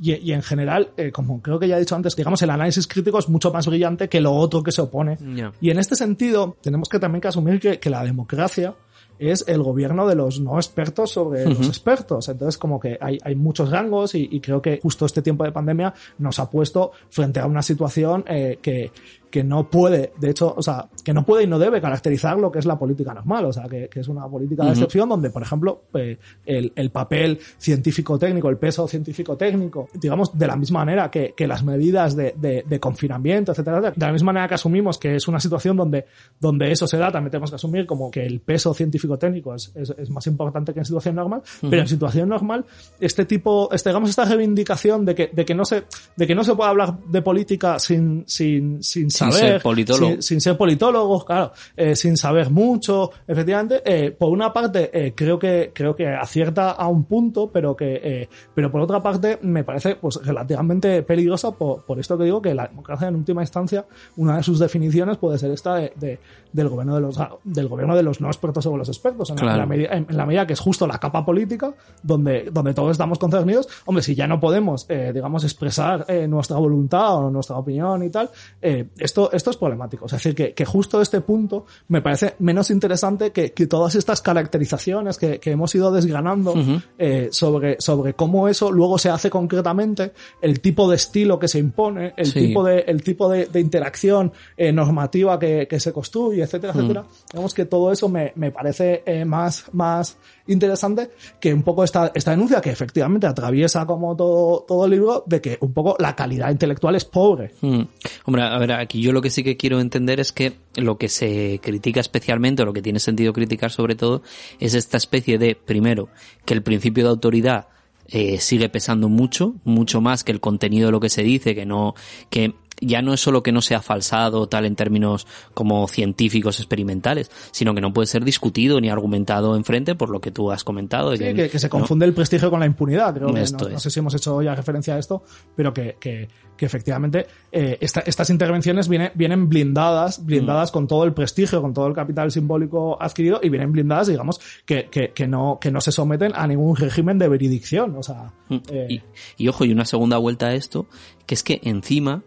y, 0.00 0.14
y 0.14 0.32
en 0.32 0.42
general, 0.42 0.90
eh, 0.96 1.12
como 1.12 1.40
creo 1.40 1.60
que 1.60 1.68
ya 1.68 1.76
he 1.76 1.80
dicho 1.80 1.94
antes, 1.94 2.16
digamos, 2.16 2.42
el 2.42 2.50
análisis 2.50 2.88
crítico 2.88 3.20
es 3.20 3.28
mucho 3.28 3.52
más 3.52 3.66
brillante 3.68 4.08
que 4.08 4.20
lo 4.20 4.32
otro 4.32 4.64
que 4.64 4.72
se 4.72 4.82
opone. 4.82 5.16
Y 5.60 5.70
en 5.70 5.78
este 5.78 5.94
sentido, 5.94 6.56
tenemos 6.60 6.88
que 6.88 6.98
también 6.98 7.20
que 7.22 7.28
asumir 7.28 7.60
que, 7.60 7.78
que 7.78 7.88
la 7.88 8.02
democracia 8.02 8.74
es 9.18 9.44
el 9.46 9.62
gobierno 9.62 10.06
de 10.06 10.14
los 10.14 10.40
no 10.40 10.56
expertos 10.56 11.12
sobre 11.12 11.44
los 11.44 11.66
expertos. 11.68 12.28
Entonces, 12.28 12.58
como 12.58 12.80
que 12.80 12.98
hay, 13.00 13.18
hay 13.22 13.34
muchos 13.34 13.70
rangos 13.70 14.14
y, 14.14 14.28
y 14.30 14.40
creo 14.40 14.60
que 14.60 14.80
justo 14.82 15.06
este 15.06 15.22
tiempo 15.22 15.44
de 15.44 15.52
pandemia 15.52 15.94
nos 16.18 16.38
ha 16.38 16.50
puesto 16.50 16.92
frente 17.10 17.40
a 17.40 17.46
una 17.46 17.62
situación 17.62 18.24
eh, 18.26 18.58
que, 18.60 18.90
que 19.34 19.42
no 19.42 19.68
puede, 19.68 20.12
de 20.20 20.30
hecho, 20.30 20.54
o 20.56 20.62
sea, 20.62 20.88
que 21.02 21.12
no 21.12 21.26
puede 21.26 21.42
y 21.42 21.48
no 21.48 21.58
debe 21.58 21.80
caracterizar 21.80 22.38
lo 22.38 22.52
que 22.52 22.60
es 22.60 22.66
la 22.66 22.78
política 22.78 23.12
normal. 23.12 23.46
O 23.46 23.52
sea, 23.52 23.64
que, 23.64 23.88
que 23.88 23.98
es 23.98 24.06
una 24.06 24.28
política 24.28 24.62
de 24.64 24.70
excepción 24.70 25.08
donde, 25.08 25.30
por 25.30 25.42
ejemplo, 25.42 25.82
eh, 25.94 26.18
el, 26.46 26.72
el 26.76 26.90
papel 26.90 27.40
científico-técnico, 27.58 28.48
el 28.48 28.58
peso 28.58 28.86
científico-técnico, 28.86 29.88
digamos, 29.94 30.38
de 30.38 30.46
la 30.46 30.54
misma 30.54 30.84
manera 30.84 31.10
que, 31.10 31.34
que 31.36 31.48
las 31.48 31.64
medidas 31.64 32.14
de, 32.14 32.36
de, 32.36 32.64
de 32.64 32.78
confinamiento, 32.78 33.50
etcétera, 33.50 33.78
etcétera, 33.78 33.96
de 33.96 34.06
la 34.06 34.12
misma 34.12 34.32
manera 34.32 34.46
que 34.46 34.54
asumimos 34.54 34.98
que 34.98 35.16
es 35.16 35.26
una 35.26 35.40
situación 35.40 35.76
donde, 35.76 36.04
donde 36.38 36.70
eso 36.70 36.86
se 36.86 36.96
da, 36.96 37.10
también 37.10 37.32
tenemos 37.32 37.50
que 37.50 37.56
asumir 37.56 37.86
como 37.86 38.12
que 38.12 38.24
el 38.24 38.38
peso 38.38 38.72
científico-técnico 38.72 39.52
es, 39.52 39.72
es, 39.74 39.90
es 39.98 40.10
más 40.10 40.28
importante 40.28 40.72
que 40.72 40.78
en 40.78 40.84
situación 40.84 41.16
normal, 41.16 41.42
pero 41.60 41.82
en 41.82 41.88
situación 41.88 42.28
normal, 42.28 42.64
este 43.00 43.24
tipo, 43.24 43.68
este, 43.72 43.90
digamos, 43.90 44.10
esta 44.10 44.26
reivindicación 44.26 45.04
de 45.04 45.16
que, 45.16 45.30
de 45.32 45.44
que 45.44 45.56
no 45.56 45.64
se, 45.64 45.82
de 46.16 46.24
que 46.24 46.36
no 46.36 46.44
se 46.44 46.54
puede 46.54 46.70
hablar 46.70 47.00
de 47.04 47.20
política 47.20 47.80
sin, 47.80 48.22
sin, 48.28 48.80
sin 48.80 49.10
Sin 49.24 49.32
saber, 49.40 49.52
ser 49.54 49.62
politólogo. 49.62 50.12
sin- 50.14 50.22
sin 50.22 50.40
ser 50.40 50.56
politólogos, 50.56 51.24
claro, 51.24 51.52
eh, 51.76 51.94
sin 51.96 52.16
saber 52.16 52.50
mucho, 52.50 53.10
efectivamente, 53.26 53.82
eh, 53.84 54.10
por 54.12 54.30
una 54.30 54.52
parte 54.52 54.90
eh, 54.92 55.12
creo 55.14 55.38
que 55.38 55.72
creo 55.74 55.94
que 55.96 56.08
acierta 56.08 56.70
a 56.72 56.88
un 56.88 57.04
punto, 57.04 57.50
pero 57.52 57.76
que 57.76 58.00
eh, 58.02 58.28
pero 58.54 58.70
por 58.70 58.80
otra 58.80 59.02
parte 59.02 59.38
me 59.42 59.64
parece 59.64 59.96
pues 59.96 60.16
relativamente 60.24 61.02
peligrosa 61.02 61.50
por, 61.52 61.84
por 61.84 61.98
esto 61.98 62.16
que 62.18 62.24
digo 62.24 62.40
que 62.42 62.54
la 62.54 62.66
democracia 62.66 63.08
en 63.08 63.16
última 63.16 63.42
instancia 63.42 63.84
una 64.16 64.36
de 64.36 64.42
sus 64.42 64.58
definiciones 64.58 65.16
puede 65.18 65.38
ser 65.38 65.50
esta 65.50 65.76
de, 65.76 65.92
de- 65.96 66.18
del 66.52 66.68
gobierno 66.68 66.94
de 66.94 67.00
los 67.00 67.18
del 67.42 67.66
gobierno 67.68 67.96
de 67.96 68.02
los 68.04 68.20
no 68.20 68.28
expertos 68.28 68.62
sobre 68.64 68.78
los 68.78 68.88
expertos 68.88 69.30
en, 69.30 69.36
la- 69.36 69.42
Claro. 69.42 69.54
en 69.54 69.60
la 69.60 69.66
medida, 69.66 69.88
en, 69.96 70.06
en 70.08 70.16
la 70.16 70.24
medida 70.26 70.46
que 70.46 70.52
es 70.52 70.60
justo 70.60 70.86
la 70.86 70.98
capa 70.98 71.24
política 71.24 71.74
donde 72.02 72.48
donde 72.52 72.74
todos 72.74 72.92
estamos 72.92 73.18
concernidos, 73.18 73.68
hombre 73.86 74.02
si 74.02 74.14
ya 74.14 74.26
no 74.26 74.38
podemos 74.40 74.86
eh, 74.88 75.10
digamos 75.12 75.42
expresar 75.44 76.04
eh, 76.08 76.26
nuestra 76.28 76.56
voluntad 76.56 77.16
o 77.16 77.30
nuestra 77.30 77.56
opinión 77.56 78.02
y 78.04 78.10
tal, 78.10 78.30
esto 78.60 79.13
esto, 79.14 79.30
esto 79.32 79.50
es 79.50 79.56
problemático. 79.56 80.06
Es 80.06 80.12
decir, 80.12 80.34
que, 80.34 80.52
que 80.54 80.64
justo 80.64 81.00
este 81.00 81.20
punto 81.20 81.66
me 81.88 82.02
parece 82.02 82.34
menos 82.40 82.70
interesante 82.70 83.30
que, 83.30 83.52
que 83.52 83.66
todas 83.68 83.94
estas 83.94 84.20
caracterizaciones 84.20 85.18
que, 85.18 85.38
que 85.38 85.52
hemos 85.52 85.72
ido 85.74 85.92
desgranando 85.92 86.54
eh, 86.98 87.28
sobre, 87.30 87.76
sobre 87.80 88.14
cómo 88.14 88.48
eso 88.48 88.72
luego 88.72 88.98
se 88.98 89.10
hace 89.10 89.30
concretamente, 89.30 90.12
el 90.42 90.60
tipo 90.60 90.88
de 90.90 90.96
estilo 90.96 91.38
que 91.38 91.46
se 91.48 91.58
impone, 91.60 92.12
el 92.16 92.26
Sí. 92.26 92.40
tipo 92.48 92.64
de, 92.64 92.80
el 92.80 93.02
tipo 93.04 93.28
de, 93.28 93.46
de 93.46 93.60
interacción 93.60 94.32
eh, 94.56 94.72
normativa 94.72 95.38
que, 95.38 95.68
que 95.68 95.78
se 95.78 95.92
construye, 95.92 96.42
etcétera, 96.42 96.72
etcétera. 96.72 97.04
Digamos 97.32 97.54
que 97.54 97.64
todo 97.66 97.92
eso 97.92 98.08
me, 98.08 98.32
me 98.34 98.50
parece 98.50 99.02
eh, 99.06 99.24
más, 99.24 99.66
más 99.72 100.16
interesante 100.46 101.10
que 101.40 101.52
un 101.52 101.62
poco 101.62 101.84
esta, 101.84 102.12
esta 102.14 102.32
denuncia 102.32 102.60
que 102.60 102.70
efectivamente 102.70 103.26
atraviesa 103.26 103.86
como 103.86 104.16
todo, 104.16 104.64
todo 104.66 104.84
el 104.84 104.90
libro 104.90 105.24
de 105.26 105.40
que 105.40 105.58
un 105.60 105.72
poco 105.72 105.96
la 105.98 106.14
calidad 106.14 106.50
intelectual 106.50 106.96
es 106.96 107.04
pobre. 107.04 107.52
Mm. 107.60 107.82
Hombre, 108.24 108.42
a 108.42 108.58
ver, 108.58 108.72
aquí 108.72 109.00
yo 109.00 109.12
lo 109.12 109.22
que 109.22 109.30
sí 109.30 109.42
que 109.42 109.56
quiero 109.56 109.80
entender 109.80 110.20
es 110.20 110.32
que 110.32 110.54
lo 110.76 110.98
que 110.98 111.08
se 111.08 111.60
critica 111.62 112.00
especialmente, 112.00 112.62
o 112.62 112.66
lo 112.66 112.72
que 112.72 112.82
tiene 112.82 113.00
sentido 113.00 113.32
criticar 113.32 113.70
sobre 113.70 113.94
todo, 113.94 114.22
es 114.60 114.74
esta 114.74 114.96
especie 114.96 115.38
de, 115.38 115.54
primero, 115.54 116.08
que 116.44 116.54
el 116.54 116.62
principio 116.62 117.04
de 117.04 117.10
autoridad 117.10 117.68
eh, 118.08 118.38
sigue 118.38 118.68
pesando 118.68 119.08
mucho, 119.08 119.54
mucho 119.64 120.02
más 120.02 120.24
que 120.24 120.32
el 120.32 120.40
contenido 120.40 120.86
de 120.86 120.92
lo 120.92 121.00
que 121.00 121.08
se 121.08 121.22
dice, 121.22 121.54
que 121.54 121.64
no, 121.64 121.94
que 122.28 122.54
ya 122.86 123.02
no 123.02 123.12
es 123.14 123.20
solo 123.20 123.42
que 123.42 123.52
no 123.52 123.62
sea 123.62 123.80
falsado 123.80 124.46
tal 124.48 124.64
en 124.64 124.76
términos 124.76 125.26
como 125.54 125.86
científicos 125.88 126.58
experimentales, 126.60 127.30
sino 127.50 127.74
que 127.74 127.80
no 127.80 127.92
puede 127.92 128.06
ser 128.06 128.24
discutido 128.24 128.80
ni 128.80 128.88
argumentado 128.90 129.56
enfrente 129.56 129.94
por 129.94 130.10
lo 130.10 130.20
que 130.20 130.30
tú 130.30 130.50
has 130.50 130.64
comentado. 130.64 131.16
Sí, 131.16 131.24
que, 131.34 131.48
que 131.48 131.58
se 131.58 131.66
¿no? 131.66 131.70
confunde 131.70 132.06
el 132.06 132.14
prestigio 132.14 132.50
con 132.50 132.60
la 132.60 132.66
impunidad. 132.66 133.14
Creo 133.14 133.28
que 133.32 133.40
no, 133.40 133.78
sé 133.78 133.90
si 133.90 133.98
hemos 134.00 134.14
hecho 134.14 134.40
ya 134.42 134.54
referencia 134.54 134.94
a 134.94 134.98
esto, 134.98 135.22
pero 135.56 135.72
que, 135.72 135.96
que, 135.98 136.28
efectivamente 136.64 137.26
eh, 137.52 137.76
esta- 137.80 138.00
estas 138.06 138.30
intervenciones 138.30 138.88
vienen, 138.88 139.12
vienen 139.14 139.50
blindadas, 139.50 140.24
blindadas 140.24 140.72
con 140.72 140.86
todo 140.88 141.04
el 141.04 141.12
prestigio, 141.12 141.60
con 141.60 141.74
todo 141.74 141.86
el 141.88 141.94
capital 141.94 142.32
simbólico 142.32 142.96
adquirido 143.02 143.38
y 143.42 143.50
vienen 143.50 143.70
blindadas, 143.70 144.06
digamos, 144.06 144.40
que, 144.64 144.88
no, 145.28 145.58
que 145.60 145.70
no 145.70 145.80
se 145.82 145.92
someten 145.92 146.32
a 146.34 146.46
ningún 146.46 146.74
régimen 146.76 147.18
de 147.18 147.28
veridicción. 147.28 147.96
O 147.96 148.02
sea, 148.02 148.32
eh, 148.70 148.86
Y, 148.88 149.02
y 149.36 149.48
ojo, 149.48 149.64
y 149.66 149.72
una 149.72 149.84
segunda 149.84 150.16
vuelta 150.16 150.46
a 150.46 150.54
esto, 150.54 150.86
que 151.26 151.34
es 151.34 151.42
que 151.42 151.60
encima 151.64 152.22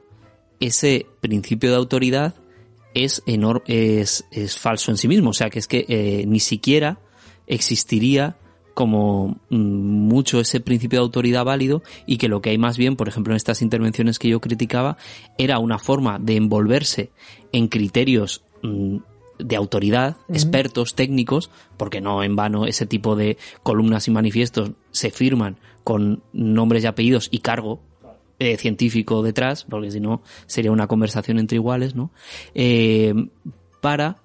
ese 0.59 1.05
principio 1.21 1.69
de 1.69 1.77
autoridad 1.77 2.35
es, 2.93 3.23
enor- 3.25 3.63
es, 3.67 4.25
es 4.31 4.57
falso 4.57 4.91
en 4.91 4.97
sí 4.97 5.07
mismo. 5.07 5.31
O 5.31 5.33
sea, 5.33 5.49
que 5.49 5.59
es 5.59 5.67
que 5.67 5.85
eh, 5.87 6.25
ni 6.27 6.39
siquiera 6.39 6.99
existiría 7.45 8.37
como 8.73 9.39
mm, 9.49 9.55
mucho 9.57 10.39
ese 10.39 10.59
principio 10.59 10.99
de 10.99 11.03
autoridad 11.05 11.45
válido 11.45 11.81
y 12.05 12.17
que 12.17 12.27
lo 12.27 12.41
que 12.41 12.51
hay 12.51 12.57
más 12.57 12.77
bien, 12.77 12.95
por 12.95 13.07
ejemplo, 13.07 13.33
en 13.33 13.37
estas 13.37 13.61
intervenciones 13.61 14.19
que 14.19 14.29
yo 14.29 14.39
criticaba, 14.39 14.97
era 15.37 15.57
una 15.59 15.79
forma 15.79 16.19
de 16.19 16.35
envolverse 16.35 17.11
en 17.51 17.67
criterios 17.69 18.43
mm, 18.61 18.97
de 19.39 19.55
autoridad, 19.55 20.17
expertos, 20.29 20.95
técnicos, 20.95 21.49
porque 21.77 22.01
no 22.01 22.23
en 22.23 22.35
vano 22.35 22.65
ese 22.65 22.85
tipo 22.85 23.15
de 23.15 23.37
columnas 23.63 24.07
y 24.07 24.11
manifiestos 24.11 24.71
se 24.91 25.11
firman 25.11 25.57
con 25.83 26.21
nombres 26.33 26.83
y 26.83 26.87
apellidos 26.87 27.29
y 27.31 27.39
cargo 27.39 27.79
eh, 28.39 28.57
científico 28.57 29.23
detrás, 29.23 29.65
porque 29.65 29.91
si 29.91 29.99
no 29.99 30.21
sería 30.45 30.71
una 30.71 30.87
conversación 30.87 31.39
entre 31.39 31.55
iguales, 31.55 31.95
¿no? 31.95 32.11
Eh, 32.53 33.13
para 33.81 34.17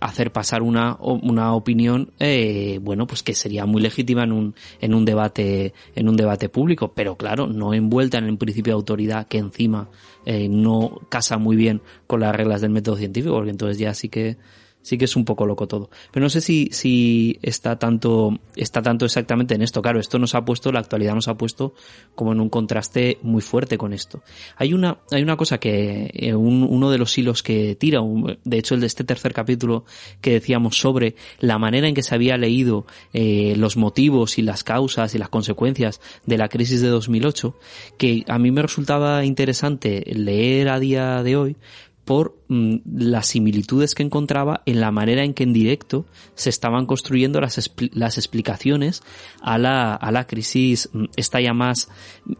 hacer 0.00 0.32
pasar 0.32 0.62
una, 0.62 0.96
una 1.00 1.54
opinión, 1.54 2.12
eh, 2.18 2.78
bueno, 2.82 3.06
pues 3.06 3.22
que 3.22 3.34
sería 3.34 3.66
muy 3.66 3.82
legítima 3.82 4.24
en 4.24 4.32
un, 4.32 4.54
en 4.80 4.94
un 4.94 5.04
debate, 5.04 5.74
en 5.94 6.08
un 6.08 6.16
debate 6.16 6.48
público, 6.48 6.92
pero 6.94 7.16
claro, 7.16 7.46
no 7.46 7.74
envuelta 7.74 8.18
en 8.18 8.24
el 8.24 8.38
principio 8.38 8.72
de 8.72 8.76
autoridad 8.76 9.28
que 9.28 9.38
encima 9.38 9.90
eh, 10.24 10.48
no 10.48 11.00
casa 11.10 11.36
muy 11.36 11.54
bien 11.54 11.82
con 12.06 12.20
las 12.20 12.34
reglas 12.34 12.62
del 12.62 12.70
método 12.70 12.96
científico, 12.96 13.34
porque 13.34 13.50
entonces 13.50 13.78
ya 13.78 13.92
sí 13.92 14.08
que, 14.08 14.38
sí 14.82 14.96
que 14.98 15.04
es 15.04 15.14
un 15.16 15.24
poco 15.24 15.46
loco 15.46 15.68
todo. 15.68 15.90
Pero 16.10 16.24
no 16.24 16.30
sé 16.30 16.40
si, 16.40 16.68
si 16.72 17.38
está 17.42 17.78
tanto, 17.78 18.38
está 18.56 18.80
tanto 18.82 19.04
exactamente 19.04 19.54
en 19.54 19.62
esto. 19.62 19.82
Claro, 19.82 20.00
esto 20.00 20.18
nos 20.18 20.34
ha 20.34 20.44
puesto, 20.44 20.72
la 20.72 20.80
actualidad 20.80 21.14
nos 21.14 21.28
ha 21.28 21.36
puesto 21.36 21.74
como 22.14 22.32
en 22.32 22.40
un 22.40 22.48
contraste 22.48 23.18
muy 23.22 23.42
fuerte 23.42 23.76
con 23.78 23.92
esto. 23.92 24.22
Hay 24.56 24.72
una, 24.72 24.98
hay 25.10 25.22
una 25.22 25.36
cosa 25.36 25.58
que, 25.58 26.10
eh, 26.14 26.34
un- 26.34 26.66
uno 26.68 26.90
de 26.90 26.98
los 26.98 27.16
hilos 27.18 27.42
que 27.42 27.74
tira, 27.76 28.00
de 28.44 28.58
hecho 28.58 28.74
el 28.74 28.80
de 28.80 28.86
este 28.86 29.04
tercer 29.04 29.32
capítulo 29.34 29.84
que 30.20 30.32
decíamos 30.32 30.78
sobre 30.78 31.14
la 31.40 31.58
manera 31.58 31.86
en 31.88 31.94
que 31.94 32.02
se 32.02 32.14
había 32.14 32.36
leído 32.36 32.86
eh, 33.12 33.54
los 33.56 33.76
motivos 33.76 34.38
y 34.38 34.42
las 34.42 34.64
causas 34.64 35.14
y 35.14 35.18
las 35.18 35.28
consecuencias 35.28 36.00
de 36.26 36.38
la 36.38 36.48
crisis 36.48 36.80
de 36.80 36.88
2008, 36.88 37.54
que 37.98 38.24
a 38.28 38.38
mí 38.38 38.50
me 38.50 38.62
resultaba 38.62 39.24
interesante 39.24 40.02
leer 40.14 40.68
a 40.68 40.80
día 40.80 41.22
de 41.22 41.36
hoy, 41.36 41.56
por 42.04 42.39
las 42.50 43.28
similitudes 43.28 43.94
que 43.94 44.02
encontraba 44.02 44.62
en 44.66 44.80
la 44.80 44.90
manera 44.90 45.22
en 45.22 45.34
que 45.34 45.44
en 45.44 45.52
directo 45.52 46.04
se 46.34 46.50
estaban 46.50 46.86
construyendo 46.86 47.40
las, 47.40 47.58
expli- 47.58 47.90
las 47.94 48.18
explicaciones 48.18 49.02
a 49.40 49.56
la, 49.56 49.94
a 49.94 50.10
la 50.10 50.26
crisis, 50.26 50.90
mm, 50.92 51.04
esta 51.16 51.40
ya 51.40 51.54
más 51.54 51.88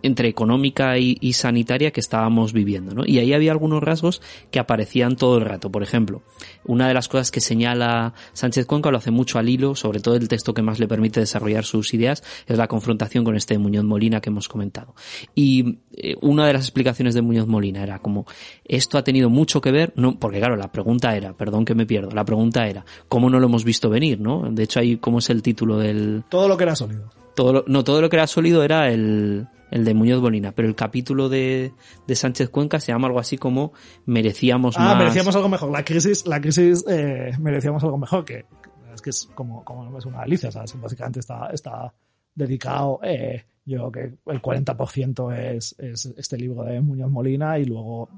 entre 0.03 0.29
económica 0.29 0.99
y, 0.99 1.17
y 1.21 1.35
sanitaria 1.35 1.93
que 1.93 2.01
estábamos 2.01 2.53
viviendo, 2.53 2.95
¿no? 2.95 3.05
Y 3.07 3.19
ahí 3.19 3.33
había 3.33 3.53
algunos 3.53 3.83
rasgos 3.83 4.21
que 4.51 4.59
aparecían 4.59 5.17
todo 5.17 5.39
el 5.39 5.45
rato. 5.45 5.71
Por 5.71 5.83
ejemplo, 5.83 6.23
una 6.65 6.89
de 6.89 6.95
las 6.95 7.09
cosas 7.09 7.31
que 7.31 7.41
señala 7.41 8.15
Sánchez 8.33 8.67
Cuenca, 8.67 8.91
lo 8.91 8.99
hace 8.99 9.13
mucho 9.13 9.39
al 9.39 9.49
hilo, 9.49 9.77
sobre 9.77 10.01
todo 10.01 10.17
el 10.17 10.27
texto 10.29 10.55
que 10.55 10.63
más 10.63 10.81
le 10.81 10.89
permite 10.89 11.21
desarrollar 11.21 11.65
sus 11.65 11.95
ideas, 11.95 12.25
es 12.47 12.59
la 12.59 12.67
confrontación 12.67 13.25
con 13.25 13.37
este 13.37 13.59
Muñoz 13.59 13.85
Molina 13.85 14.21
que 14.21 14.31
hemos 14.31 14.49
comentado. 14.49 14.95
Y 15.35 15.79
eh, 15.97 16.17
una 16.21 16.47
de 16.47 16.55
las 16.55 16.63
explicaciones 16.63 17.15
de 17.15 17.23
Muñoz 17.23 17.47
Molina 17.47 17.83
era 17.83 18.01
como, 18.01 18.27
esto 18.65 18.99
ha 18.99 19.05
tenido 19.05 19.31
mucho 19.31 19.61
que 19.61 19.71
ver, 19.71 19.93
no, 20.01 20.19
porque 20.19 20.39
claro, 20.39 20.57
la 20.57 20.73
pregunta 20.73 21.17
era, 21.17 21.33
perdón 21.35 21.65
que 21.65 21.75
me 21.75 21.87
pierdo, 21.87 22.11
la 22.11 22.25
pregunta 22.25 22.67
era, 22.67 22.85
¿cómo 23.09 23.31
no 23.31 23.39
lo 23.39 23.47
hemos 23.47 23.65
visto 23.65 23.89
venir, 23.91 24.21
no? 24.21 24.51
De 24.51 24.63
hecho, 24.65 24.81
ahí, 24.81 24.97
¿cómo 24.97 25.19
es 25.21 25.31
el 25.31 25.43
título 25.43 25.79
del, 25.79 26.25
todo 26.29 26.49
lo 26.49 26.57
que 26.57 26.65
era 26.65 26.75
sólido. 26.75 27.11
todo 27.35 27.53
lo- 27.53 27.65
no, 27.69 27.85
todo 27.85 28.01
lo 28.01 28.09
que 28.11 28.17
era 28.17 28.27
sólido 28.27 28.63
era 28.65 28.91
el, 28.91 29.47
el 29.71 29.85
de 29.85 29.95
Muñoz 29.95 30.21
Molina, 30.21 30.53
pero 30.53 30.67
el 30.67 30.75
capítulo 30.75 31.29
de, 31.29 31.73
de 32.07 32.15
Sánchez 32.17 32.49
Cuenca 32.51 32.81
se 32.81 32.91
llama 32.93 33.07
algo 33.07 33.21
así 33.21 33.39
como 33.39 33.73
merecíamos 34.07 34.77
Ah, 34.77 34.81
más. 34.85 34.99
merecíamos 34.99 35.37
algo 35.37 35.49
mejor. 35.49 35.71
La 35.71 35.85
crisis, 35.85 36.27
la 36.27 36.41
crisis, 36.41 36.85
eh, 36.89 37.31
merecíamos 37.39 37.83
algo 37.85 37.99
mejor, 37.99 38.25
que 38.25 38.45
es 38.93 39.01
que 39.03 39.11
es 39.11 39.29
como, 39.35 39.65
como 39.65 39.97
es 39.97 40.05
una 40.07 40.23
alicia, 40.23 40.51
¿sabes? 40.51 40.79
Básicamente 40.81 41.21
está, 41.21 41.49
está 41.53 41.95
dedicado, 42.35 42.99
eh, 43.05 43.45
yo 43.65 43.91
creo 43.91 43.93
que 44.25 44.33
el 44.33 44.43
40% 44.43 45.33
es, 45.37 45.77
es 45.79 46.07
este 46.17 46.37
libro 46.37 46.65
de 46.65 46.81
Muñoz 46.81 47.11
Molina 47.11 47.59
y 47.59 47.65
luego 47.67 48.09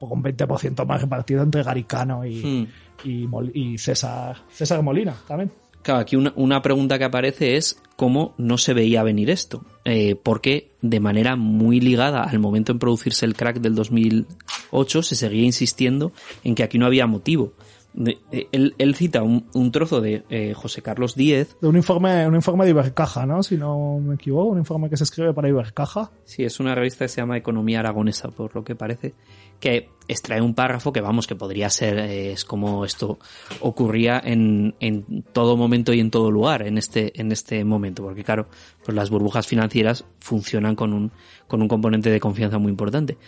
poco 0.00 0.14
un 0.14 0.22
20% 0.24 0.86
más 0.86 1.02
repartido 1.02 1.42
entre 1.42 1.62
Garicano 1.62 2.24
y, 2.24 2.66
Hmm. 3.04 3.34
y, 3.54 3.78
César, 3.78 4.38
César 4.50 4.82
Molina 4.82 5.14
también. 5.28 5.52
Claro, 5.82 6.00
aquí 6.00 6.16
una, 6.16 6.32
una 6.36 6.60
pregunta 6.62 6.98
que 6.98 7.04
aparece 7.04 7.56
es 7.56 7.80
cómo 7.96 8.34
no 8.38 8.58
se 8.58 8.74
veía 8.74 9.02
venir 9.02 9.30
esto. 9.30 9.62
Eh, 9.84 10.16
porque 10.22 10.72
de 10.82 11.00
manera 11.00 11.36
muy 11.36 11.80
ligada 11.80 12.22
al 12.22 12.38
momento 12.38 12.72
en 12.72 12.78
producirse 12.78 13.24
el 13.24 13.34
crack 13.34 13.60
del 13.60 13.74
2008 13.74 15.02
se 15.02 15.16
seguía 15.16 15.44
insistiendo 15.44 16.12
en 16.44 16.54
que 16.54 16.62
aquí 16.62 16.78
no 16.78 16.86
había 16.86 17.06
motivo. 17.06 17.52
De- 17.92 18.18
eh, 18.30 18.46
él, 18.52 18.74
él 18.78 18.94
cita 18.94 19.22
un, 19.22 19.46
un 19.52 19.72
trozo 19.72 20.00
de 20.00 20.22
eh, 20.30 20.54
José 20.54 20.80
Carlos 20.80 21.14
Díez, 21.16 21.56
De 21.60 21.68
un 21.68 21.76
informe, 21.76 22.26
un 22.26 22.34
informe 22.36 22.64
de 22.64 22.70
Ibercaja, 22.70 23.26
¿no? 23.26 23.42
Si 23.42 23.56
no 23.56 23.98
me 23.98 24.14
equivoco, 24.14 24.50
un 24.50 24.58
informe 24.58 24.88
que 24.88 24.96
se 24.96 25.04
escribe 25.04 25.34
para 25.34 25.48
Ibercaja. 25.48 26.10
Sí, 26.24 26.44
es 26.44 26.60
una 26.60 26.74
revista 26.74 27.04
que 27.04 27.08
se 27.08 27.20
llama 27.20 27.36
Economía 27.36 27.80
Aragonesa, 27.80 28.28
por 28.30 28.54
lo 28.54 28.62
que 28.62 28.74
parece, 28.76 29.14
que 29.58 29.88
extrae 30.08 30.40
un 30.40 30.54
párrafo 30.54 30.92
que 30.92 31.00
vamos, 31.00 31.26
que 31.26 31.34
podría 31.36 31.68
ser, 31.68 31.98
eh, 31.98 32.32
es 32.32 32.44
como 32.44 32.84
esto 32.84 33.18
ocurría 33.60 34.20
en, 34.24 34.74
en 34.80 35.22
todo 35.32 35.56
momento 35.56 35.92
y 35.92 36.00
en 36.00 36.10
todo 36.10 36.30
lugar 36.30 36.62
en 36.66 36.78
este, 36.78 37.20
en 37.20 37.32
este 37.32 37.64
momento, 37.64 38.02
porque 38.02 38.24
claro, 38.24 38.46
pues 38.84 38.94
las 38.96 39.10
burbujas 39.10 39.46
financieras 39.46 40.04
funcionan 40.20 40.76
con 40.76 40.92
un, 40.92 41.10
con 41.46 41.60
un 41.60 41.68
componente 41.68 42.10
de 42.10 42.20
confianza 42.20 42.58
muy 42.58 42.70
importante. 42.70 43.18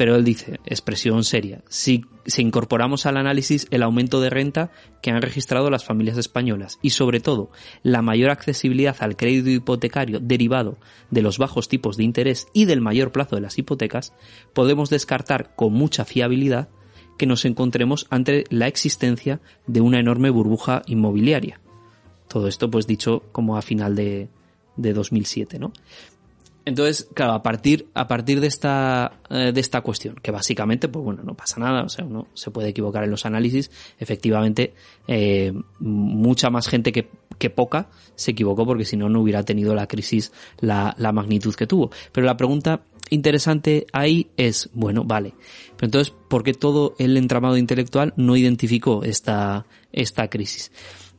Pero 0.00 0.16
él 0.16 0.24
dice, 0.24 0.60
expresión 0.64 1.24
seria, 1.24 1.60
si, 1.68 2.06
si 2.24 2.40
incorporamos 2.40 3.04
al 3.04 3.18
análisis 3.18 3.66
el 3.70 3.82
aumento 3.82 4.22
de 4.22 4.30
renta 4.30 4.70
que 5.02 5.10
han 5.10 5.20
registrado 5.20 5.68
las 5.68 5.84
familias 5.84 6.16
españolas 6.16 6.78
y 6.80 6.88
sobre 6.88 7.20
todo 7.20 7.50
la 7.82 8.00
mayor 8.00 8.30
accesibilidad 8.30 8.96
al 9.00 9.18
crédito 9.18 9.50
hipotecario 9.50 10.18
derivado 10.18 10.78
de 11.10 11.20
los 11.20 11.36
bajos 11.36 11.68
tipos 11.68 11.98
de 11.98 12.04
interés 12.04 12.46
y 12.54 12.64
del 12.64 12.80
mayor 12.80 13.12
plazo 13.12 13.36
de 13.36 13.42
las 13.42 13.58
hipotecas, 13.58 14.14
podemos 14.54 14.88
descartar 14.88 15.54
con 15.54 15.74
mucha 15.74 16.06
fiabilidad 16.06 16.70
que 17.18 17.26
nos 17.26 17.44
encontremos 17.44 18.06
ante 18.08 18.44
la 18.48 18.68
existencia 18.68 19.42
de 19.66 19.82
una 19.82 20.00
enorme 20.00 20.30
burbuja 20.30 20.80
inmobiliaria. 20.86 21.60
Todo 22.26 22.48
esto 22.48 22.70
pues 22.70 22.86
dicho 22.86 23.24
como 23.32 23.58
a 23.58 23.60
final 23.60 23.96
de, 23.96 24.30
de 24.76 24.94
2007, 24.94 25.58
¿no? 25.58 25.74
Entonces, 26.64 27.08
claro, 27.14 27.32
a 27.32 27.42
partir, 27.42 27.88
a 27.94 28.06
partir 28.06 28.40
de 28.40 28.46
esta, 28.46 29.20
eh, 29.30 29.50
de 29.52 29.60
esta 29.60 29.80
cuestión, 29.80 30.16
que 30.16 30.30
básicamente, 30.30 30.88
pues 30.88 31.04
bueno, 31.04 31.22
no 31.22 31.34
pasa 31.34 31.58
nada, 31.58 31.82
o 31.82 31.88
sea, 31.88 32.04
uno 32.04 32.28
se 32.34 32.50
puede 32.50 32.68
equivocar 32.68 33.04
en 33.04 33.10
los 33.10 33.24
análisis, 33.24 33.70
efectivamente, 33.98 34.74
eh, 35.08 35.52
mucha 35.78 36.50
más 36.50 36.68
gente 36.68 36.92
que, 36.92 37.08
que 37.38 37.50
poca 37.50 37.88
se 38.14 38.32
equivocó 38.32 38.66
porque 38.66 38.84
si 38.84 38.96
no, 38.96 39.08
no 39.08 39.20
hubiera 39.20 39.42
tenido 39.42 39.74
la 39.74 39.86
crisis 39.86 40.32
la, 40.58 40.94
la 40.98 41.12
magnitud 41.12 41.54
que 41.54 41.66
tuvo. 41.66 41.90
Pero 42.12 42.26
la 42.26 42.36
pregunta 42.36 42.82
interesante 43.08 43.86
ahí 43.92 44.30
es, 44.36 44.68
bueno, 44.74 45.04
vale, 45.04 45.34
pero 45.76 45.86
entonces, 45.86 46.14
¿por 46.28 46.42
qué 46.42 46.52
todo 46.52 46.94
el 46.98 47.16
entramado 47.16 47.56
intelectual 47.56 48.12
no 48.16 48.36
identificó 48.36 49.02
esta, 49.02 49.66
esta 49.92 50.28
crisis? 50.28 50.70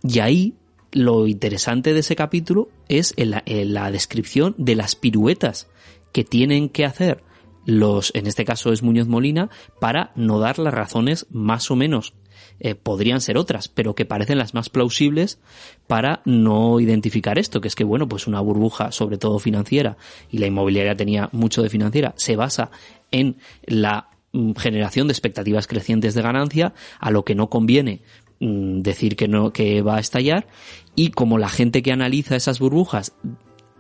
Y 0.04 0.20
ahí 0.20 0.56
lo 0.92 1.28
interesante 1.28 1.94
de 1.94 2.00
ese 2.02 2.16
capítulo 2.16 2.70
es 2.90 3.14
la, 3.18 3.92
descripción 3.92 4.56
de 4.58 4.76
las 4.76 4.96
piruetas 4.96 5.68
que 6.12 6.24
tienen 6.24 6.70
que 6.70 6.86
hacer 6.86 7.24
los, 7.66 8.12
en 8.16 8.28
este 8.28 8.46
caso 8.46 8.72
es 8.72 8.82
Muñoz 8.82 9.08
Molina, 9.08 9.50
para 9.80 10.12
no 10.16 10.40
dar 10.40 10.60
las 10.60 10.74
razones 10.74 11.28
más 11.30 11.70
o 11.72 11.76
menos. 11.76 12.14
Eh, 12.60 12.76
podrían 12.76 13.22
ser 13.22 13.38
otras, 13.38 13.68
pero 13.68 13.96
que 13.96 14.06
parecen 14.06 14.38
las 14.38 14.54
más 14.54 14.70
plausibles 14.70 15.40
para 15.88 16.22
no 16.26 16.80
identificar 16.80 17.40
esto, 17.40 17.62
que 17.62 17.68
es 17.68 17.76
que, 17.76 17.84
bueno, 17.84 18.08
pues 18.08 18.28
una 18.28 18.40
burbuja, 18.40 18.92
sobre 18.92 19.18
todo 19.18 19.40
financiera, 19.40 19.98
y 20.30 20.38
la 20.38 20.48
inmobiliaria 20.48 20.96
tenía 20.96 21.30
mucho 21.32 21.64
de 21.64 21.70
financiera, 21.70 22.14
se 22.18 22.36
basa 22.36 22.70
en 23.10 23.38
la 23.64 24.10
mm, 24.32 24.54
generación 24.54 25.08
de 25.08 25.14
expectativas 25.14 25.68
crecientes 25.68 26.14
de 26.14 26.22
ganancia, 26.22 26.74
a 27.00 27.12
lo 27.12 27.26
que 27.26 27.36
no 27.36 27.50
conviene 27.50 28.02
mm, 28.42 28.82
decir 28.82 29.16
que 29.16 29.30
no, 29.30 29.54
que 29.54 29.82
va 29.82 29.96
a 29.96 30.00
estallar, 30.02 30.48
y 30.96 31.12
como 31.12 31.38
la 31.38 31.50
gente 31.50 31.82
que 31.82 31.94
analiza 31.94 32.36
esas 32.36 32.60
burbujas 32.60 33.14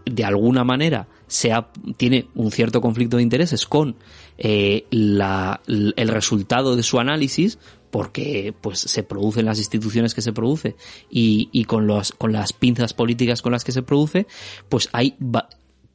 de 0.05 0.23
alguna 0.23 0.63
manera 0.63 1.07
sea, 1.27 1.69
tiene 1.97 2.27
un 2.35 2.51
cierto 2.51 2.81
conflicto 2.81 3.17
de 3.17 3.23
intereses 3.23 3.65
con 3.65 3.95
eh, 4.37 4.85
el 4.91 6.07
resultado 6.07 6.75
de 6.75 6.83
su 6.83 6.99
análisis, 6.99 7.59
porque 7.91 8.53
pues 8.59 8.79
se 8.79 9.03
produce 9.03 9.41
en 9.41 9.45
las 9.45 9.59
instituciones 9.59 10.13
que 10.15 10.21
se 10.21 10.33
produce 10.33 10.75
y, 11.09 11.49
y 11.51 11.65
con, 11.65 11.87
los, 11.87 12.13
con 12.13 12.31
las 12.31 12.53
pinzas 12.53 12.93
políticas 12.93 13.41
con 13.41 13.51
las 13.51 13.63
que 13.63 13.73
se 13.73 13.83
produce, 13.83 14.27
pues 14.69 14.89
hay 14.93 15.15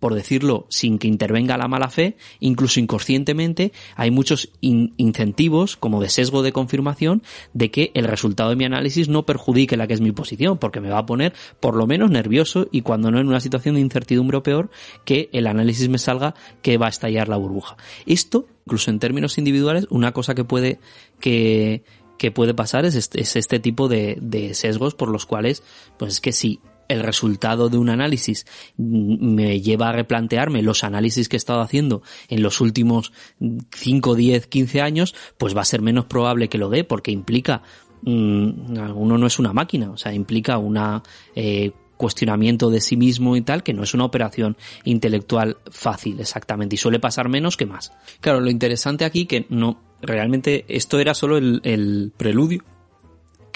por 0.07 0.15
decirlo, 0.15 0.67
sin 0.69 1.01
que 1.01 1.09
intervenga 1.09 1.59
la 1.59 1.67
mala 1.67 1.91
fe, 1.91 2.17
incluso 2.39 2.79
inconscientemente, 2.79 3.73
hay 3.97 4.13
muchos 4.13 4.51
incentivos, 4.61 5.77
como 5.77 6.01
de 6.01 6.09
sesgo 6.11 6.45
de 6.45 6.53
confirmación, 6.53 7.25
de 7.55 7.73
que 7.73 7.91
el 7.95 8.05
resultado 8.05 8.51
de 8.51 8.55
mi 8.55 8.65
análisis 8.65 9.09
no 9.09 9.27
perjudique 9.27 9.77
la 9.77 9.89
que 9.89 9.95
es 9.95 10.01
mi 10.01 10.13
posición, 10.13 10.59
porque 10.59 10.81
me 10.81 10.91
va 10.91 10.99
a 10.99 11.07
poner 11.07 11.33
por 11.59 11.75
lo 11.75 11.89
menos 11.89 12.09
nervioso 12.13 12.69
y 12.71 12.83
cuando 12.83 13.11
no 13.11 13.19
en 13.19 13.27
una 13.27 13.41
situación 13.41 13.75
de 13.75 13.81
incertidumbre 13.81 14.37
o 14.37 14.45
peor, 14.45 14.71
que 15.05 15.29
el 15.33 15.49
análisis 15.49 15.89
me 15.89 15.99
salga 15.99 16.37
que 16.63 16.79
va 16.79 16.87
a 16.87 16.91
estallar 16.91 17.29
la 17.29 17.37
burbuja. 17.37 17.77
Esto, 18.07 18.47
incluso 18.65 18.93
en 18.93 19.01
términos 19.01 19.39
individuales, 19.39 19.89
una 19.91 20.13
cosa 20.13 20.37
que 20.37 20.45
puede, 20.45 20.79
que, 21.19 21.83
puede 22.33 22.55
pasar 22.55 22.85
es 22.85 22.95
este, 22.95 23.23
es 23.23 23.35
este 23.35 23.59
tipo 23.59 23.89
de, 23.89 24.19
de 24.21 24.55
sesgos 24.55 24.95
por 24.95 25.09
los 25.09 25.27
cuales, 25.27 25.65
pues 25.99 26.13
es 26.13 26.21
que 26.21 26.31
si 26.31 26.61
el 26.89 27.03
resultado 27.03 27.69
de 27.69 27.79
un 27.79 27.89
análisis 27.89 28.47
me 28.77 29.61
lleva 29.61 29.89
a 29.89 29.93
replantearme 29.93 30.63
los 30.63 30.85
análisis 30.85 31.29
que 31.29 31.37
he 31.37 31.39
estado 31.39 31.61
haciendo 31.61 32.03
en 32.29 32.43
los 32.43 32.61
últimos 32.61 33.13
5, 33.75 34.15
10, 34.15 34.47
15 34.47 34.81
años, 34.81 35.15
pues 35.39 35.57
va 35.57 35.63
a 35.63 35.67
ser 35.67 35.83
menos 35.83 36.07
probable 36.07 36.49
que 36.49 36.59
lo 36.59 36.69
dé 36.69 36.85
porque 36.85 37.11
implica, 37.11 37.63
mm, 38.03 38.79
uno 38.95 39.19
no 39.19 39.27
es 39.27 39.39
una 39.39 39.53
máquina, 39.53 39.91
o 39.91 39.97
sea, 39.97 40.13
implica 40.13 40.59
una 40.59 41.03
eh, 41.35 41.73
cuestionamiento 41.97 42.71
de 42.71 42.81
sí 42.81 42.97
mismo 42.97 43.37
y 43.37 43.43
tal, 43.43 43.63
que 43.63 43.73
no 43.73 43.83
es 43.83 43.95
una 43.95 44.05
operación 44.05 44.57
intelectual 44.85 45.57
fácil 45.71 46.21
exactamente 46.21 46.75
y 46.75 46.79
suele 46.79 47.01
pasar 47.01 47.29
menos 47.29 47.57
que 47.57 47.67
más. 47.67 47.93
Claro, 48.21 48.41
lo 48.41 48.51
interesante 48.51 49.05
aquí 49.05 49.27
que 49.27 49.47
no, 49.49 49.81
realmente 50.03 50.67
esto 50.69 50.99
era 50.99 51.15
solo 51.15 51.39
el 51.39 52.13
preludio 52.17 52.65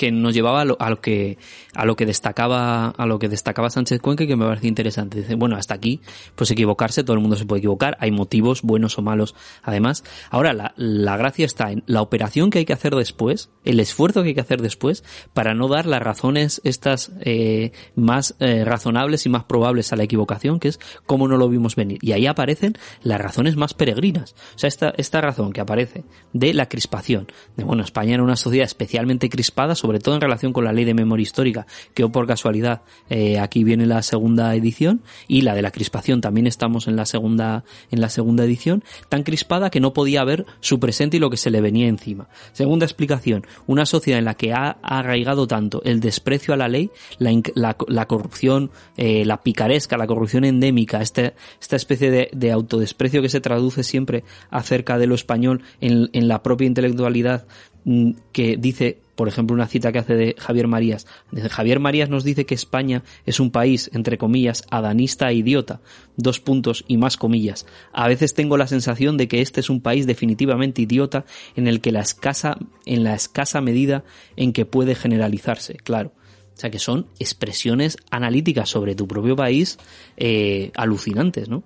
que 0.00 0.10
nos 0.10 0.32
llevaba 0.32 0.62
a 0.62 0.64
lo, 0.64 1.00
que 1.02 1.36
a 1.74 1.84
lo 1.84 1.94
que 1.94 2.06
destacaba 2.06 2.86
a 2.88 3.04
lo 3.04 3.18
que 3.18 3.28
destacaba 3.28 3.68
Sánchez 3.68 4.00
Cuenca 4.00 4.24
y 4.24 4.26
que 4.26 4.34
me 4.34 4.46
parece 4.46 4.66
interesante. 4.66 5.20
Dice, 5.20 5.34
bueno, 5.34 5.56
hasta 5.56 5.74
aquí, 5.74 6.00
pues 6.36 6.50
equivocarse, 6.50 7.04
todo 7.04 7.12
el 7.12 7.20
mundo 7.20 7.36
se 7.36 7.44
puede 7.44 7.58
equivocar, 7.58 7.98
hay 8.00 8.10
motivos 8.10 8.62
buenos 8.62 8.98
o 8.98 9.02
malos. 9.02 9.34
Además, 9.62 10.02
ahora 10.30 10.54
la, 10.54 10.72
la 10.78 11.18
gracia 11.18 11.44
está 11.44 11.70
en 11.70 11.82
la 11.84 12.00
operación 12.00 12.48
que 12.48 12.60
hay 12.60 12.64
que 12.64 12.72
hacer 12.72 12.94
después, 12.94 13.50
el 13.66 13.78
esfuerzo 13.78 14.22
que 14.22 14.28
hay 14.28 14.34
que 14.34 14.40
hacer 14.40 14.62
después 14.62 15.04
para 15.34 15.52
no 15.52 15.68
dar 15.68 15.84
las 15.84 16.00
razones 16.00 16.62
estas 16.64 17.12
eh, 17.20 17.72
más 17.94 18.36
eh, 18.40 18.64
razonables 18.64 19.26
y 19.26 19.28
más 19.28 19.44
probables 19.44 19.92
a 19.92 19.96
la 19.96 20.04
equivocación, 20.04 20.60
que 20.60 20.68
es 20.68 20.80
cómo 21.04 21.28
no 21.28 21.36
lo 21.36 21.50
vimos 21.50 21.76
venir. 21.76 21.98
Y 22.00 22.12
ahí 22.12 22.26
aparecen 22.26 22.72
las 23.02 23.20
razones 23.20 23.56
más 23.56 23.74
peregrinas. 23.74 24.34
O 24.54 24.58
sea, 24.58 24.68
esta, 24.68 24.94
esta 24.96 25.20
razón 25.20 25.52
que 25.52 25.60
aparece 25.60 26.04
de 26.32 26.54
la 26.54 26.70
crispación. 26.70 27.26
De 27.58 27.64
bueno, 27.64 27.82
España 27.82 28.14
era 28.14 28.22
una 28.22 28.36
sociedad 28.36 28.64
especialmente 28.64 29.28
crispada 29.28 29.74
sobre 29.74 29.89
sobre 29.90 29.98
todo 29.98 30.14
en 30.14 30.20
relación 30.20 30.52
con 30.52 30.64
la 30.64 30.72
ley 30.72 30.84
de 30.84 30.94
memoria 30.94 31.24
histórica, 31.24 31.66
que 31.94 32.06
por 32.06 32.24
casualidad 32.24 32.82
eh, 33.08 33.40
aquí 33.40 33.64
viene 33.64 33.86
la 33.86 34.02
segunda 34.02 34.54
edición 34.54 35.02
y 35.26 35.40
la 35.40 35.56
de 35.56 35.62
la 35.62 35.72
crispación 35.72 36.20
también 36.20 36.46
estamos 36.46 36.86
en 36.86 36.94
la 36.94 37.06
segunda 37.06 37.64
en 37.90 38.00
la 38.00 38.08
segunda 38.08 38.44
edición, 38.44 38.84
tan 39.08 39.24
crispada 39.24 39.68
que 39.68 39.80
no 39.80 39.92
podía 39.92 40.22
ver 40.22 40.46
su 40.60 40.78
presente 40.78 41.16
y 41.16 41.20
lo 41.20 41.28
que 41.28 41.36
se 41.36 41.50
le 41.50 41.60
venía 41.60 41.88
encima. 41.88 42.28
Segunda 42.52 42.86
explicación, 42.86 43.44
una 43.66 43.84
sociedad 43.84 44.20
en 44.20 44.26
la 44.26 44.34
que 44.34 44.52
ha 44.52 44.76
arraigado 44.80 45.48
tanto 45.48 45.82
el 45.82 45.98
desprecio 45.98 46.54
a 46.54 46.56
la 46.56 46.68
ley, 46.68 46.92
la, 47.18 47.76
la, 47.88 48.06
corrupción, 48.06 48.70
eh, 48.96 49.24
la 49.24 49.42
picaresca, 49.42 49.96
la 49.96 50.06
corrupción 50.06 50.44
endémica, 50.44 51.02
este, 51.02 51.34
esta 51.60 51.74
especie 51.74 52.12
de, 52.12 52.30
de, 52.32 52.52
autodesprecio 52.52 53.22
que 53.22 53.28
se 53.28 53.40
traduce 53.40 53.82
siempre 53.82 54.22
acerca 54.50 54.98
de 54.98 55.08
lo 55.08 55.16
español 55.16 55.62
en, 55.80 56.10
en 56.12 56.28
la 56.28 56.44
propia 56.44 56.68
intelectualidad 56.68 57.48
mm, 57.84 58.12
que 58.30 58.56
dice 58.56 58.98
por 59.20 59.28
ejemplo, 59.28 59.52
una 59.52 59.66
cita 59.66 59.92
que 59.92 59.98
hace 59.98 60.14
de 60.14 60.34
Javier 60.38 60.66
Marías. 60.66 61.06
Javier 61.50 61.78
Marías 61.78 62.08
nos 62.08 62.24
dice 62.24 62.46
que 62.46 62.54
España 62.54 63.04
es 63.26 63.38
un 63.38 63.50
país, 63.50 63.90
entre 63.92 64.16
comillas, 64.16 64.64
adanista 64.70 65.28
e 65.28 65.34
idiota. 65.34 65.82
Dos 66.16 66.40
puntos 66.40 66.86
y 66.88 66.96
más 66.96 67.18
comillas. 67.18 67.66
A 67.92 68.08
veces 68.08 68.32
tengo 68.32 68.56
la 68.56 68.66
sensación 68.66 69.18
de 69.18 69.28
que 69.28 69.42
este 69.42 69.60
es 69.60 69.68
un 69.68 69.82
país 69.82 70.06
definitivamente 70.06 70.80
idiota 70.80 71.26
en 71.54 71.68
el 71.68 71.82
que 71.82 71.92
la 71.92 72.00
escasa, 72.00 72.56
en 72.86 73.04
la 73.04 73.14
escasa 73.14 73.60
medida 73.60 74.04
en 74.36 74.54
que 74.54 74.64
puede 74.64 74.94
generalizarse, 74.94 75.74
claro. 75.74 76.14
O 76.56 76.58
sea 76.58 76.70
que 76.70 76.78
son 76.78 77.06
expresiones 77.18 77.98
analíticas 78.10 78.70
sobre 78.70 78.94
tu 78.94 79.06
propio 79.06 79.36
país 79.36 79.76
eh, 80.16 80.72
alucinantes, 80.76 81.50
¿no? 81.50 81.62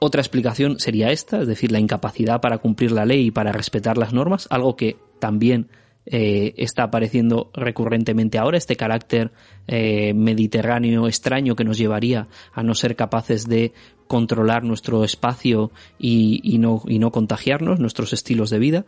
Otra 0.00 0.20
explicación 0.20 0.78
sería 0.78 1.12
esta, 1.12 1.40
es 1.40 1.48
decir, 1.48 1.72
la 1.72 1.80
incapacidad 1.80 2.42
para 2.42 2.58
cumplir 2.58 2.92
la 2.92 3.06
ley 3.06 3.28
y 3.28 3.30
para 3.30 3.52
respetar 3.52 3.96
las 3.96 4.12
normas, 4.12 4.48
algo 4.50 4.76
que 4.76 4.98
también 5.18 5.70
eh, 6.04 6.54
está 6.56 6.84
apareciendo 6.84 7.50
recurrentemente 7.54 8.38
ahora, 8.38 8.58
este 8.58 8.76
carácter 8.76 9.30
eh, 9.68 10.14
mediterráneo 10.14 11.06
extraño 11.06 11.54
que 11.54 11.64
nos 11.64 11.78
llevaría 11.78 12.28
a 12.52 12.62
no 12.62 12.74
ser 12.74 12.96
capaces 12.96 13.46
de 13.46 13.72
controlar 14.08 14.64
nuestro 14.64 15.04
espacio 15.04 15.70
y, 15.98 16.58
no, 16.58 16.82
y 16.86 16.98
no 16.98 17.12
contagiarnos, 17.12 17.78
nuestros 17.78 18.12
estilos 18.12 18.50
de 18.50 18.58
vida. 18.58 18.84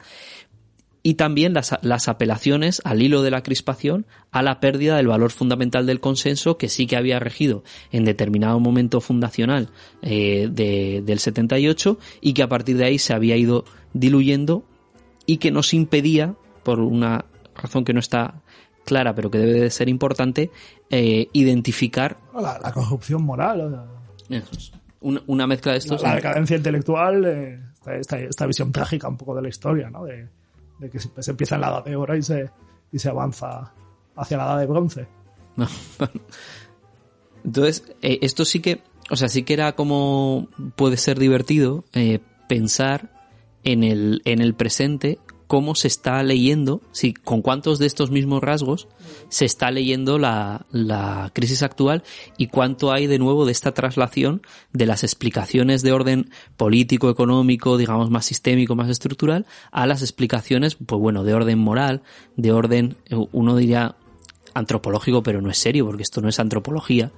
Y 1.06 1.14
también 1.14 1.52
las, 1.52 1.76
las, 1.82 2.08
apelaciones 2.08 2.80
al 2.84 3.02
hilo 3.02 3.22
de 3.22 3.30
la 3.30 3.42
crispación 3.42 4.06
a 4.30 4.42
la 4.42 4.58
pérdida 4.58 4.96
del 4.96 5.06
valor 5.06 5.30
fundamental 5.30 5.86
del 5.86 6.00
consenso 6.00 6.56
que 6.56 6.70
sí 6.70 6.86
que 6.86 6.96
había 6.96 7.20
regido 7.20 7.62
en 7.92 8.04
determinado 8.06 8.58
momento 8.58 9.02
fundacional 9.02 9.68
eh, 10.02 10.48
de, 10.50 11.02
del 11.04 11.18
78 11.18 11.98
y 12.22 12.32
que 12.32 12.42
a 12.42 12.48
partir 12.48 12.78
de 12.78 12.86
ahí 12.86 12.98
se 12.98 13.12
había 13.12 13.36
ido 13.36 13.66
diluyendo 13.92 14.64
y 15.26 15.36
que 15.36 15.50
nos 15.50 15.74
impedía 15.74 16.36
por 16.64 16.80
una 16.80 17.24
razón 17.54 17.84
que 17.84 17.92
no 17.92 18.00
está 18.00 18.42
clara, 18.84 19.14
pero 19.14 19.30
que 19.30 19.38
debe 19.38 19.60
de 19.60 19.70
ser 19.70 19.88
importante, 19.88 20.50
eh, 20.90 21.28
identificar... 21.32 22.18
La, 22.34 22.72
corrupción 22.72 23.22
moral. 23.22 23.86
una, 25.00 25.46
mezcla 25.46 25.72
de 25.72 25.78
estos... 25.78 26.02
La, 26.02 26.16
decadencia 26.16 26.56
intelectual, 26.56 27.24
eh, 27.24 27.60
esta, 27.86 28.46
visión 28.46 28.72
trágica 28.72 29.08
un 29.08 29.16
poco 29.16 29.34
de 29.34 29.42
la 29.42 29.48
historia, 29.48 29.90
¿no? 29.90 30.04
De, 30.04 30.28
que 30.90 30.98
se, 30.98 31.30
empieza 31.30 31.54
en 31.54 31.62
la 31.62 31.68
edad 31.68 31.84
de 31.84 31.96
oro 31.96 32.14
y 32.14 32.22
se, 32.22 32.50
y 32.92 32.98
se 32.98 33.08
avanza 33.08 33.72
hacia 34.16 34.36
la 34.36 34.44
edad 34.44 34.58
de 34.58 34.66
bronce. 34.66 35.06
Entonces, 37.44 37.84
eh, 38.02 38.18
esto 38.22 38.44
sí 38.44 38.60
que, 38.60 38.82
o 39.10 39.16
sea, 39.16 39.28
sí 39.28 39.44
que 39.44 39.54
era 39.54 39.74
como 39.74 40.48
puede 40.76 40.96
ser 40.96 41.18
divertido 41.18 41.84
pensar 42.48 43.10
en 43.62 43.82
el, 43.82 44.20
en 44.24 44.40
el 44.40 44.54
presente 44.54 45.18
cómo 45.54 45.76
se 45.76 45.86
está 45.86 46.20
leyendo, 46.24 46.80
si, 46.90 47.14
con 47.14 47.40
cuántos 47.40 47.78
de 47.78 47.86
estos 47.86 48.10
mismos 48.10 48.42
rasgos 48.42 48.88
se 49.28 49.44
está 49.44 49.70
leyendo 49.70 50.18
la, 50.18 50.66
la, 50.72 51.30
crisis 51.32 51.62
actual 51.62 52.02
y 52.36 52.48
cuánto 52.48 52.90
hay 52.90 53.06
de 53.06 53.20
nuevo 53.20 53.46
de 53.46 53.52
esta 53.52 53.70
traslación 53.70 54.42
de 54.72 54.86
las 54.86 55.04
explicaciones 55.04 55.82
de 55.82 55.92
orden 55.92 56.28
político, 56.56 57.08
económico, 57.08 57.76
digamos 57.76 58.10
más 58.10 58.26
sistémico, 58.26 58.74
más 58.74 58.88
estructural, 58.88 59.46
a 59.70 59.86
las 59.86 60.02
explicaciones, 60.02 60.74
pues 60.74 61.00
bueno, 61.00 61.22
de 61.22 61.34
orden 61.34 61.60
moral, 61.60 62.02
de 62.34 62.50
orden, 62.50 62.96
uno 63.30 63.54
diría, 63.54 63.94
antropológico, 64.54 65.22
pero 65.22 65.40
no 65.40 65.50
es 65.50 65.58
serio, 65.58 65.86
porque 65.86 66.02
esto 66.02 66.20
no 66.20 66.28
es 66.28 66.40
antropología. 66.40 67.12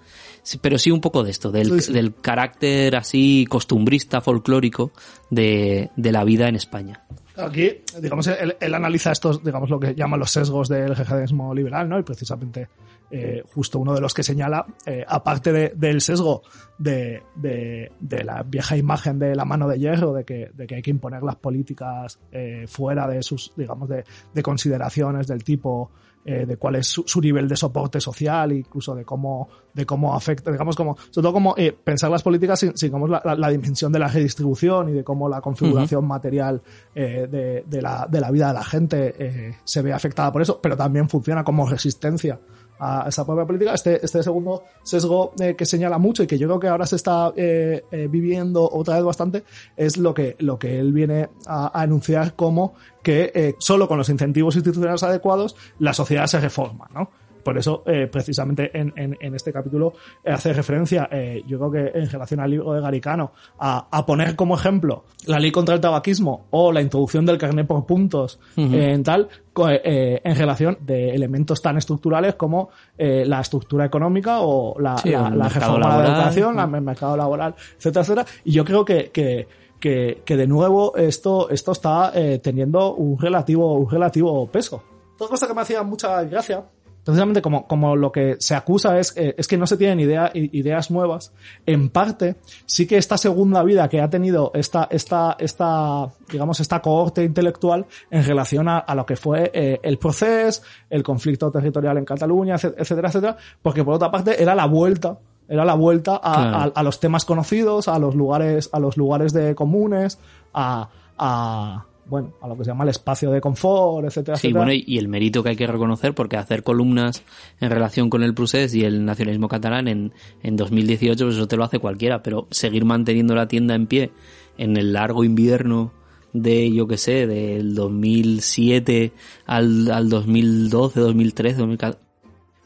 Pero 0.60 0.76
sí 0.76 0.90
un 0.90 1.00
poco 1.00 1.24
de 1.24 1.30
esto, 1.30 1.50
del, 1.50 1.80
Sí, 1.80 1.86
sí. 1.86 1.92
del 1.94 2.14
carácter 2.14 2.96
así 2.96 3.46
costumbrista, 3.48 4.20
folclórico 4.20 4.92
de, 5.30 5.88
de 5.96 6.12
la 6.12 6.22
vida 6.22 6.50
en 6.50 6.56
España. 6.56 7.02
Aquí, 7.38 7.82
digamos, 8.00 8.26
él, 8.26 8.74
analiza 8.74 9.12
estos, 9.12 9.42
digamos, 9.44 9.68
lo 9.70 9.78
que 9.80 9.94
llaman 9.94 10.20
los 10.20 10.30
sesgos 10.30 10.68
del 10.68 10.94
jihadismo 10.96 11.54
liberal, 11.54 11.88
¿no? 11.88 11.98
Y 11.98 12.02
precisamente, 12.02 12.68
eh, 13.10 13.42
justo 13.54 13.78
uno 13.78 13.94
de 13.94 14.00
los 14.00 14.14
que 14.14 14.22
señala, 14.22 14.66
eh, 14.86 15.04
aparte 15.06 15.52
de- 15.52 15.72
del 15.76 16.00
sesgo 16.00 16.42
de, 16.78 17.22
de, 17.36 17.92
de 18.00 18.24
la 18.24 18.42
vieja 18.42 18.76
imagen 18.76 19.18
de 19.18 19.34
la 19.36 19.44
mano 19.44 19.68
de 19.68 19.78
hierro, 19.78 20.12
de 20.12 20.24
que, 20.24 20.50
de 20.54 20.66
que 20.66 20.76
hay 20.76 20.82
que 20.82 20.90
imponer 20.90 21.22
las 21.22 21.36
políticas 21.36 22.18
eh, 22.32 22.64
fuera 22.66 23.06
de 23.06 23.22
sus, 23.22 23.52
digamos, 23.56 23.88
de 23.88 24.42
consideraciones 24.42 25.26
del 25.26 25.44
tipo 25.44 25.90
eh, 26.26 26.44
de 26.44 26.56
cuál 26.56 26.74
es 26.76 26.88
su, 26.88 27.04
su 27.06 27.20
nivel 27.20 27.46
de 27.48 27.56
soporte 27.56 28.00
social, 28.00 28.52
incluso 28.52 28.94
de 28.94 29.04
cómo, 29.04 29.48
de 29.72 29.86
cómo 29.86 30.14
afecta, 30.14 30.50
digamos, 30.50 30.74
como, 30.76 30.96
sobre 31.10 31.22
todo 31.22 31.32
como 31.32 31.54
eh, 31.56 31.72
pensar 31.72 32.10
las 32.10 32.22
políticas 32.22 32.58
sin, 32.58 32.76
sin, 32.76 32.92
la, 33.08 33.22
la- 33.24 33.34
la 33.36 33.48
dimensión 33.48 33.92
de 33.92 33.98
la 34.00 34.08
redistribución 34.08 34.88
y 34.88 34.92
de 34.92 35.04
cómo 35.04 35.28
la 35.28 35.40
configuración 35.40 36.06
material 36.06 36.60
eh, 36.94 37.28
de, 37.30 37.64
de 37.66 37.82
la, 37.82 38.06
de 38.10 38.20
la 38.20 38.30
vida 38.30 38.48
de 38.48 38.54
la 38.54 38.64
gente 38.64 39.14
eh, 39.18 39.54
se 39.64 39.82
ve 39.82 39.92
afectada 39.92 40.32
por 40.32 40.42
eso, 40.42 40.58
pero 40.60 40.76
también 40.76 41.08
funciona 41.08 41.44
como 41.44 41.68
resistencia 41.68 42.38
a 42.78 43.06
esa 43.08 43.24
propia 43.24 43.44
política. 43.44 43.74
Este, 43.74 44.04
este 44.04 44.22
segundo 44.22 44.64
sesgo 44.82 45.32
eh, 45.40 45.54
que 45.56 45.64
señala 45.66 45.98
mucho 45.98 46.22
y 46.22 46.26
que 46.26 46.38
yo 46.38 46.46
creo 46.48 46.60
que 46.60 46.68
ahora 46.68 46.86
se 46.86 46.96
está 46.96 47.32
eh, 47.36 47.84
eh, 47.90 48.08
viviendo 48.10 48.68
otra 48.70 48.96
vez 48.96 49.04
bastante 49.04 49.44
es 49.76 49.96
lo 49.96 50.14
que, 50.14 50.36
lo 50.40 50.58
que 50.58 50.78
él 50.78 50.92
viene 50.92 51.28
a, 51.46 51.78
a 51.78 51.84
enunciar 51.84 52.34
como 52.34 52.74
que 53.06 53.30
eh, 53.34 53.54
solo 53.60 53.86
con 53.86 53.98
los 53.98 54.08
incentivos 54.08 54.56
institucionales 54.56 55.04
adecuados 55.04 55.54
la 55.78 55.92
sociedad 55.92 56.26
se 56.26 56.40
reforma, 56.40 56.90
¿no? 56.92 57.08
Por 57.46 57.56
eso, 57.56 57.84
eh, 57.86 58.08
precisamente 58.10 58.76
en, 58.76 58.92
en, 58.96 59.16
en 59.20 59.34
este 59.36 59.52
capítulo 59.52 59.92
eh, 60.24 60.32
hace 60.32 60.52
referencia, 60.52 61.08
eh, 61.12 61.44
yo 61.46 61.60
creo 61.60 61.70
que 61.70 61.96
en 62.00 62.10
relación 62.10 62.40
al 62.40 62.50
libro 62.50 62.72
de 62.72 62.80
Garicano, 62.80 63.30
a, 63.60 63.86
a 63.88 64.04
poner 64.04 64.34
como 64.34 64.56
ejemplo 64.56 65.04
la 65.26 65.38
ley 65.38 65.52
contra 65.52 65.76
el 65.76 65.80
tabaquismo 65.80 66.46
o 66.50 66.72
la 66.72 66.82
introducción 66.82 67.24
del 67.24 67.38
carnet 67.38 67.64
por 67.64 67.86
puntos 67.86 68.40
eh, 68.56 68.90
en 68.94 69.04
tal, 69.04 69.28
eh, 69.70 70.20
en 70.24 70.36
relación 70.36 70.78
de 70.80 71.14
elementos 71.14 71.62
tan 71.62 71.76
estructurales 71.76 72.34
como 72.34 72.70
la 72.98 73.40
estructura 73.40 73.84
económica 73.84 74.40
o 74.40 74.74
la, 74.80 74.98
Sí, 74.98 75.10
la, 75.10 75.28
el 75.28 75.38
la 75.38 75.44
mercado 75.44 75.76
reforma 75.76 75.98
de 75.98 76.02
la 76.02 76.14
educación, 76.14 76.74
el 76.74 76.82
mercado 76.82 77.16
laboral, 77.16 77.54
etcétera, 77.78 78.02
etcétera. 78.02 78.26
Y 78.42 78.50
yo 78.54 78.64
creo 78.64 78.84
que, 78.84 79.10
que, 79.12 79.46
que, 79.78 80.22
que 80.24 80.36
de 80.36 80.48
nuevo 80.48 80.96
esto, 80.96 81.48
esto 81.50 81.70
está 81.70 82.10
eh, 82.12 82.40
teniendo 82.42 82.94
un 82.94 83.16
relativo, 83.16 83.72
un 83.74 83.88
relativo 83.88 84.48
peso. 84.48 84.82
Otra 85.14 85.28
cosa 85.28 85.46
que 85.46 85.54
me 85.54 85.62
hacía 85.62 85.82
mucha 85.82 86.22
gracia, 86.24 86.64
precisamente 87.06 87.40
como, 87.40 87.66
como 87.66 87.96
lo 87.96 88.12
que 88.12 88.36
se 88.40 88.54
acusa 88.54 88.98
es, 88.98 89.16
eh, 89.16 89.34
es 89.38 89.46
que 89.48 89.56
no 89.56 89.66
se 89.66 89.76
tienen 89.78 90.00
idea, 90.00 90.30
ideas 90.34 90.90
nuevas, 90.90 91.32
en 91.64 91.88
parte 91.88 92.34
sí 92.66 92.86
que 92.86 92.98
esta 92.98 93.16
segunda 93.16 93.62
vida 93.62 93.88
que 93.88 94.00
ha 94.02 94.10
tenido 94.10 94.50
esta, 94.54 94.88
esta, 94.90 95.36
esta, 95.38 96.08
digamos, 96.30 96.60
esta 96.60 96.82
cohorte 96.82 97.22
intelectual 97.24 97.86
en 98.10 98.24
relación 98.24 98.68
a, 98.68 98.78
a 98.78 98.94
lo 98.96 99.06
que 99.06 99.16
fue 99.16 99.52
eh, 99.54 99.78
el 99.82 99.98
proceso, 99.98 100.62
el 100.90 101.02
conflicto 101.04 101.50
territorial 101.50 101.96
en 101.96 102.04
Cataluña, 102.04 102.56
etc- 102.56 102.74
etcétera, 102.76 103.08
etcétera, 103.08 103.36
porque 103.62 103.84
por 103.84 103.94
otra 103.94 104.10
parte 104.10 104.42
era 104.42 104.54
la 104.54 104.66
vuelta 104.66 105.16
era 105.48 105.64
la 105.64 105.74
vuelta 105.74 106.16
a, 106.20 106.32
Claro. 106.34 106.56
a- 106.74 106.80
a 106.80 106.82
los 106.82 106.98
temas 106.98 107.24
conocidos, 107.24 107.86
a 107.86 108.00
los 108.00 108.16
lugares, 108.16 108.68
a 108.72 108.80
los 108.80 108.96
lugares 108.96 109.32
de 109.32 109.54
comunes, 109.54 110.18
a, 110.52 110.88
a 111.16 111.84
bueno, 112.08 112.34
a 112.40 112.48
lo 112.48 112.56
que 112.56 112.64
se 112.64 112.70
llama 112.70 112.84
el 112.84 112.90
espacio 112.90 113.30
de 113.30 113.40
confort, 113.40 114.06
etcétera, 114.06 114.36
Sí, 114.36 114.48
etcétera. 114.48 114.64
bueno, 114.64 114.82
y, 114.84 114.98
el 114.98 115.08
mérito 115.08 115.42
que 115.42 115.50
hay 115.50 115.56
que 115.56 115.66
reconocer, 115.66 116.14
porque 116.14 116.36
hacer 116.36 116.62
columnas 116.62 117.22
en 117.60 117.70
relación 117.70 118.10
con 118.10 118.22
el 118.22 118.34
procés 118.34 118.74
y 118.74 118.84
el 118.84 119.04
nacionalismo 119.04 119.48
catalán 119.48 119.88
en, 119.88 120.12
en 120.42 120.56
2018, 120.56 121.24
pues 121.24 121.36
eso 121.36 121.48
te 121.48 121.56
lo 121.56 121.64
hace 121.64 121.78
cualquiera, 121.78 122.22
pero 122.22 122.46
seguir 122.50 122.84
manteniendo 122.84 123.34
la 123.34 123.48
tienda 123.48 123.74
en 123.74 123.86
pie 123.86 124.10
en 124.58 124.76
el 124.76 124.92
largo 124.92 125.24
invierno 125.24 125.92
de, 126.32 126.70
yo 126.72 126.86
que 126.86 126.98
sé, 126.98 127.26
del 127.26 127.74
2007 127.74 129.12
al, 129.46 129.90
al 129.90 130.08
2012, 130.08 131.00
2013, 131.00 131.58
2014, 131.58 131.98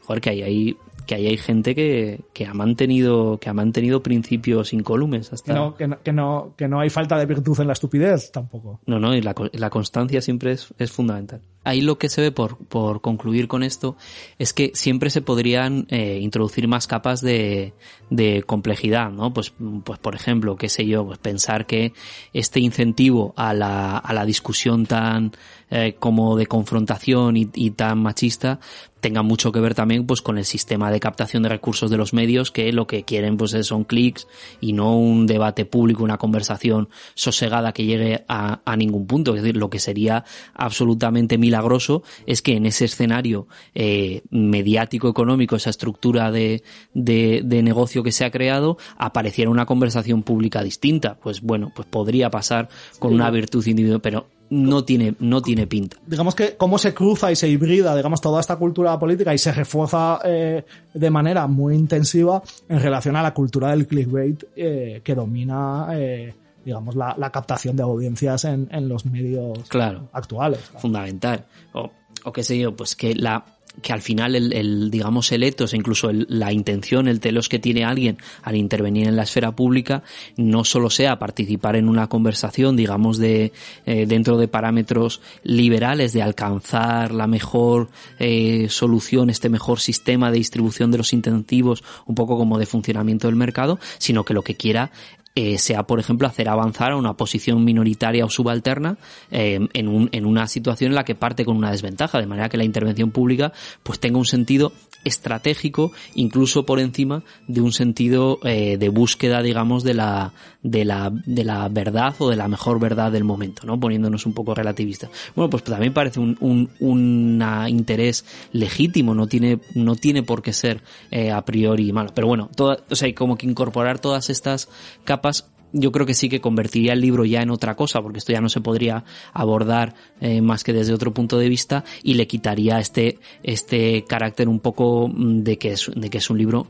joder, 0.03 0.21
que 0.21 0.29
hay 0.29 0.41
ahí 0.43 0.77
que 1.11 1.15
ahí 1.15 1.27
hay 1.27 1.37
gente 1.37 1.75
que, 1.75 2.21
que 2.31 2.45
ha 2.45 2.53
mantenido 2.53 3.37
que 3.37 3.49
ha 3.49 3.53
mantenido 3.53 4.01
principios 4.01 4.71
incólumes 4.71 5.33
hasta 5.33 5.51
que, 5.53 5.59
no, 5.59 5.75
que, 5.75 5.85
no, 5.85 6.01
que, 6.01 6.13
no, 6.13 6.53
que 6.55 6.67
no 6.69 6.79
hay 6.79 6.89
falta 6.89 7.17
de 7.17 7.25
virtud 7.25 7.59
en 7.59 7.67
la 7.67 7.73
estupidez 7.73 8.31
tampoco. 8.31 8.79
no, 8.85 8.97
no, 8.97 9.13
y 9.13 9.21
la, 9.21 9.35
la 9.51 9.69
constancia 9.69 10.21
siempre 10.21 10.53
es, 10.53 10.73
es 10.77 10.89
fundamental. 10.89 11.41
Ahí 11.63 11.81
lo 11.81 11.99
que 11.99 12.09
se 12.09 12.21
ve 12.21 12.31
por, 12.31 12.57
por 12.57 13.01
concluir 13.01 13.47
con 13.47 13.61
esto 13.61 13.95
es 14.39 14.51
que 14.51 14.71
siempre 14.73 15.11
se 15.11 15.21
podrían 15.21 15.85
eh, 15.89 16.17
introducir 16.21 16.67
más 16.67 16.87
capas 16.87 17.21
de, 17.21 17.73
de 18.09 18.41
complejidad, 18.43 19.11
¿no? 19.11 19.31
Pues, 19.31 19.53
pues 19.83 19.99
por 19.99 20.15
ejemplo, 20.15 20.55
qué 20.55 20.69
sé 20.69 20.87
yo, 20.87 21.05
pues 21.05 21.19
pensar 21.19 21.67
que 21.67 21.93
este 22.33 22.59
incentivo 22.59 23.33
a 23.37 23.53
la, 23.53 23.97
a 23.97 24.13
la 24.13 24.25
discusión 24.25 24.87
tan 24.87 25.33
eh, 25.69 25.95
como 25.99 26.35
de 26.35 26.47
confrontación 26.47 27.37
y, 27.37 27.47
y 27.53 27.71
tan 27.71 27.99
machista 27.99 28.59
tenga 28.99 29.23
mucho 29.23 29.51
que 29.51 29.59
ver 29.59 29.73
también 29.73 30.05
pues 30.05 30.21
con 30.21 30.37
el 30.37 30.45
sistema 30.45 30.91
de 30.91 30.99
captación 30.99 31.41
de 31.41 31.49
recursos 31.49 31.89
de 31.89 31.97
los 31.97 32.13
medios 32.13 32.51
que 32.51 32.71
lo 32.71 32.85
que 32.85 33.03
quieren 33.03 33.35
pues 33.35 33.53
es- 33.55 33.65
son 33.67 33.83
clics 33.83 34.27
y 34.59 34.73
no 34.73 34.95
un 34.95 35.25
debate 35.25 35.65
público, 35.65 36.03
una 36.03 36.17
conversación 36.19 36.87
sosegada 37.15 37.71
que 37.71 37.85
llegue 37.85 38.25
a, 38.27 38.59
a 38.63 38.75
ningún 38.75 39.07
punto. 39.07 39.33
Es 39.35 39.41
decir, 39.41 39.57
lo 39.57 39.71
que 39.71 39.79
sería 39.79 40.23
absolutamente 40.53 41.39
milagroso 41.51 42.03
es 42.25 42.41
que 42.41 42.55
en 42.55 42.65
ese 42.65 42.85
escenario 42.85 43.47
eh, 43.75 44.21
mediático 44.29 45.09
económico, 45.09 45.57
esa 45.57 45.69
estructura 45.69 46.31
de, 46.31 46.63
de, 46.93 47.41
de 47.43 47.61
negocio 47.61 48.03
que 48.03 48.11
se 48.11 48.23
ha 48.23 48.31
creado, 48.31 48.77
apareciera 48.97 49.51
una 49.51 49.65
conversación 49.65 50.23
pública 50.23 50.63
distinta. 50.63 51.17
Pues 51.21 51.41
bueno, 51.41 51.71
pues 51.75 51.87
podría 51.87 52.29
pasar 52.29 52.69
con 52.99 53.13
una 53.13 53.29
virtud 53.29 53.65
individual, 53.67 54.01
pero 54.01 54.27
no 54.49 54.83
tiene, 54.83 55.15
no 55.19 55.41
tiene 55.41 55.65
pinta. 55.65 55.97
digamos 56.05 56.35
que 56.35 56.57
cómo 56.57 56.77
se 56.77 56.93
cruza 56.93 57.31
y 57.31 57.35
se 57.35 57.47
hibrida, 57.47 57.95
digamos, 57.95 58.19
toda 58.19 58.41
esta 58.41 58.57
cultura 58.57 58.97
política 58.99 59.33
y 59.33 59.37
se 59.37 59.51
refuerza 59.51 60.19
eh, 60.25 60.65
de 60.93 61.09
manera 61.09 61.47
muy 61.47 61.75
intensiva 61.75 62.43
en 62.67 62.79
relación 62.81 63.15
a 63.15 63.23
la 63.23 63.33
cultura 63.33 63.71
del 63.71 63.87
clickbait 63.87 64.43
eh, 64.55 65.01
que 65.03 65.15
domina, 65.15 65.87
eh, 65.93 66.33
digamos, 66.65 66.95
la, 66.95 67.15
la 67.17 67.31
captación 67.31 67.75
de 67.75 67.83
audiencias 67.83 68.45
en, 68.45 68.67
en 68.71 68.87
los 68.87 69.05
medios 69.05 69.59
Claro. 69.69 70.09
actuales. 70.13 70.59
fundamental. 70.77 71.45
O, 71.73 71.91
o 72.23 72.31
qué 72.31 72.43
sé 72.43 72.57
yo, 72.59 72.75
pues 72.75 72.95
que 72.95 73.15
la 73.15 73.45
que 73.81 73.93
al 73.93 74.01
final 74.01 74.35
el, 74.35 74.51
el, 74.51 74.91
digamos 74.91 75.31
el 75.31 75.43
etos, 75.43 75.73
incluso 75.73 76.09
el- 76.09 76.25
la 76.27 76.51
intención, 76.51 77.07
el 77.07 77.21
telos 77.21 77.47
que 77.47 77.57
tiene 77.57 77.85
alguien 77.85 78.17
al 78.43 78.57
intervenir 78.57 79.07
en 79.07 79.15
la 79.15 79.23
esfera 79.23 79.53
pública, 79.55 80.03
no 80.35 80.65
solo 80.65 80.89
sea 80.89 81.17
participar 81.19 81.77
en 81.77 81.87
una 81.87 82.07
conversación, 82.07 82.75
digamos, 82.75 83.17
de 83.17 83.53
eh, 83.85 84.05
dentro 84.07 84.37
de 84.37 84.49
parámetros 84.49 85.21
liberales 85.43 86.11
de 86.11 86.21
alcanzar 86.21 87.13
la 87.13 87.27
mejor 87.27 87.87
eh, 88.19 88.67
solución, 88.69 89.29
este 89.29 89.47
mejor 89.47 89.79
sistema 89.79 90.31
de 90.31 90.37
distribución 90.39 90.91
de 90.91 90.97
los 90.97 91.13
incentivos, 91.13 91.81
un 92.05 92.15
poco 92.15 92.37
como 92.37 92.59
de 92.59 92.65
funcionamiento 92.65 93.27
del 93.29 93.37
mercado, 93.37 93.79
sino 93.99 94.25
que 94.25 94.33
lo 94.33 94.41
que 94.41 94.55
quiera 94.55 94.91
eh, 95.35 95.57
sea, 95.57 95.83
por 95.83 95.99
ejemplo, 95.99 96.27
hacer 96.27 96.49
avanzar 96.49 96.91
a 96.91 96.97
una 96.97 97.13
posición 97.13 97.63
minoritaria 97.63 98.25
o 98.25 98.29
subalterna 98.29 98.97
eh, 99.31 99.59
en, 99.73 99.87
un- 99.87 100.09
en 100.11 100.25
una 100.25 100.47
situación 100.47 100.91
en 100.91 100.95
la 100.95 101.03
que 101.05 101.15
parte 101.15 101.45
con 101.45 101.55
una 101.57 101.71
desventaja, 101.71 102.19
de 102.19 102.27
manera 102.27 102.49
que 102.49 102.57
la 102.57 102.63
intervención 102.65 103.11
pública 103.11 103.53
pues 103.83 103.99
tenga 103.99 104.17
un 104.17 104.25
sentido 104.25 104.73
estratégico, 105.03 105.91
incluso 106.15 106.65
por 106.65 106.79
encima 106.79 107.23
de 107.47 107.61
un 107.61 107.71
sentido 107.73 108.39
eh, 108.43 108.77
de 108.77 108.89
búsqueda, 108.89 109.41
digamos, 109.41 109.83
de 109.83 109.93
la, 109.93 110.33
de 110.63 110.85
la, 110.85 111.11
de 111.25 111.43
la 111.43 111.67
verdad 111.69 112.15
o 112.19 112.29
de 112.29 112.35
la 112.35 112.47
mejor 112.47 112.79
verdad 112.79 113.11
del 113.11 113.23
momento, 113.23 113.65
¿no? 113.65 113.79
Poniéndonos 113.79 114.25
un 114.25 114.33
poco 114.33 114.53
relativistas. 114.53 115.09
Bueno, 115.35 115.49
pues 115.49 115.63
también 115.63 115.93
parece 115.93 116.19
un, 116.19 116.37
un 116.39 116.69
una 116.79 117.69
interés 117.69 118.25
legítimo, 118.51 119.15
no 119.15 119.27
tiene, 119.27 119.59
no 119.73 119.95
tiene 119.95 120.23
por 120.23 120.41
qué 120.41 120.53
ser 120.53 120.81
eh, 121.09 121.31
a 121.31 121.43
priori 121.43 121.91
malo. 121.91 122.11
Pero 122.13 122.27
bueno, 122.27 122.49
toda, 122.55 122.79
o 122.89 122.95
sea, 122.95 123.13
como 123.15 123.37
que 123.37 123.47
incorporar 123.47 123.99
todas 123.99 124.29
estas 124.29 124.69
capas 125.03 125.51
yo 125.73 125.91
creo 125.91 126.05
que 126.05 126.13
sí 126.13 126.29
que 126.29 126.41
convertiría 126.41 126.93
el 126.93 127.01
libro 127.01 127.25
ya 127.25 127.41
en 127.41 127.49
otra 127.49 127.75
cosa, 127.75 128.01
porque 128.01 128.19
esto 128.19 128.33
ya 128.33 128.41
no 128.41 128.49
se 128.49 128.61
podría 128.61 129.03
abordar 129.33 129.95
eh, 130.19 130.41
más 130.41 130.63
que 130.63 130.73
desde 130.73 130.93
otro 130.93 131.13
punto 131.13 131.37
de 131.37 131.49
vista 131.49 131.83
y 132.03 132.15
le 132.15 132.27
quitaría 132.27 132.79
este, 132.79 133.19
este 133.43 134.03
carácter 134.03 134.49
un 134.49 134.59
poco 134.59 135.07
mm, 135.07 135.43
de 135.43 135.57
que 135.57 135.71
es, 135.71 135.89
de 135.95 136.09
que 136.09 136.17
es 136.17 136.29
un 136.29 136.37
libro 136.37 136.67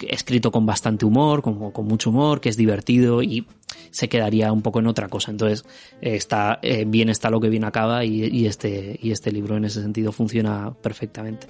escrito 0.00 0.50
con 0.50 0.66
bastante 0.66 1.04
humor, 1.04 1.42
con, 1.42 1.70
con 1.70 1.86
mucho 1.86 2.10
humor, 2.10 2.40
que 2.40 2.48
es 2.48 2.56
divertido 2.56 3.22
y 3.22 3.46
se 3.90 4.08
quedaría 4.08 4.52
un 4.52 4.62
poco 4.62 4.80
en 4.80 4.86
otra 4.86 5.08
cosa. 5.08 5.30
Entonces, 5.30 5.64
está, 6.00 6.58
eh, 6.62 6.84
bien 6.86 7.08
está 7.08 7.30
lo 7.30 7.40
que 7.40 7.48
bien 7.48 7.64
acaba 7.64 8.04
y, 8.04 8.24
y 8.24 8.46
este, 8.46 8.98
y 9.00 9.12
este 9.12 9.30
libro 9.32 9.56
en 9.56 9.64
ese 9.64 9.82
sentido 9.82 10.12
funciona 10.12 10.74
perfectamente. 10.82 11.46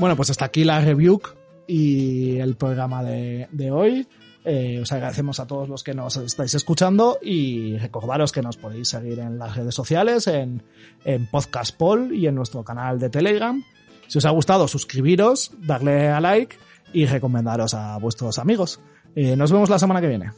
Bueno, 0.00 0.16
pues 0.16 0.30
hasta 0.30 0.44
aquí 0.44 0.64
la 0.64 0.80
review 0.80 1.20
y 1.66 2.36
el 2.36 2.56
programa 2.56 3.02
de 3.02 3.70
hoy. 3.72 4.06
Eh, 4.44 4.80
os 4.82 4.92
agradecemos 4.92 5.40
a 5.40 5.46
todos 5.46 5.68
los 5.68 5.82
que 5.82 5.94
nos 5.94 6.18
estáis 6.18 6.54
escuchando 6.54 7.18
y 7.22 7.78
recordaros 7.78 8.30
que 8.30 8.42
nos 8.42 8.58
podéis 8.58 8.88
seguir 8.88 9.18
en 9.18 9.38
las 9.38 9.56
redes 9.56 9.74
sociales, 9.74 10.26
en, 10.26 10.62
en 11.04 11.26
Podcast 11.26 11.80
y 12.12 12.26
en 12.26 12.34
nuestro 12.34 12.62
canal 12.62 12.98
de 12.98 13.08
Telegram. 13.08 13.64
Si 14.06 14.18
os 14.18 14.24
ha 14.26 14.30
gustado, 14.30 14.68
suscribiros, 14.68 15.52
darle 15.58 16.08
a 16.08 16.20
like 16.20 16.56
y 16.92 17.06
recomendaros 17.06 17.72
a 17.74 17.96
vuestros 17.98 18.38
amigos. 18.38 18.80
Eh, 19.16 19.34
nos 19.34 19.50
vemos 19.50 19.70
la 19.70 19.78
semana 19.78 20.00
que 20.00 20.08
viene. 20.08 20.32